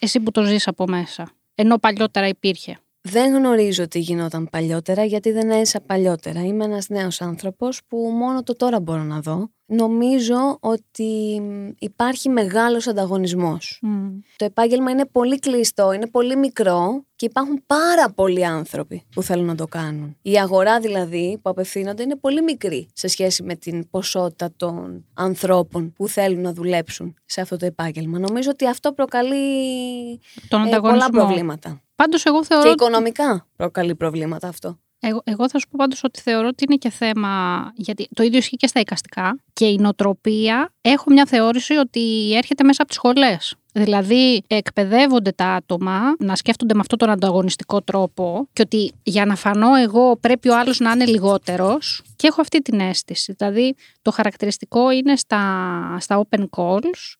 Εσύ 0.00 0.20
που 0.20 0.30
το 0.30 0.44
ζεις 0.44 0.68
από 0.68 0.86
μέσα. 0.86 1.30
Ενώ 1.54 1.78
παλιότερα 1.78 2.28
υπήρχε. 2.28 2.78
Δεν 3.00 3.34
γνωρίζω 3.34 3.88
τι 3.88 3.98
γινόταν 3.98 4.48
παλιότερα 4.50 5.04
γιατί 5.04 5.30
δεν 5.32 5.50
έζησα 5.50 5.80
παλιότερα. 5.80 6.44
Είμαι 6.44 6.64
ένας 6.64 6.88
νέος 6.88 7.20
άνθρωπος 7.20 7.80
που 7.88 7.96
μόνο 7.96 8.42
το 8.42 8.56
τώρα 8.56 8.80
μπορώ 8.80 9.02
να 9.02 9.20
δω. 9.20 9.50
Νομίζω 9.70 10.58
ότι 10.60 11.42
υπάρχει 11.78 12.28
μεγάλος 12.28 12.86
ανταγωνισμός. 12.86 13.80
Το 14.36 14.44
επάγγελμα 14.44 14.90
είναι 14.90 15.06
πολύ 15.06 15.38
κλειστό, 15.38 15.92
είναι 15.92 16.06
πολύ 16.06 16.36
μικρό 16.36 17.04
και 17.16 17.26
υπάρχουν 17.26 17.62
πάρα 17.66 18.10
πολλοί 18.10 18.46
άνθρωποι 18.46 19.02
που 19.14 19.22
θέλουν 19.22 19.44
να 19.44 19.54
το 19.54 19.66
κάνουν. 19.66 20.16
Η 20.22 20.38
αγορά 20.38 20.80
δηλαδή 20.80 21.38
που 21.42 21.50
απευθύνονται 21.50 22.02
είναι 22.02 22.16
πολύ 22.16 22.42
μικρή 22.42 22.88
σε 22.92 23.08
σχέση 23.08 23.42
με 23.42 23.54
την 23.54 23.90
ποσότητα 23.90 24.50
των 24.56 25.04
ανθρώπων 25.14 25.92
που 25.92 26.08
θέλουν 26.08 26.40
να 26.40 26.52
δουλέψουν 26.52 27.14
σε 27.24 27.40
αυτό 27.40 27.56
το 27.56 27.66
επάγγελμα. 27.66 28.18
Νομίζω 28.18 28.50
ότι 28.50 28.66
αυτό 28.66 28.92
προκαλεί 28.92 29.36
Τον 30.48 30.66
ε, 30.66 30.78
πολλά 30.80 31.10
προβλήματα. 31.10 31.82
Πάντως 32.02 32.24
εγώ 32.24 32.44
θεωρώ... 32.44 32.62
Και 32.62 32.70
οικονομικά 32.70 33.46
προκαλεί 33.56 33.94
προβλήματα 33.94 34.48
αυτό. 34.48 34.78
Εγώ, 35.00 35.22
εγώ 35.24 35.48
θα 35.48 35.58
σου 35.58 35.68
πω 35.68 35.74
πάντως 35.78 36.04
ότι 36.04 36.20
θεωρώ 36.20 36.48
ότι 36.48 36.64
είναι 36.68 36.76
και 36.76 36.90
θέμα, 36.90 37.62
γιατί 37.74 38.08
το 38.14 38.22
ίδιο 38.22 38.38
ισχύει 38.38 38.56
και 38.56 38.66
στα 38.66 38.80
εικαστικά 38.80 39.38
και 39.52 39.66
η 39.66 39.76
νοοτροπία 39.76 40.72
έχω 40.80 41.10
μια 41.10 41.26
θεώρηση 41.26 41.74
ότι 41.74 42.34
έρχεται 42.36 42.64
μέσα 42.64 42.82
από 42.82 42.90
τις 42.90 42.98
σχολές. 42.98 43.54
Δηλαδή 43.72 44.42
εκπαιδεύονται 44.46 45.32
τα 45.32 45.46
άτομα 45.46 46.00
να 46.18 46.36
σκέφτονται 46.36 46.74
με 46.74 46.80
αυτόν 46.80 46.98
τον 46.98 47.10
ανταγωνιστικό 47.10 47.82
τρόπο 47.82 48.48
και 48.52 48.62
ότι 48.62 48.92
για 49.02 49.24
να 49.24 49.34
φανώ 49.34 49.74
εγώ 49.74 50.16
πρέπει 50.16 50.48
ο 50.48 50.58
άλλος 50.58 50.78
να 50.78 50.90
είναι 50.90 51.06
λιγότερος 51.06 52.02
και 52.16 52.26
έχω 52.26 52.40
αυτή 52.40 52.62
την 52.62 52.80
αίσθηση. 52.80 53.34
Δηλαδή 53.38 53.74
το 54.02 54.10
χαρακτηριστικό 54.10 54.90
είναι 54.90 55.16
στα, 55.16 55.96
στα 56.00 56.26
open 56.28 56.44
calls 56.56 57.16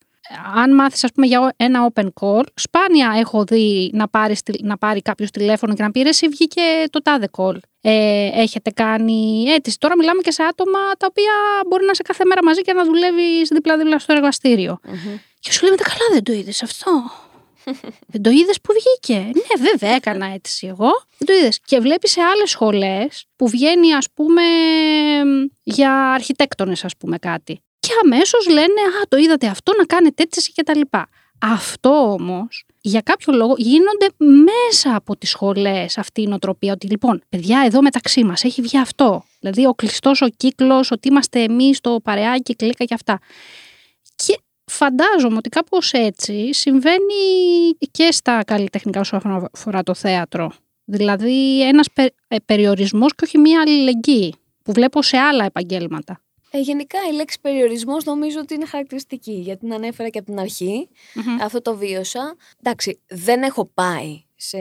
αν 0.55 0.75
μάθεις 0.75 1.05
ας 1.05 1.13
πούμε 1.13 1.27
για 1.27 1.55
ένα 1.57 1.93
open 1.93 2.09
call, 2.21 2.43
σπάνια 2.55 3.15
έχω 3.19 3.45
δει 3.45 3.91
να 3.93 4.09
πάρει, 4.09 4.37
να 4.63 4.79
πάρει 4.79 5.03
κάποιος 5.03 5.31
τηλέφωνο 5.31 5.75
και 5.75 5.83
να 5.83 5.91
πει 5.91 6.03
ρε 6.03 6.09
εσύ 6.09 6.29
βγήκε 6.29 6.63
το 6.91 7.03
τάδε 7.03 7.29
call. 7.37 7.57
Ε, 7.81 8.31
έχετε 8.35 8.71
κάνει 8.71 9.45
αίτηση. 9.49 9.79
Τώρα 9.79 9.97
μιλάμε 9.97 10.21
και 10.21 10.31
σε 10.31 10.43
άτομα 10.43 10.79
τα 10.99 11.07
οποία 11.11 11.33
μπορεί 11.69 11.85
να 11.85 11.91
είσαι 11.91 12.03
κάθε 12.03 12.25
μέρα 12.25 12.45
μαζί 12.45 12.61
και 12.61 12.73
να 12.73 12.85
δουλεύεις 12.85 13.49
δίπλα-δίπλα 13.49 13.99
στο 13.99 14.13
εργαστήριο. 14.13 14.81
Mm-hmm. 14.85 15.19
Και 15.41 15.53
σου 15.53 15.63
λέει 15.63 15.71
μετά 15.71 15.85
καλά 15.85 16.09
δεν 16.13 16.23
το 16.23 16.33
είδες 16.33 16.63
αυτό. 16.63 16.91
δεν 18.13 18.23
το 18.23 18.31
είδες 18.31 18.61
που 18.61 18.73
βγήκε. 18.73 19.19
Ναι, 19.19 19.71
βέβαια, 19.71 19.95
έκανα 19.95 20.27
αίτηση 20.27 20.67
εγώ. 20.67 20.91
Δεν 21.19 21.27
το 21.27 21.33
είδες. 21.33 21.61
Και 21.65 21.79
βλέπεις 21.79 22.11
σε 22.11 22.21
άλλες 22.21 22.51
σχολές 22.51 23.27
που 23.37 23.49
βγαίνει, 23.49 23.95
ας 23.95 24.07
πούμε, 24.15 24.43
για 25.63 26.13
αρχιτέκτονες, 26.13 26.85
ας 26.85 26.97
πούμε, 26.97 27.19
κάτι 27.19 27.63
και 27.89 27.95
αμέσως 28.05 28.49
λένε 28.49 28.81
«Α, 29.03 29.09
το 29.09 29.17
είδατε 29.17 29.47
αυτό, 29.47 29.73
να 29.79 29.85
κάνετε 29.85 30.23
έτσι 30.23 30.53
και 30.53 30.63
τα 30.63 30.77
λοιπά». 30.77 31.09
Αυτό 31.41 32.13
όμως, 32.13 32.65
για 32.81 33.01
κάποιο 33.01 33.33
λόγο, 33.33 33.55
γίνονται 33.57 34.07
μέσα 34.19 34.97
από 34.97 35.17
τις 35.17 35.31
σχολές 35.31 35.99
αυτή 35.99 36.23
η 36.23 36.27
νοοτροπία 36.27 36.73
ότι 36.73 36.87
λοιπόν, 36.87 37.23
παιδιά, 37.29 37.63
εδώ 37.67 37.83
μεταξύ 37.83 38.25
μας 38.25 38.45
έχει 38.45 38.63
βγει 38.63 38.79
αυτό. 38.79 39.25
Δηλαδή 39.41 39.67
ο 39.67 39.75
κλειστός 39.75 40.23
ο 40.23 40.29
κύκλος, 40.37 40.91
ότι 40.91 41.09
είμαστε 41.09 41.43
εμείς 41.43 41.81
το 41.81 42.01
παρεάκι, 42.03 42.57
κλίκα 42.57 42.85
και 42.85 42.95
αυτά. 42.95 43.19
Και 44.17 44.39
φαντάζομαι 44.65 45.37
ότι 45.37 45.49
κάπως 45.49 45.93
έτσι 45.93 46.53
συμβαίνει 46.55 47.15
και 47.91 48.09
στα 48.11 48.45
καλλιτεχνικά 48.45 49.01
όσο 49.01 49.21
αφορά 49.53 49.83
το 49.83 49.95
θέατρο. 49.95 50.53
Δηλαδή 50.85 51.63
ένας 51.63 51.87
πε, 51.93 52.11
ε, 52.29 52.37
περιορισμός 52.45 53.15
και 53.15 53.25
όχι 53.25 53.39
μία 53.39 53.61
αλληλεγγύη 53.61 54.35
που 54.65 54.73
βλέπω 54.73 55.03
σε 55.03 55.17
άλλα 55.17 55.45
επαγγέλματα. 55.45 56.21
Ε, 56.51 56.61
γενικά 56.61 56.99
η 57.11 57.15
λέξη 57.15 57.41
περιορισμός 57.41 58.05
νομίζω 58.05 58.41
ότι 58.41 58.55
είναι 58.55 58.67
χαρακτηριστική 58.67 59.33
γιατί 59.33 59.61
την 59.61 59.73
ανέφερα 59.73 60.09
και 60.09 60.19
από 60.19 60.27
την 60.27 60.39
αρχη 60.39 60.89
Αυτό 61.41 61.63
το 61.63 61.77
βίωσα. 61.77 62.37
Εντάξει, 62.63 63.01
δεν 63.07 63.43
έχω 63.43 63.65
πάει 63.75 64.23
σε 64.37 64.59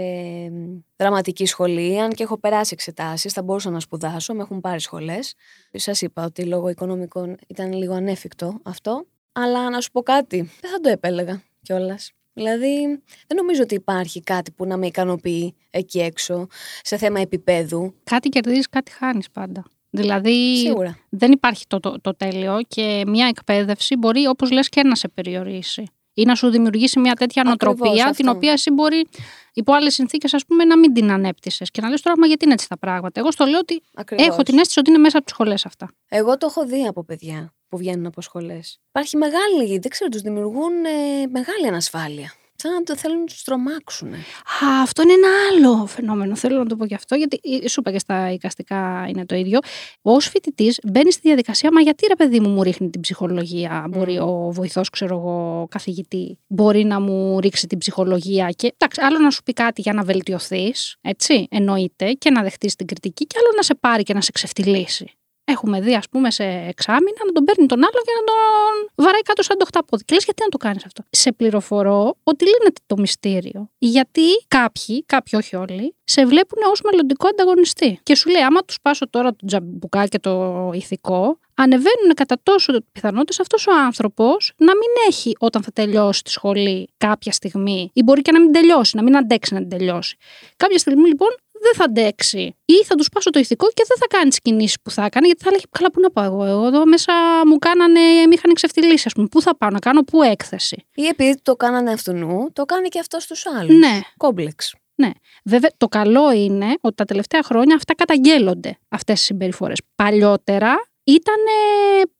δραματική 0.95 1.45
σχολή, 1.45 2.01
αν 2.01 2.09
και 2.09 2.23
έχω 2.23 2.37
περάσει 2.37 2.69
εξετάσεις, 2.73 3.33
θα 3.33 3.43
μπορούσα 3.43 3.69
να 3.69 3.79
σπουδάσω, 3.79 4.33
με 4.33 4.41
έχουν 4.41 4.61
πάρει 4.61 4.79
σχολές. 4.79 5.35
Σας 5.73 6.01
είπα 6.01 6.23
ότι 6.23 6.43
λόγω 6.43 6.69
οικονομικών 6.69 7.37
ήταν 7.47 7.73
λίγο 7.73 7.93
ανέφικτο 7.93 8.59
αυτό. 8.63 9.05
Αλλά 9.31 9.69
να 9.69 9.81
σου 9.81 9.91
πω 9.91 10.01
κάτι, 10.01 10.37
δεν 10.61 10.71
θα 10.71 10.79
το 10.79 10.89
επέλεγα 10.89 11.43
κιόλας. 11.61 12.11
Δηλαδή, 12.33 13.01
δεν 13.27 13.37
νομίζω 13.37 13.61
ότι 13.61 13.75
υπάρχει 13.75 14.21
κάτι 14.21 14.51
που 14.51 14.65
να 14.65 14.77
με 14.77 14.85
ικανοποιεί 14.85 15.55
εκεί 15.69 15.99
έξω 15.99 16.47
σε 16.81 16.97
θέμα 16.97 17.19
επίπεδου. 17.19 17.95
Κάτι 18.03 18.29
κερδίζεις, 18.29 18.69
κάτι 18.69 18.91
χάνεις 18.91 19.29
πάντα. 19.31 19.65
Δηλαδή 20.01 20.73
δεν 21.09 21.31
υπάρχει 21.31 21.67
το, 21.67 21.79
το, 21.79 22.01
το, 22.01 22.15
τέλειο 22.15 22.59
και 22.67 23.03
μια 23.07 23.27
εκπαίδευση 23.27 23.95
μπορεί 23.95 24.27
όπως 24.27 24.51
λες 24.51 24.69
και 24.69 24.83
να 24.83 24.95
σε 24.95 25.07
περιορίσει 25.07 25.83
ή 26.13 26.23
να 26.23 26.35
σου 26.35 26.49
δημιουργήσει 26.49 26.99
μια 26.99 27.13
τέτοια 27.13 27.43
νοοτροπία 27.43 28.13
την 28.15 28.27
οποία 28.27 28.51
εσύ 28.51 28.71
μπορεί 28.71 29.07
υπό 29.53 29.73
άλλες 29.73 29.93
συνθήκες 29.93 30.33
ας 30.33 30.45
πούμε 30.45 30.63
να 30.63 30.77
μην 30.77 30.93
την 30.93 31.11
ανέπτυσες 31.11 31.71
και 31.71 31.81
να 31.81 31.89
λες 31.89 32.01
τώρα 32.01 32.17
μα 32.17 32.27
γιατί 32.27 32.45
είναι 32.45 32.53
έτσι 32.53 32.67
τα 32.69 32.77
πράγματα; 32.77 33.19
Εγώ 33.19 33.31
στο 33.31 33.45
λέω 33.45 33.59
ότι 33.59 33.81
έχω 34.15 34.43
την 34.43 34.57
αίσθηση 34.57 34.79
ότι 34.79 34.89
είναι 34.89 34.99
μέσα 34.99 35.17
από 35.17 35.25
τις 35.25 35.35
σχολές 35.35 35.65
αυτά. 35.65 35.91
Εγώ 36.07 36.37
το 36.37 36.45
έχω 36.49 36.65
δει 36.65 36.85
από 36.85 37.03
παιδιά 37.03 37.53
που 37.69 37.77
βγαίνουν 37.77 38.05
από 38.05 38.21
σχολές. 38.21 38.79
Υπάρχει 38.89 39.17
μεγάλη, 39.17 39.79
δεν 39.79 39.91
ξέρω, 39.91 40.09
τους 40.09 40.21
δημιουργούν 40.21 40.85
ε, 40.85 41.27
μεγάλη 41.29 41.67
ανασφάλεια 41.67 42.33
σαν 42.57 42.73
να 42.73 42.83
το 42.83 42.97
θέλουν 42.97 43.19
να 43.19 43.25
τους 43.25 43.43
τρομάξουν. 43.43 44.13
Α, 44.13 44.81
αυτό 44.81 45.01
είναι 45.01 45.13
ένα 45.13 45.27
άλλο 45.51 45.85
φαινόμενο. 45.85 46.35
Θέλω 46.35 46.57
να 46.57 46.65
το 46.65 46.75
πω 46.75 46.85
και 46.85 46.95
αυτό, 46.95 47.15
γιατί 47.15 47.39
ε, 47.63 47.67
σου 47.67 47.79
είπα 47.79 47.91
και 47.91 47.99
στα 47.99 48.31
οικαστικά 48.31 49.05
είναι 49.09 49.25
το 49.25 49.35
ίδιο. 49.35 49.59
Ω 50.01 50.19
φοιτητής 50.19 50.79
μπαίνεις 50.83 51.13
στη 51.13 51.27
διαδικασία, 51.27 51.71
μα 51.71 51.81
γιατί 51.81 52.07
ρε 52.07 52.15
παιδί 52.15 52.39
μου 52.39 52.49
μου 52.49 52.63
ρίχνει 52.63 52.89
την 52.89 53.01
ψυχολογία; 53.01 53.77
Mm. 53.85 53.89
Μπορεί 53.89 54.17
ο 54.19 54.51
βοηθός, 54.51 54.89
ξέρω 54.89 55.17
εγώ, 55.17 55.67
καθηγητή, 55.69 56.39
μπορεί 56.47 56.83
να 56.83 56.99
μου 56.99 57.39
ρίξει 57.39 57.67
την 57.67 57.77
ψυχολογία. 57.77 58.49
Και 58.49 58.73
εντάξει, 58.77 59.01
άλλο 59.03 59.19
να 59.19 59.31
σου 59.31 59.43
πει 59.43 59.53
κάτι 59.53 59.81
για 59.81 59.93
να 59.93 60.03
βελτιωθείς, 60.03 60.97
έτσι, 61.01 61.47
εννοείται, 61.49 62.11
και 62.11 62.29
να 62.29 62.41
δεχτείς 62.41 62.75
την 62.75 62.87
κριτική, 62.87 63.25
και 63.25 63.35
άλλο 63.39 63.53
να 63.55 63.61
σε 63.61 63.75
πάρει 63.75 64.03
και 64.03 64.13
να 64.13 64.21
σε 64.21 64.31
ξεφτυλίσει. 64.31 65.16
Έχουμε 65.49 65.81
δει, 65.81 65.95
ας 65.95 66.09
πούμε, 66.09 66.31
σε 66.31 66.43
εξάμεινα 66.43 67.21
να 67.25 67.31
τον 67.31 67.43
παίρνει 67.43 67.65
τον 67.65 67.77
άλλο 67.77 68.01
και 68.05 68.11
να 68.19 68.23
τον 68.31 69.05
βαράει 69.05 69.21
κάτω 69.21 69.43
σαν 69.43 69.57
το 69.57 69.65
χταπόδι. 69.65 70.03
Και 70.03 70.13
λες, 70.13 70.23
γιατί 70.23 70.41
να 70.43 70.49
το 70.49 70.57
κάνεις 70.57 70.85
αυτό; 70.85 71.03
Σε 71.09 71.31
πληροφορώ 71.31 72.15
ότι 72.23 72.45
λύνεται 72.45 72.81
το 72.85 72.97
μυστήριο. 72.97 73.69
Γιατί 73.77 74.21
κάποιοι, 74.47 75.03
κάποιοι 75.05 75.39
όχι 75.43 75.55
όλοι, 75.55 75.95
σε 76.03 76.25
βλέπουν 76.25 76.61
ως 76.71 76.81
μελλοντικό 76.81 77.27
ανταγωνιστή. 77.27 77.99
Και 78.03 78.15
σου 78.15 78.29
λέει, 78.29 78.41
άμα 78.41 78.61
τους 78.61 78.77
πάσω 78.81 79.09
τώρα 79.09 79.29
το 79.29 79.45
τζαμπουκά 79.45 80.05
και 80.07 80.19
το 80.19 80.71
ηθικό, 80.73 81.39
ανεβαίνουν 81.53 82.13
κατά 82.15 82.37
τόσο 82.43 82.73
πιθανότητες 82.91 83.39
αυτός 83.39 83.67
ο 83.67 83.71
άνθρωπος 83.85 84.53
να 84.57 84.71
μην 84.71 84.89
έχει 85.07 85.35
όταν 85.39 85.63
θα 85.63 85.71
τελειώσει 85.71 86.23
τη 86.23 86.31
σχολή 86.31 86.89
κάποια 86.97 87.31
στιγμή, 87.31 87.89
ή 87.93 88.03
μπορεί 88.03 88.21
και 88.21 88.31
να 88.31 88.39
μην 88.39 88.51
τελειώσει, 88.51 88.95
να 88.95 89.03
μην 89.03 89.17
αντέξει 89.17 89.53
να 89.53 89.59
την 89.59 89.69
τελειώσει. 89.69 90.17
Κάποια 90.57 90.77
στιγμή 90.77 91.07
λοιπόν 91.07 91.29
δεν 91.61 91.73
θα 91.75 91.83
αντέξει. 91.83 92.55
Ή 92.65 92.83
θα 92.85 92.95
τους 92.95 93.09
πάσω 93.09 93.29
το 93.29 93.39
ηθικό 93.39 93.67
και 93.67 93.83
δεν 93.87 93.97
θα 93.97 94.17
κάνει 94.17 94.29
τις 94.29 94.39
κινήσεις 94.39 94.77
που 94.81 94.91
θα 94.91 95.05
έκανε, 95.05 95.25
γιατί 95.25 95.43
θα 95.43 95.51
λέγει 95.51 95.63
Καλά, 95.71 95.91
πού 95.91 95.99
να 95.99 96.11
πάω 96.11 96.25
εγώ. 96.25 96.43
Εγώ 96.43 96.65
εδώ 96.67 96.85
μέσα 96.85 97.13
μου 97.45 97.57
κάνανε, 97.57 97.99
με 97.99 98.33
είχαν 98.33 98.49
εξευτελίσει, 98.51 99.03
ας 99.05 99.13
πούμε. 99.13 99.27
Πού 99.27 99.41
θα 99.41 99.57
πάω 99.57 99.69
να 99.69 99.79
κάνω, 99.79 100.01
πού 100.03 100.21
έκθεση. 100.21 100.87
Ή 100.95 101.05
επειδή 101.05 101.39
το 101.41 101.55
κάνανε 101.55 101.91
αυτού 101.91 102.13
νου, 102.13 102.51
το 102.53 102.65
κάνει 102.65 102.87
και 102.87 102.99
αυτό 102.99 103.19
στους 103.19 103.45
άλλους. 103.45 103.77
Ναι. 103.77 103.99
Κόμπλεξ. 104.17 104.75
Ναι. 104.95 105.11
Βέβαια, 105.43 105.69
το 105.77 105.87
καλό 105.87 106.31
είναι 106.31 106.75
ότι 106.81 106.95
τα 106.95 107.05
τελευταία 107.05 107.43
χρόνια 107.43 107.75
αυτά 107.75 107.95
καταγγέλλονται, 107.95 108.77
αυτές 108.89 109.21
οι 109.21 109.23
συμπεριφορές. 109.23 109.81
Παλιότερα 109.95 110.75
ήταν 111.07 111.35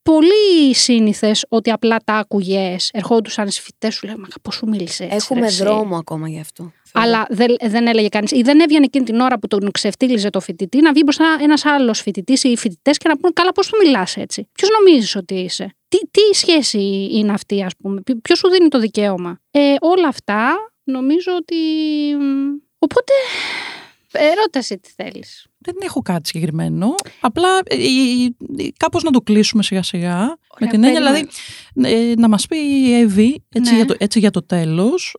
πολύ 0.04 0.74
σύνηθες 0.74 1.46
ότι 1.50 1.72
απλά 1.72 1.98
τα 2.06 2.14
άκουγες, 2.14 2.90
ερχόντουσαν 2.94 3.48
οι 3.48 3.52
φοιτητές 3.52 3.96
σου 3.96 4.06
λέγανε 4.06 4.22
Μα 4.22 4.28
πώ 4.42 4.52
σου 4.52 4.68
μίλησε 4.68 5.04
έτσι. 5.04 5.16
Έχουμε 5.16 5.50
δρόμο 5.50 5.98
ακόμα 5.98 6.30
γι' 6.30 6.40
αυτό. 6.40 6.72
Αλλά 6.94 7.26
δεν, 7.30 7.56
δεν 7.62 7.88
έλεγε 7.88 8.08
κανείς, 8.08 8.32
ή 8.32 8.42
δεν 8.42 8.60
έβγαινε 8.60 8.86
εκείνη 8.86 9.06
την 9.06 9.20
ώρα 9.20 9.40
που 9.40 9.48
τον 9.48 9.72
ξεφτύλιζε 9.72 10.30
το 10.30 10.40
φοιτητή 10.40 10.82
να 10.82 10.92
βγει 10.92 11.02
μπροστά 11.04 11.38
ένας 11.42 11.66
άλλος 11.66 12.02
φοιτητής 12.02 12.44
ή 12.44 12.50
οι 12.50 12.58
φοιτητές 12.58 12.98
και 12.98 13.08
να 13.08 13.18
πούνε 13.18 13.34
Καλά, 13.34 13.52
πώς 13.52 13.68
του 13.68 13.78
μιλάς 13.84 14.18
έτσι. 14.18 14.50
Ποιος 14.52 14.70
νομίζεις 14.80 15.16
ότι 15.16 15.36
είσαι; 15.36 15.76
Τι, 15.88 15.98
τι 15.98 16.38
σχέση 16.38 17.10
είναι 17.12 17.32
αυτή, 17.32 17.64
ας 17.64 17.74
πούμε; 17.78 18.02
Ποιο 18.22 18.36
σου 18.36 18.50
δίνει 18.50 18.68
το 18.68 18.80
δικαίωμα; 18.80 19.40
Ε, 19.52 19.76
όλα 19.80 20.08
αυτά 20.08 20.56
νομίζω 20.84 21.32
ότι. 21.36 21.56
Οπότε 22.80 23.14
Ερώτηση 24.12 24.80
τι 24.80 24.90
θέλεις. 24.96 25.46
Δεν 25.60 25.76
έχω 25.84 26.02
κάτι 26.02 26.28
συγκεκριμένο. 26.28 26.96
Απλά 27.20 27.48
ε, 27.64 27.76
ε, 27.76 28.64
ε, 28.64 28.68
κάπως 28.78 29.04
να 29.04 29.12
το 29.12 29.22
κλείσουμε 29.22 29.64
σιγά 29.64 29.84
σιγά. 29.84 30.38
με 30.60 30.68
την 30.68 30.84
έννοια 30.84 31.00
δηλαδή 31.00 31.28
να 32.18 32.28
μας 32.28 32.46
πει 32.46 32.58
η 32.58 32.94
Εύη 32.94 33.44
έτσι, 33.50 33.72
ναι. 33.72 33.78
για, 33.78 33.86
το, 33.86 33.96
έτσι 33.98 34.20
για 34.20 34.32
το 34.32 34.46
τέλος 34.46 35.18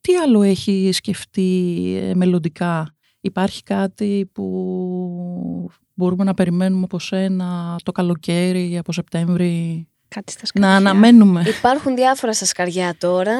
τι 0.00 0.14
άλλο 0.22 0.42
έχει 0.42 0.90
σκεφτεί 0.92 2.12
μελλοντικά; 2.14 2.96
Υπάρχει 3.20 3.62
κάτι 3.62 4.30
που 4.32 5.70
μπορούμε 5.94 6.24
να 6.24 6.34
περιμένουμε 6.34 6.84
από 6.84 6.98
σένα 6.98 7.76
το 7.82 7.92
καλοκαίρι, 7.92 8.78
από 8.78 8.92
Σεπτέμβρη; 8.92 9.88
Κάτι 10.08 10.32
στα 10.32 10.46
να 10.54 10.76
αναμένουμε. 10.76 11.42
Υπάρχουν 11.58 11.94
διάφορα 11.94 12.32
στα 12.32 12.44
σκαριά 12.44 12.94
τώρα. 12.98 13.36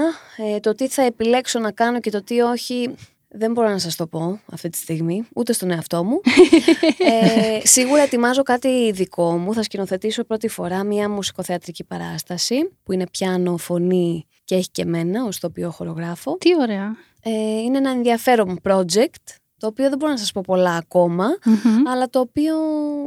το 0.60 0.74
τι 0.74 0.88
θα 0.88 1.02
επιλέξω 1.02 1.58
να 1.58 1.70
κάνω 1.72 2.00
και 2.00 2.10
το 2.10 2.24
τι 2.24 2.40
όχι 2.40 2.94
δεν 3.28 3.52
μπορώ 3.52 3.68
να 3.68 3.78
σας 3.78 3.96
το 3.96 4.06
πω 4.06 4.40
αυτή 4.52 4.68
τη 4.68 4.76
στιγμή, 4.76 5.26
ούτε 5.34 5.52
στον 5.52 5.70
εαυτό 5.70 6.04
μου. 6.04 6.20
ε, 7.62 7.66
σίγουρα 7.66 8.02
ετοιμάζω 8.02 8.42
κάτι 8.42 8.92
δικό 8.92 9.36
μου. 9.36 9.54
Θα 9.54 9.62
σκηνοθετήσω 9.62 10.24
πρώτη 10.24 10.48
φορά 10.48 10.84
μια 10.84 11.08
μουσικοθεατρική 11.08 11.84
παράσταση 11.84 12.70
που 12.82 12.92
είναι 12.92 13.06
πιάνο, 13.10 13.56
φωνή 13.56 14.26
και 14.44 14.54
έχει 14.54 14.70
και 14.70 14.82
εμένα 14.82 15.24
ως 15.24 15.38
το 15.38 15.46
οποίο 15.46 15.70
χορογράφω. 15.70 16.36
Τι 16.38 16.50
ωραία. 16.60 16.96
Ε, 17.22 17.30
είναι 17.60 17.78
ένα 17.78 17.90
ενδιαφέρον 17.90 18.60
project 18.62 19.36
το 19.58 19.66
οποίο 19.66 19.88
δεν 19.88 19.98
μπορώ 19.98 20.12
να 20.12 20.18
σας 20.18 20.32
πω 20.32 20.40
πολλά 20.46 20.84
αλλά 21.86 22.08
το 22.10 22.20
οποίο 22.20 22.54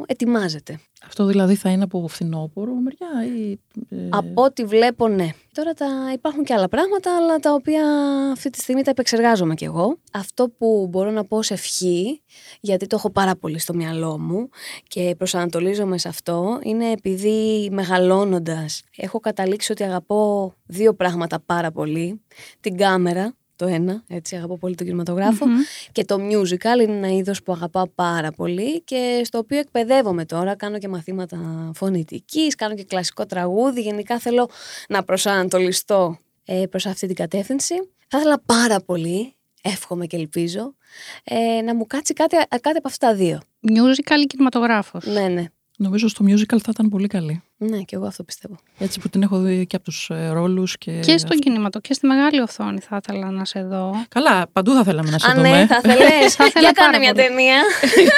ετοιμάζεται. 0.06 0.80
Αυτό 1.06 1.26
δηλαδή 1.26 1.56
θα 1.56 1.70
είναι 1.70 1.84
από 1.84 2.08
φθινόπωρο 2.08 2.74
μεριά 2.74 3.36
ή... 3.38 3.60
Ε... 3.90 4.08
Από 4.10 4.44
ό,τι 4.44 4.66
βλέπω 4.66 5.08
ναι. 5.08 5.30
Τώρα 5.54 5.74
τα... 5.74 5.88
υπάρχουν 6.14 6.44
και 6.44 6.54
άλλα 6.54 6.68
πράγματα, 6.68 7.16
αλλά 7.16 7.38
τα 7.38 7.54
οποία 7.54 7.84
αυτή 8.32 8.50
τη 8.50 8.60
στιγμή 8.60 8.82
τα 8.82 8.90
επεξεργάζομαι 8.90 9.54
κι 9.54 9.64
εγώ. 9.64 9.98
Αυτό 10.12 10.50
που 10.50 10.88
μπορώ 10.90 11.12
να 11.12 11.26
πω 11.26 11.42
σε 11.42 11.54
ευχή, 11.54 12.22
γιατί 12.60 12.88
το 12.88 12.96
έχω 12.96 13.10
πάρα 13.10 13.36
πολύ 13.36 13.60
στο 13.60 13.74
μυαλό 13.74 14.20
μου 14.20 14.50
και 14.88 15.16
προσανατολίζομαι 15.18 15.98
σε 15.98 16.08
αυτό, 16.08 16.60
είναι 16.64 16.92
επειδή 16.92 17.70
μεγαλώνοντας 17.72 18.82
έχω 18.98 19.20
καταλήξει 19.20 19.72
ότι 19.72 19.84
αγαπώ 19.84 20.54
δύο 20.66 20.94
πράγματα 20.94 21.40
πάρα 21.40 21.72
πολύ. 21.72 22.22
Την 22.60 22.78
κάμερα, 22.78 23.36
το 23.62 23.68
ένα, 23.68 24.04
έτσι 24.08 24.36
αγαπώ 24.36 24.58
πολύ 24.58 24.76
τον 24.76 24.86
κινηματογραφο 24.86 25.46
και 25.92 26.06
το 26.06 26.16
musical 26.16 26.82
είναι 26.82 26.96
ένα 26.98 27.12
είδος 27.12 27.44
που 27.44 27.52
αγαπάω 27.52 27.88
πάρα 27.88 28.32
πολύ 28.32 28.82
και 28.82 29.22
στο 29.24 29.38
οποίο 29.38 29.60
εκπαιδεύομαι 29.60 30.26
τώρα, 30.26 30.56
κάνω 30.56 30.78
και 30.78 30.88
μαθήματα 30.88 31.72
φωνητικής, 31.76 32.56
κάνω 32.56 32.76
και 32.76 32.84
κλασικό 32.84 33.26
τραγούδι, 33.26 33.82
γενικά 33.82 34.20
θέλω 34.20 34.50
να 34.90 35.04
προσανατολιστώ 35.04 36.18
ε, 36.46 36.64
προς 36.70 36.86
αυτή 36.86 37.08
την 37.08 37.16
κατεύθυνση. 37.16 37.74
Θα 38.08 38.18
ήθελα 38.18 38.42
πάρα 38.46 38.82
πολύ, 38.82 39.34
εύχομαι 39.62 40.06
και 40.06 40.18
ελπίζω, 40.18 40.76
ε, 41.24 41.62
να 41.62 41.76
μου 41.76 41.86
κάτσει 41.88 42.14
κάτι, 42.14 42.36
κάτι 42.50 42.78
από 42.78 42.88
αυτά 42.88 43.08
τα 43.08 43.16
δύο. 43.16 43.40
Musical 43.68 44.22
ή 44.24 44.26
κινηματογράφος; 44.26 45.06
Ναι, 45.06 45.28
ναι. 45.28 45.46
Νομίζω 45.78 46.08
στο 46.08 46.26
musical 46.28 46.60
θα 46.60 46.70
ήταν 46.70 46.90
πολύ 46.90 47.08
καλή. 47.08 47.44
Ναι, 47.64 47.78
και 47.78 47.96
εγώ 47.96 48.06
αυτό 48.06 48.24
πιστεύω. 48.24 48.56
Έτσι 48.80 49.00
που 49.00 49.10
την 49.10 49.22
έχω 49.22 49.38
δει 49.40 49.66
και 49.66 49.76
από 49.76 49.86
τους 49.86 50.10
ε, 50.14 50.30
ρόλους 50.30 50.78
και... 50.78 50.92
Και 50.92 51.18
στον 51.18 51.40
κινηματο 51.40 51.80
και 51.80 51.94
στη 51.94 52.08
μεγάλη 52.08 52.40
οθόνη 52.42 52.80
θα 52.80 53.00
ήθελα 53.04 53.32
να 53.32 53.46
σε 53.46 53.64
δω. 53.64 54.06
Καλά, 54.10 54.46
παντού 54.54 54.74
θα 54.74 54.84
θέλαμε 54.84 55.10
να 55.10 55.20
σε 55.20 55.32
Α, 55.32 55.34
δούμε. 55.36 55.50
ναι, 55.50 55.66
θα 55.68 55.80
θέλες. 55.90 56.36
Θα 56.36 56.46
ήθελα 56.46 56.66
Για 56.70 56.72
πάρα 56.74 56.92
κάνε 56.92 56.98
μια 56.98 57.14
πολύ. 57.14 57.28
ταινία. 57.28 57.56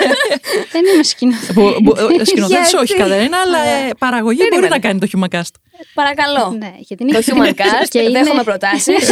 Δεν 0.72 0.82
είμαι 0.94 1.04
σκηνοθέτης. 1.04 1.54
Μπο- 1.56 1.78
μπο- 1.82 1.96
ε, 2.20 2.26
Σκηνοθέτης 2.26 2.70
Γιατί; 2.70 2.76
όχι 2.84 2.96
Κατερίνα, 2.96 3.38
αλλά 3.38 3.58
ε, 3.60 3.90
παραγωγή 3.98 4.38
μπορεί 4.38 4.50
Περίμενε. 4.50 4.76
να 4.76 4.80
κάνει 4.80 5.00
το 5.00 5.08
Humacast. 5.14 5.54
Παρακαλώ. 5.94 6.56
Ναι, 6.58 6.74
γιατί 6.78 7.04
είναι 7.04 7.12
Το 7.12 7.22
human 7.26 7.50
cast, 7.62 7.88
και 7.90 8.00
είναι- 8.00 8.10
δέχομαι 8.24 8.44
προτάσεις. 8.44 9.12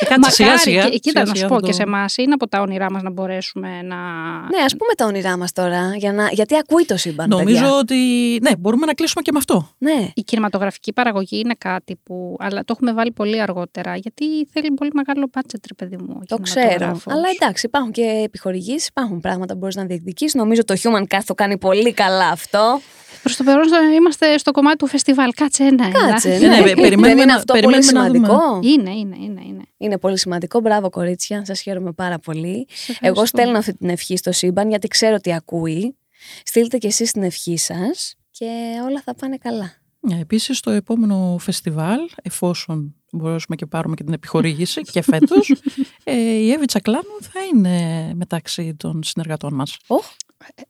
Ε, 0.00 0.04
Κάτσε 0.04 0.30
σιγά 0.30 0.48
Μακάρι, 0.48 0.70
σιγά. 0.70 0.88
και- 0.88 0.98
κοίτα, 0.98 1.20
να 1.20 1.26
σιγά 1.26 1.26
σου 1.26 1.34
σιγά 1.36 1.48
πω 1.48 1.54
θα 1.54 1.60
και 1.60 1.66
το- 1.66 1.72
σε 1.72 1.82
εμάς 1.82 2.16
είναι 2.16 2.32
από 2.32 2.48
τα 2.48 2.60
όνειρά 2.60 2.90
μας 2.90 3.02
να 3.02 3.10
μπορέσουμε 3.10 3.68
να. 3.82 3.96
ναι, 4.40 4.62
ας 4.64 4.76
πούμε 4.76 4.94
τα 4.96 5.04
όνειρά 5.06 5.36
μας 5.36 5.52
τώρα, 5.52 5.94
για 5.96 6.12
να... 6.12 6.28
γιατί 6.32 6.56
ακούει 6.56 6.84
το 6.84 6.96
σύμπαν, 6.96 7.28
Νομίζω 7.28 7.60
παιδιά. 7.60 7.76
ότι 7.76 7.94
ναι, 8.42 8.56
μπορούμε 8.58 8.86
να 8.86 8.94
κλείσουμε 8.94 9.22
και 9.22 9.32
με 9.32 9.38
αυτό. 9.38 9.68
Ναι. 9.78 10.08
Η 10.14 10.22
κινηματογραφική 10.22 10.92
παραγωγή 10.92 11.38
είναι 11.38 11.54
κάτι 11.58 11.96
που. 12.02 12.36
Αλλά 12.38 12.60
το 12.64 12.72
έχουμε 12.76 12.92
βάλει 12.92 13.12
πολύ 13.12 13.40
αργότερα. 13.40 13.96
Γιατί 13.96 14.24
θέλει 14.52 14.70
πολύ 14.72 14.90
μεγάλο 14.94 15.30
budget, 15.34 15.60
ρε 15.68 15.74
παιδί 15.76 15.96
μου. 15.96 16.16
ο 16.20 16.24
Το 16.26 16.36
ξέρω. 16.36 16.60
κινηματογράφος. 16.68 17.12
Αλλά 17.12 17.28
εντάξει, 17.40 17.66
υπάρχουν 17.66 17.92
και 17.92 18.20
επιχορηγήσεις, 18.24 18.86
υπάρχουν 18.86 19.20
πράγματα 19.20 19.52
που 19.52 19.58
μπορείς 19.58 19.76
να 19.76 19.84
διεκδικήσεις. 19.84 20.34
Νομίζω 20.34 20.64
το 20.64 20.74
Human 20.82 21.02
Cast 21.16 21.20
το 21.26 21.34
κάνει 21.34 21.58
πολύ 21.58 21.92
καλά 21.92 22.28
αυτό. 22.28 22.80
Προς 23.22 23.36
το 23.36 23.44
παρόν 23.44 23.64
στο- 23.64 23.82
είμαστε 23.96 24.38
στο 24.38 24.50
κομμάτι 24.50 24.76
του 24.76 24.86
φεστιβάλ. 24.86 25.30
Κάτσε 25.34 25.62
ένα. 25.64 25.86
ένα. 25.86 26.08
Κάτσε. 26.10 26.28
Ναι, 26.28 26.38
Ναι, 26.38 26.48
ναι, 26.58 26.62
Δεν 26.62 26.74
περιμένουμε 26.74 27.10
είναι 27.10 27.24
να- 27.24 27.34
αυτό 27.34 27.54
πολύ 27.60 27.74
περιμένουμε 27.74 28.08
να 28.08 28.14
δούμε. 28.14 28.26
σημαντικό. 28.26 28.60
Είναι, 28.68 28.90
είναι, 28.98 29.16
είναι. 29.24 29.42
είναι. 29.48 29.62
Είναι 29.76 29.98
πολύ 29.98 30.18
σημαντικό. 30.18 30.60
Μπράβο, 30.60 30.90
κορίτσια. 30.90 31.44
Σας 31.44 31.60
χαίρομαι 31.60 31.92
πάρα 31.92 32.18
πολύ. 32.18 32.66
Σε 32.68 32.84
Εγώ 32.92 32.96
ευχαριστούμε. 33.00 33.26
στέλνω 33.26 33.58
αυτή 33.58 33.74
την 33.76 33.88
ευχή 33.88 34.16
στο 34.16 34.32
σύμπαν 34.32 34.68
γιατί 34.68 34.88
ξέρω 34.88 35.14
ότι 35.14 35.32
ακούει. 35.34 35.96
Στείλτε 36.44 36.78
κι 36.78 36.86
εσείς 36.86 37.12
την 37.12 37.22
ευχή 37.22 37.56
σας 37.56 38.14
και 38.30 38.46
όλα 38.88 39.02
θα 39.04 39.14
πάνε 39.14 39.36
καλά. 39.36 39.72
Ναι, 40.00 40.18
Επίσης 40.20 40.58
στο 40.58 40.70
επόμενο 40.70 41.36
φεστιβάλ, 41.40 41.98
εφόσον 42.22 42.94
μπορέσουμε 43.12 43.56
και 43.56 43.66
πάρουμε 43.66 43.94
και 43.94 44.04
την 44.04 44.12
επιχορήγηση 44.12 44.80
και 44.80 45.02
φέτος, 45.02 45.54
ε, 46.04 46.14
η 46.16 46.52
Εύη 46.52 46.64
Τσακλάνου 46.66 47.16
θα 47.20 47.40
είναι 47.54 48.10
μεταξύ 48.14 48.74
των 48.78 49.02
συνεργατών 49.02 49.54
μας. 49.54 49.76
Οχ, 49.86 50.04
Ε, 50.04 50.12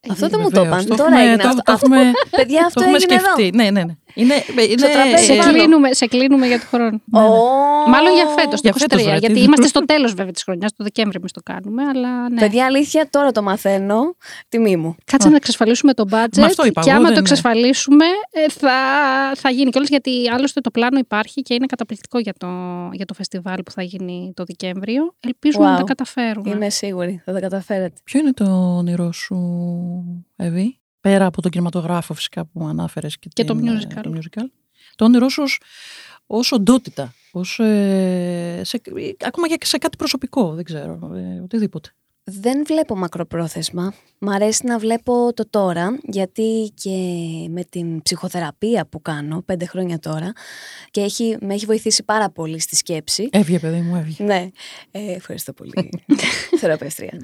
αυτό 0.09 0.27
δεν 0.27 0.39
Ε, 0.39 0.43
μου 0.43 0.49
το 0.49 0.61
βεβαίως. 0.63 0.83
είπαν. 0.83 0.97
Το 0.97 1.03
Τώρα 1.03 1.09
έχουμε- 1.09 1.21
έγινε 1.25 1.41
το- 1.43 1.47
αυτό. 1.49 1.61
το 1.61 1.71
Αυτό- 1.71 1.87
έχουμε- 1.93 2.11
Παιδιά, 2.29 2.59
Το 2.59 2.65
αυτό 2.65 2.81
έχουμε 2.83 2.97
έγινε 2.97 3.13
εδώ. 3.15 3.23
σκεφτεί. 3.33 3.57
Ναι, 3.57 3.63
ναι, 3.71 3.83
ναι. 3.83 3.93
Είναι, 4.15 4.33
είναι, 4.69 4.87
τραπέζι 4.95 5.23
σε, 5.25 5.33
ε, 5.33 5.37
πάνω. 5.37 5.51
κλείνουμε, 5.53 5.93
σε 5.93 6.05
κλείνουμε 6.05 6.47
για 6.47 6.59
τον 6.59 6.67
χρόνο. 6.67 6.95
Ω, 7.11 7.89
Μάλλον 7.89 8.13
για 8.13 8.25
φέτος, 8.37 8.61
το 8.61 8.67
Για 8.67 8.71
23. 8.71 8.79
φέτος, 8.81 9.03
βρε, 9.03 9.17
γιατί 9.17 9.33
τι- 9.33 9.41
είμαστε 9.41 9.67
στο 9.67 9.85
τέλος 9.85 10.13
βέβαια 10.13 10.31
της 10.31 10.43
χρονιάς. 10.43 10.71
Το 10.75 10.83
Δεκέμβρη 10.83 11.17
εμείς 11.19 11.31
το 11.31 11.41
κάνουμε. 11.43 11.83
Αλλά 11.83 12.29
ναι. 12.29 12.39
Παιδιά, 12.39 12.65
αλήθεια, 12.65 13.07
τώρα 13.09 13.31
το 13.31 13.41
μαθαίνω. 13.41 14.15
Τιμή 14.49 14.75
μου. 14.77 14.95
Κάτσε 15.05 15.29
να 15.29 15.35
εξασφαλίσουμε 15.35 15.93
το 15.93 16.03
budget. 16.11 16.37
Μα 16.37 16.45
αυτό 16.45 16.65
είπα 16.65 16.81
και 16.81 16.89
εγώ, 16.89 16.97
άμα 16.99 17.07
δεν 17.07 17.17
το 17.17 17.19
είναι. 17.19 17.19
εξασφαλίσουμε, 17.19 18.05
ε, 18.31 18.49
θα, 18.49 18.71
θα 19.35 19.49
γίνει 19.49 19.69
κιόλας. 19.69 19.89
Γιατί 19.89 20.29
άλλωστε 20.33 20.61
το 20.61 20.71
πλάνο 20.71 20.97
υπάρχει 20.99 21.41
και 21.41 21.53
είναι 21.53 21.65
καταπληκτικό 21.65 22.19
για 22.19 22.33
το, 22.37 22.47
για 22.91 23.05
το 23.05 23.13
φεστιβάλ 23.13 23.63
που 23.63 23.71
θα 23.71 23.81
γίνει 23.83 24.33
το 24.35 24.43
Δεκέμβριο. 24.47 25.13
Ελπίζουμε 25.19 25.65
να 25.65 25.75
Wow. 25.75 25.77
τα 25.77 25.83
καταφέρουμε. 25.83 26.49
Είμαι 26.49 26.69
σίγουρη, 26.69 27.21
θα 27.25 27.31
τα 27.33 27.39
καταφέρετε. 27.39 27.93
Ποιο 28.03 28.19
είναι 28.19 28.33
το 28.33 28.75
όνειρό 28.77 29.11
σου, 29.11 29.35
Εύη, 30.35 30.79
πέρα 30.99 31.25
από 31.25 31.41
τον 31.41 31.51
κινηματογράφο 31.51 32.13
φυσικά 32.13 32.45
που 32.45 32.67
ανάφερες 32.67 33.19
και, 33.19 33.29
Και 33.33 33.43
το 33.43 33.55
την, 33.55 33.67
ε, 33.67 33.79
musical. 33.79 34.01
το 34.03 34.11
musical. 34.15 34.45
Το 34.95 35.05
όνειρό 35.05 35.29
σου 35.29 35.41
ως, 35.43 35.59
ως 36.25 36.51
οντότητα, 36.51 37.13
ως, 37.31 37.59
ε, 37.59 38.61
σε, 38.63 38.81
ακόμα 39.25 39.47
και 39.47 39.65
σε 39.65 39.77
κάτι 39.77 39.97
προσωπικό, 39.97 40.53
δεν 40.53 40.63
ξέρω, 40.63 41.11
ε, 41.15 41.39
οτιδήποτε. 41.39 41.89
Δεν 42.25 42.63
βλέπω 42.65 42.95
μακροπρόθεσμα. 42.95 43.93
Μ' 44.17 44.29
αρέσει 44.29 44.65
να 44.65 44.77
βλέπω 44.77 45.33
το 45.33 45.49
τώρα, 45.49 45.99
γιατί 46.03 46.71
και 46.73 46.97
με 47.49 47.63
την 47.63 48.01
ψυχοθεραπεία 48.01 48.85
που 48.85 49.01
κάνω 49.01 49.41
πέντε 49.41 49.65
χρόνια 49.65 49.99
τώρα 49.99 50.31
και 50.91 51.01
έχει, 51.01 51.37
με 51.41 51.53
έχει 51.53 51.65
βοηθήσει 51.65 52.03
πάρα 52.03 52.29
πολύ 52.29 52.59
στη 52.59 52.75
σκέψη. 52.75 53.29
Έβγε 53.31 53.59
παιδί 53.59 53.81
μου, 53.81 53.95
έβγε. 53.95 54.23
Ναι, 54.23 54.49
ε, 54.91 55.11
ευχαριστώ 55.11 55.53
πολύ. 55.53 55.89
Θεραπεύτρια. 56.59 57.11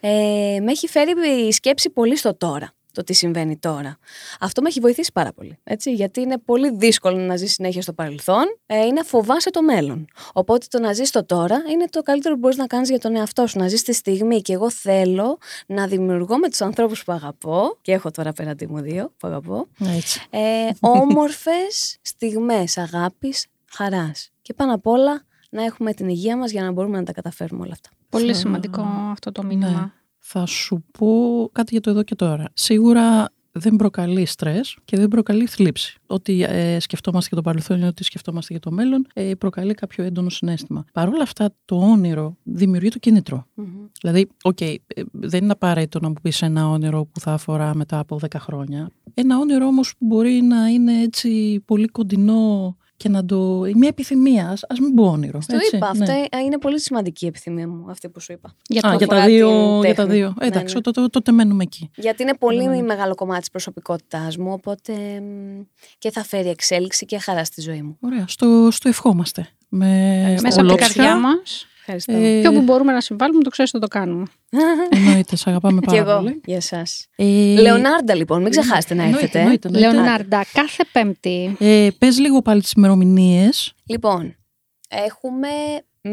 ε, 0.00 0.58
με 0.62 0.70
έχει 0.70 0.88
φέρει 0.88 1.12
η 1.46 1.52
σκέψη 1.52 1.90
πολύ 1.90 2.16
στο 2.16 2.34
τώρα, 2.34 2.72
το 2.92 3.04
τι 3.04 3.12
συμβαίνει 3.12 3.56
τώρα. 3.56 3.98
Αυτό 4.40 4.62
με 4.62 4.68
έχει 4.68 4.80
βοηθήσει 4.80 5.10
πάρα 5.12 5.32
πολύ, 5.32 5.58
έτσι, 5.64 5.92
γιατί 5.92 6.20
είναι 6.20 6.38
πολύ 6.38 6.76
δύσκολο 6.76 7.16
να 7.16 7.36
ζεις 7.36 7.52
συνέχεια 7.52 7.82
στο 7.82 7.92
παρελθόν, 7.92 8.44
ε, 8.66 8.76
είναι 8.76 8.92
να 8.92 9.02
φοβάσαι 9.04 9.50
το 9.50 9.62
μέλλον. 9.62 10.06
Οπότε 10.32 10.66
το 10.70 10.80
να 10.80 10.92
ζεις 10.92 11.10
το 11.10 11.24
τώρα 11.24 11.62
είναι 11.72 11.84
το 11.90 12.02
καλύτερο 12.02 12.34
που 12.34 12.40
μπορείς 12.40 12.56
να 12.56 12.66
κάνεις 12.66 12.88
για 12.88 12.98
τον 12.98 13.16
εαυτό 13.16 13.46
σου, 13.46 13.58
να 13.58 13.68
ζεις 13.68 13.82
τη 13.82 13.92
στιγμή 13.92 14.40
και 14.42 14.52
εγώ 14.52 14.70
θέλω 14.70 15.38
να 15.66 15.86
δημιουργώ 15.86 16.38
με 16.38 16.48
τους 16.48 16.60
ανθρώπους 16.60 17.04
που 17.04 17.12
αγαπώ, 17.12 17.78
και 17.82 17.92
έχω 17.92 18.10
τώρα 18.10 18.30
απέναντί 18.30 18.66
μου 18.66 18.80
δύο 18.80 19.12
που 19.16 19.28
αγαπώ, 19.28 19.66
Έτσι. 19.96 20.20
ε, 20.30 20.40
όμορφες 20.80 21.98
στιγμές 22.02 22.78
αγάπης, 22.78 23.46
χαράς. 23.70 24.30
Και 24.42 24.54
πάνω 24.54 24.74
απ' 24.74 24.86
όλα 24.86 25.22
να 25.50 25.64
έχουμε 25.64 25.92
την 25.92 26.08
υγεία 26.08 26.36
μας 26.36 26.50
για 26.50 26.62
να 26.62 26.72
μπορούμε 26.72 26.98
να 26.98 27.04
τα 27.04 27.12
καταφέρουμε 27.12 27.62
όλα 27.62 27.72
αυτά. 27.72 27.90
Πολύ 28.10 28.26
θα- 28.26 28.38
σημαντικό 28.38 28.82
αυτό 29.10 29.32
το 29.32 29.42
μήνυμα. 29.44 29.70
Ναι. 29.70 29.92
Θα 30.18 30.46
σου 30.46 30.84
πω 30.98 31.48
κάτι 31.52 31.68
για 31.72 31.80
το 31.80 31.90
εδώ 31.90 32.02
και 32.02 32.14
τώρα. 32.14 32.44
Σίγουρα 32.54 33.28
δεν 33.52 33.76
προκαλεί 33.76 34.26
στρες 34.26 34.76
και 34.84 34.96
δεν 34.96 35.08
προκαλεί 35.08 35.46
θλίψη. 35.46 35.98
Ό,τι 36.06 36.42
ε, 36.42 36.80
σκεφτόμαστε 36.80 37.28
για 37.32 37.36
το 37.36 37.42
παρελθόν 37.42 37.80
ή 37.80 37.84
ό,τι 37.86 38.04
σκεφτόμαστε 38.04 38.52
για 38.52 38.60
το 38.60 38.70
μέλλον 38.70 39.06
ε, 39.14 39.34
προκαλεί 39.34 39.74
κάποιο 39.74 40.04
έντονο 40.04 40.28
συναίσθημα. 40.28 40.84
Παρ' 40.92 41.08
όλα 41.08 41.22
αυτά, 41.22 41.50
το 41.64 41.76
όνειρο 41.76 42.36
δημιουργεί 42.42 42.88
το 42.88 42.98
κίνητρο. 42.98 43.46
Δηλαδή, 44.00 44.28
οκ, 44.42 44.60
ε, 44.60 44.74
δεν 45.10 45.42
είναι 45.42 45.52
απαραίτητο 45.52 46.00
να 46.00 46.08
μου 46.08 46.14
πεις 46.22 46.42
ένα 46.42 46.68
όνειρο 46.68 47.04
που 47.04 47.20
θα 47.20 47.32
αφορά 47.32 47.74
μετά 47.74 47.98
από 47.98 48.18
10 48.30 48.38
χρόνια. 48.38 48.90
Ένα 49.14 49.38
όνειρο 49.38 49.66
όμως 49.66 49.94
που 49.98 50.06
μπορεί 50.06 50.42
να 50.42 50.66
είναι 50.66 51.02
έτσι 51.02 51.60
πολύ 51.64 51.86
κοντινό 51.86 52.76
και 52.98 53.08
να 53.08 53.24
το... 53.24 53.60
μια 53.74 53.88
επιθυμία, 53.88 54.48
ας, 54.48 54.64
ας 54.68 54.78
μην 54.78 54.94
πω 54.94 55.04
όνειρο. 55.04 55.40
Στο 55.40 55.56
έτσι, 55.56 55.76
είπα, 55.76 55.94
ναι. 55.94 56.02
αυτό 56.04 56.26
ε, 56.36 56.38
είναι 56.44 56.58
πολύ 56.58 56.80
σημαντική 56.80 57.24
η 57.24 57.28
επιθυμία 57.28 57.68
μου, 57.68 57.90
αυτή 57.90 58.08
που 58.08 58.20
σου 58.20 58.32
είπα. 58.32 58.54
Για 58.68 58.80
Α, 58.88 58.90
το 58.90 58.96
για 58.98 59.06
τα, 59.06 59.14
αφορά 59.16 59.30
δύο, 59.30 59.48
την 59.48 59.84
για 59.84 59.94
τα 59.94 60.02
τέχνη. 60.02 60.18
δύο. 60.18 60.34
Ναι, 60.40 60.46
Εντάξει, 60.46 60.74
ναι. 60.74 60.80
τότε, 60.80 61.06
τότε 61.06 61.32
μένουμε 61.32 61.62
εκεί. 61.62 61.90
Γιατί 61.96 62.22
είναι 62.22 62.34
πολύ 62.38 62.66
Ναι. 62.66 62.82
μεγάλο 62.82 63.14
κομμάτι 63.14 63.40
της 63.40 63.50
προσωπικότητάς 63.50 64.36
μου, 64.36 64.52
οπότε 64.52 64.92
μ, 65.20 65.60
και 65.98 66.10
θα 66.10 66.24
φέρει 66.24 66.48
εξέλιξη 66.48 67.06
και 67.06 67.18
χαρά 67.18 67.44
στη 67.44 67.60
ζωή 67.60 67.82
μου. 67.82 67.96
Ωραία, 68.00 68.24
στο, 68.28 68.68
στο 68.70 68.88
ευχόμαστε. 68.88 69.48
Με 69.68 69.86
Μέσα 70.30 70.46
από 70.46 70.54
την 70.54 70.64
ολόψυχα. 70.64 70.92
καρδιά 70.94 71.16
μας. 71.20 71.66
Ευχαριστώ. 71.92 72.12
Ε, 72.12 72.40
Και 72.40 72.48
όπου 72.48 72.60
μπορούμε 72.62 72.92
να 72.92 73.00
συμβάλλουμε, 73.00 73.42
το 73.42 73.50
ξέρεις 73.50 73.74
ότι 73.74 73.82
το 73.82 73.98
κάνουμε. 73.98 74.24
Εννοείται, 74.96 75.36
σε 75.36 75.50
αγαπάμε 75.50 75.80
και 75.80 75.86
πάρα 75.86 75.98
εγώ 75.98 76.16
πολύ. 76.16 76.40
για 76.44 76.56
εσάς. 76.56 77.06
Ε, 77.16 77.24
Λεωνάρντα 77.60 78.14
λοιπόν, 78.14 78.42
μην 78.42 78.50
ξεχάσετε 78.50 78.94
να 78.94 79.02
εννοείται, 79.02 79.24
έρθετε. 79.24 79.40
εννοείται, 79.42 79.68
εννοείται. 79.68 79.92
Λεωνάρντα, 79.96 80.44
κάθε 80.52 80.84
Πέμπτη. 80.92 81.56
Ε, 81.58 81.88
πες 81.98 82.18
λίγο 82.18 82.42
πάλι 82.42 82.60
τις 82.60 82.72
ημερομηνίες. 82.72 83.72
Λοιπόν, 83.86 84.36
έχουμε 84.88 85.48
1 86.02 86.08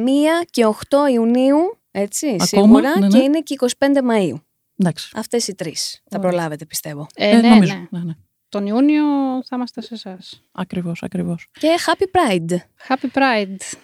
και 0.49 0.65
8 0.65 0.73
Ιουνίου, 1.13 1.78
έτσι, 1.91 2.28
Ακόμα, 2.28 2.45
σίγουρα, 2.45 2.99
ναι, 2.99 3.07
ναι. 3.07 3.17
και 3.17 3.23
είναι 3.23 3.39
και 3.39 3.55
25 3.59 3.65
Μαΐου. 3.86 4.41
Εντάξει. 4.78 5.09
Αυτές 5.15 5.47
οι 5.47 5.55
τρεις 5.55 6.01
θα 6.09 6.17
Ωραία. 6.17 6.30
προλάβετε 6.30 6.65
πιστεύω. 6.65 7.07
Ε, 7.15 7.36
ναι, 7.36 7.49
νομίζω. 7.49 7.73
ναι. 7.73 7.99
Ναι, 7.99 8.03
ναι. 8.05 8.13
Τον 8.49 8.67
Ιούνιο 8.67 9.03
θα 9.47 9.55
είμαστε 9.55 9.82
σε 9.82 9.93
εσάς. 9.93 10.41
Ακριβώς, 10.51 11.03
ακριβώς. 11.03 11.47
Και 11.59 11.67
Happy 11.86 12.03
Pride. 12.03 12.55
Happy 12.88 13.07
Pride. 13.19 13.78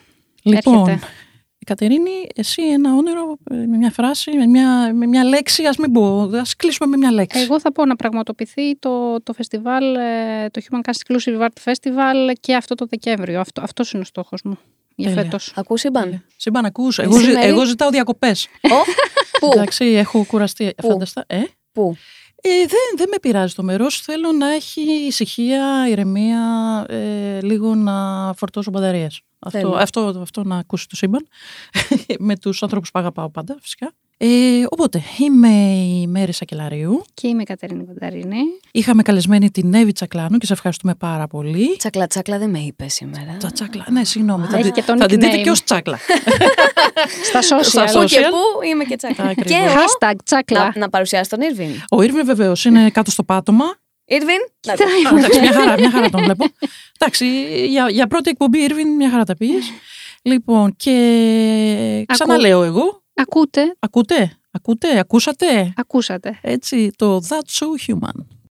Λοιπόν, 0.44 0.90
Έρχεται. 0.90 1.08
Κατερίνη, 1.66 2.28
εσύ 2.36 2.62
ένα 2.62 2.94
όνειρο 2.96 3.38
ε, 3.52 3.56
με 3.56 3.78
μια 3.78 3.92
φράση, 3.92 4.32
με 4.38 4.46
μια, 4.46 4.94
με 4.94 5.06
μια 5.06 5.24
λέξη, 5.24 5.66
ας 5.66 5.78
μην 5.78 5.92
πω, 5.92 6.30
ας 6.34 6.56
κλείσουμε 6.56 6.90
με 6.90 6.98
μια 6.98 7.12
λέξη. 7.12 7.40
Εγώ 7.40 7.60
θα 7.60 7.72
πω 7.72 7.86
να 7.86 7.96
πραγματοποιηθεί 7.96 8.76
το, 8.78 9.22
το 9.24 9.34
φεστιβάλ, 9.34 9.96
ε, 9.96 10.50
το 10.52 10.62
Human 10.70 10.80
Cast 10.90 10.94
Exclusive 11.16 11.42
Art 11.42 11.72
Festival 11.72 12.32
και 12.40 12.56
αυτό 12.56 12.76
το 12.76 12.86
Δεκέμβριο. 12.90 13.40
Αυτό, 13.40 13.62
αυτός 13.62 13.92
είναι 13.92 14.02
ο 14.02 14.06
στόχος 14.06 14.42
μου 14.44 14.58
για 14.96 15.08
Τέλεια. 15.10 15.24
φέτος. 15.24 15.54
Ακούς 15.56 15.80
σύμπαν; 15.80 16.26
Σύμπαν, 16.36 16.66
ακούς, 16.66 17.00
εγώ, 17.00 17.18
ζη- 17.18 17.26
Σήμερα- 17.26 17.46
εγώ 17.48 17.66
ζητάω 17.66 17.90
διακοπές. 17.90 18.48
Ω, 18.62 18.76
Πού, 19.40 19.50
Εντάξει, 19.54 19.86
έχω 19.86 20.26
κουραστεί. 20.26 20.74
Πού; 20.78 20.88
Φανταστά. 20.88 21.24
Ε; 21.28 21.42
πού; 21.72 21.96
Ε, 22.44 22.50
δεν, 22.50 22.96
δεν 22.96 23.08
με 23.12 23.18
πειράζει 23.22 23.54
το 23.56 23.64
μέρος. 23.64 24.02
Θέλω 24.02 24.32
να 24.32 24.54
έχει 24.54 24.82
ησυχία, 24.82 25.88
ηρεμία, 25.90 26.40
ε, 26.90 27.42
λίγο 27.42 27.76
να 27.76 27.94
φορτώσω 28.38 28.72
μπαταρίες. 28.72 29.22
Αυτό, 29.46 29.60
Τέλεια. 29.60 29.78
αυτό, 29.78 30.16
αυτό 30.22 30.44
να 30.44 30.58
ακούσει 30.58 30.88
το 30.88 30.96
σύμπαν. 30.96 31.28
με 32.20 32.38
τους 32.38 32.64
ανθρώπους 32.64 32.92
που 32.92 33.00
αγαπάω 33.00 33.30
πάντα, 33.30 33.58
φυσικά. 33.62 33.92
Ε, 34.24 34.64
οπότε, 34.70 35.02
είμαι 35.20 35.48
η 35.76 36.08
Μέρη 36.08 36.32
Σακελαρίου. 36.34 37.04
Και 37.14 37.28
είμαι 37.28 37.42
η 37.42 37.46
Κατερίνη 37.46 37.86
Κονταρίνη. 37.86 38.38
Είχαμε 38.72 39.02
καλεσμένη 39.02 39.52
την 39.52 39.74
Εύη 39.74 39.92
Τσακλάνου 39.92 40.38
και 40.38 40.46
σε 40.46 40.54
ευχαριστούμε 40.54 40.96
πάρα 40.96 41.28
πολύ. 41.28 41.76
Τσακλά, 41.78 42.08
τσακλά 42.08 42.38
δεν 42.38 42.50
με 42.50 42.60
είπες 42.60 42.94
σήμερα. 42.94 43.38
Τα 43.40 43.52
τσάκλα. 43.52 43.86
Ναι, 43.92 44.04
συγγνώμη. 44.04 44.46
Θα, 44.46 44.58
έχει 44.58 44.72
τη- 44.72 44.82
και 44.82 44.82
το 44.92 44.98
θα 44.98 45.06
την 45.06 45.20
δείτε 45.20 45.38
nickname. 45.38 45.44
και 45.44 45.50
ως 45.50 45.64
τσάκλα. 45.64 45.98
Στα 47.30 47.40
social. 47.40 47.64
Στα 47.64 47.84
Πού 47.84 48.04
και 48.06 48.18
social. 48.20 48.30
πού 48.30 48.66
είμαι 48.72 48.84
και 48.84 48.96
τσακλά. 48.96 49.26
Ακριβώς. 49.26 49.52
και 49.52 49.58
εγώ, 49.58 49.74
Hashtag 49.74 50.14
τσάκλα. 50.26 50.60
να, 50.64 50.80
να 50.80 50.90
παρουσιάσει 50.90 51.30
τον 51.30 51.42
Ήρβιν. 51.42 51.70
Ο 51.92 52.02
Ήρβιν 52.02 52.26
βεβαίως 52.26 52.66
είναι 52.66 52.90
κάτω 52.90 53.12
στο 53.12 53.24
πάτωμα. 53.24 53.66
Ήρβιν, 54.06 54.38
να 54.68 54.74
Κοιτάει. 54.74 55.06
Α, 55.06 55.18
Εντάξει, 55.18 55.40
μια 55.40 55.54
χαρά, 55.54 55.80
μια 55.80 55.92
χαρά 55.92 56.10
τον 56.10 56.24
βλέπω. 56.24 56.46
Εντάξει, 57.00 57.26
για, 57.68 57.90
για 57.90 58.08
πρώτη 58.08 58.30
εκπομπή, 58.30 58.60
Ήρβιν, 58.60 58.88
μια 58.96 59.10
χαρά 59.10 59.24
τα 59.24 59.36
πήγες. 59.38 59.72
Λοιπόν, 60.22 60.76
και 60.76 62.06
ξαναλέω 62.08 62.64
εγώ. 62.64 63.04
Ακούτε, 63.16 63.76
Ακούτε, 63.80 64.38
ακούτε, 64.52 65.00
ακούσατε. 65.00 65.74
ακούσατε. 65.78 66.40
Έτσι, 66.42 66.92
το 66.96 67.18
That's 67.18 67.66
So 67.66 67.94
Human. 67.94 68.26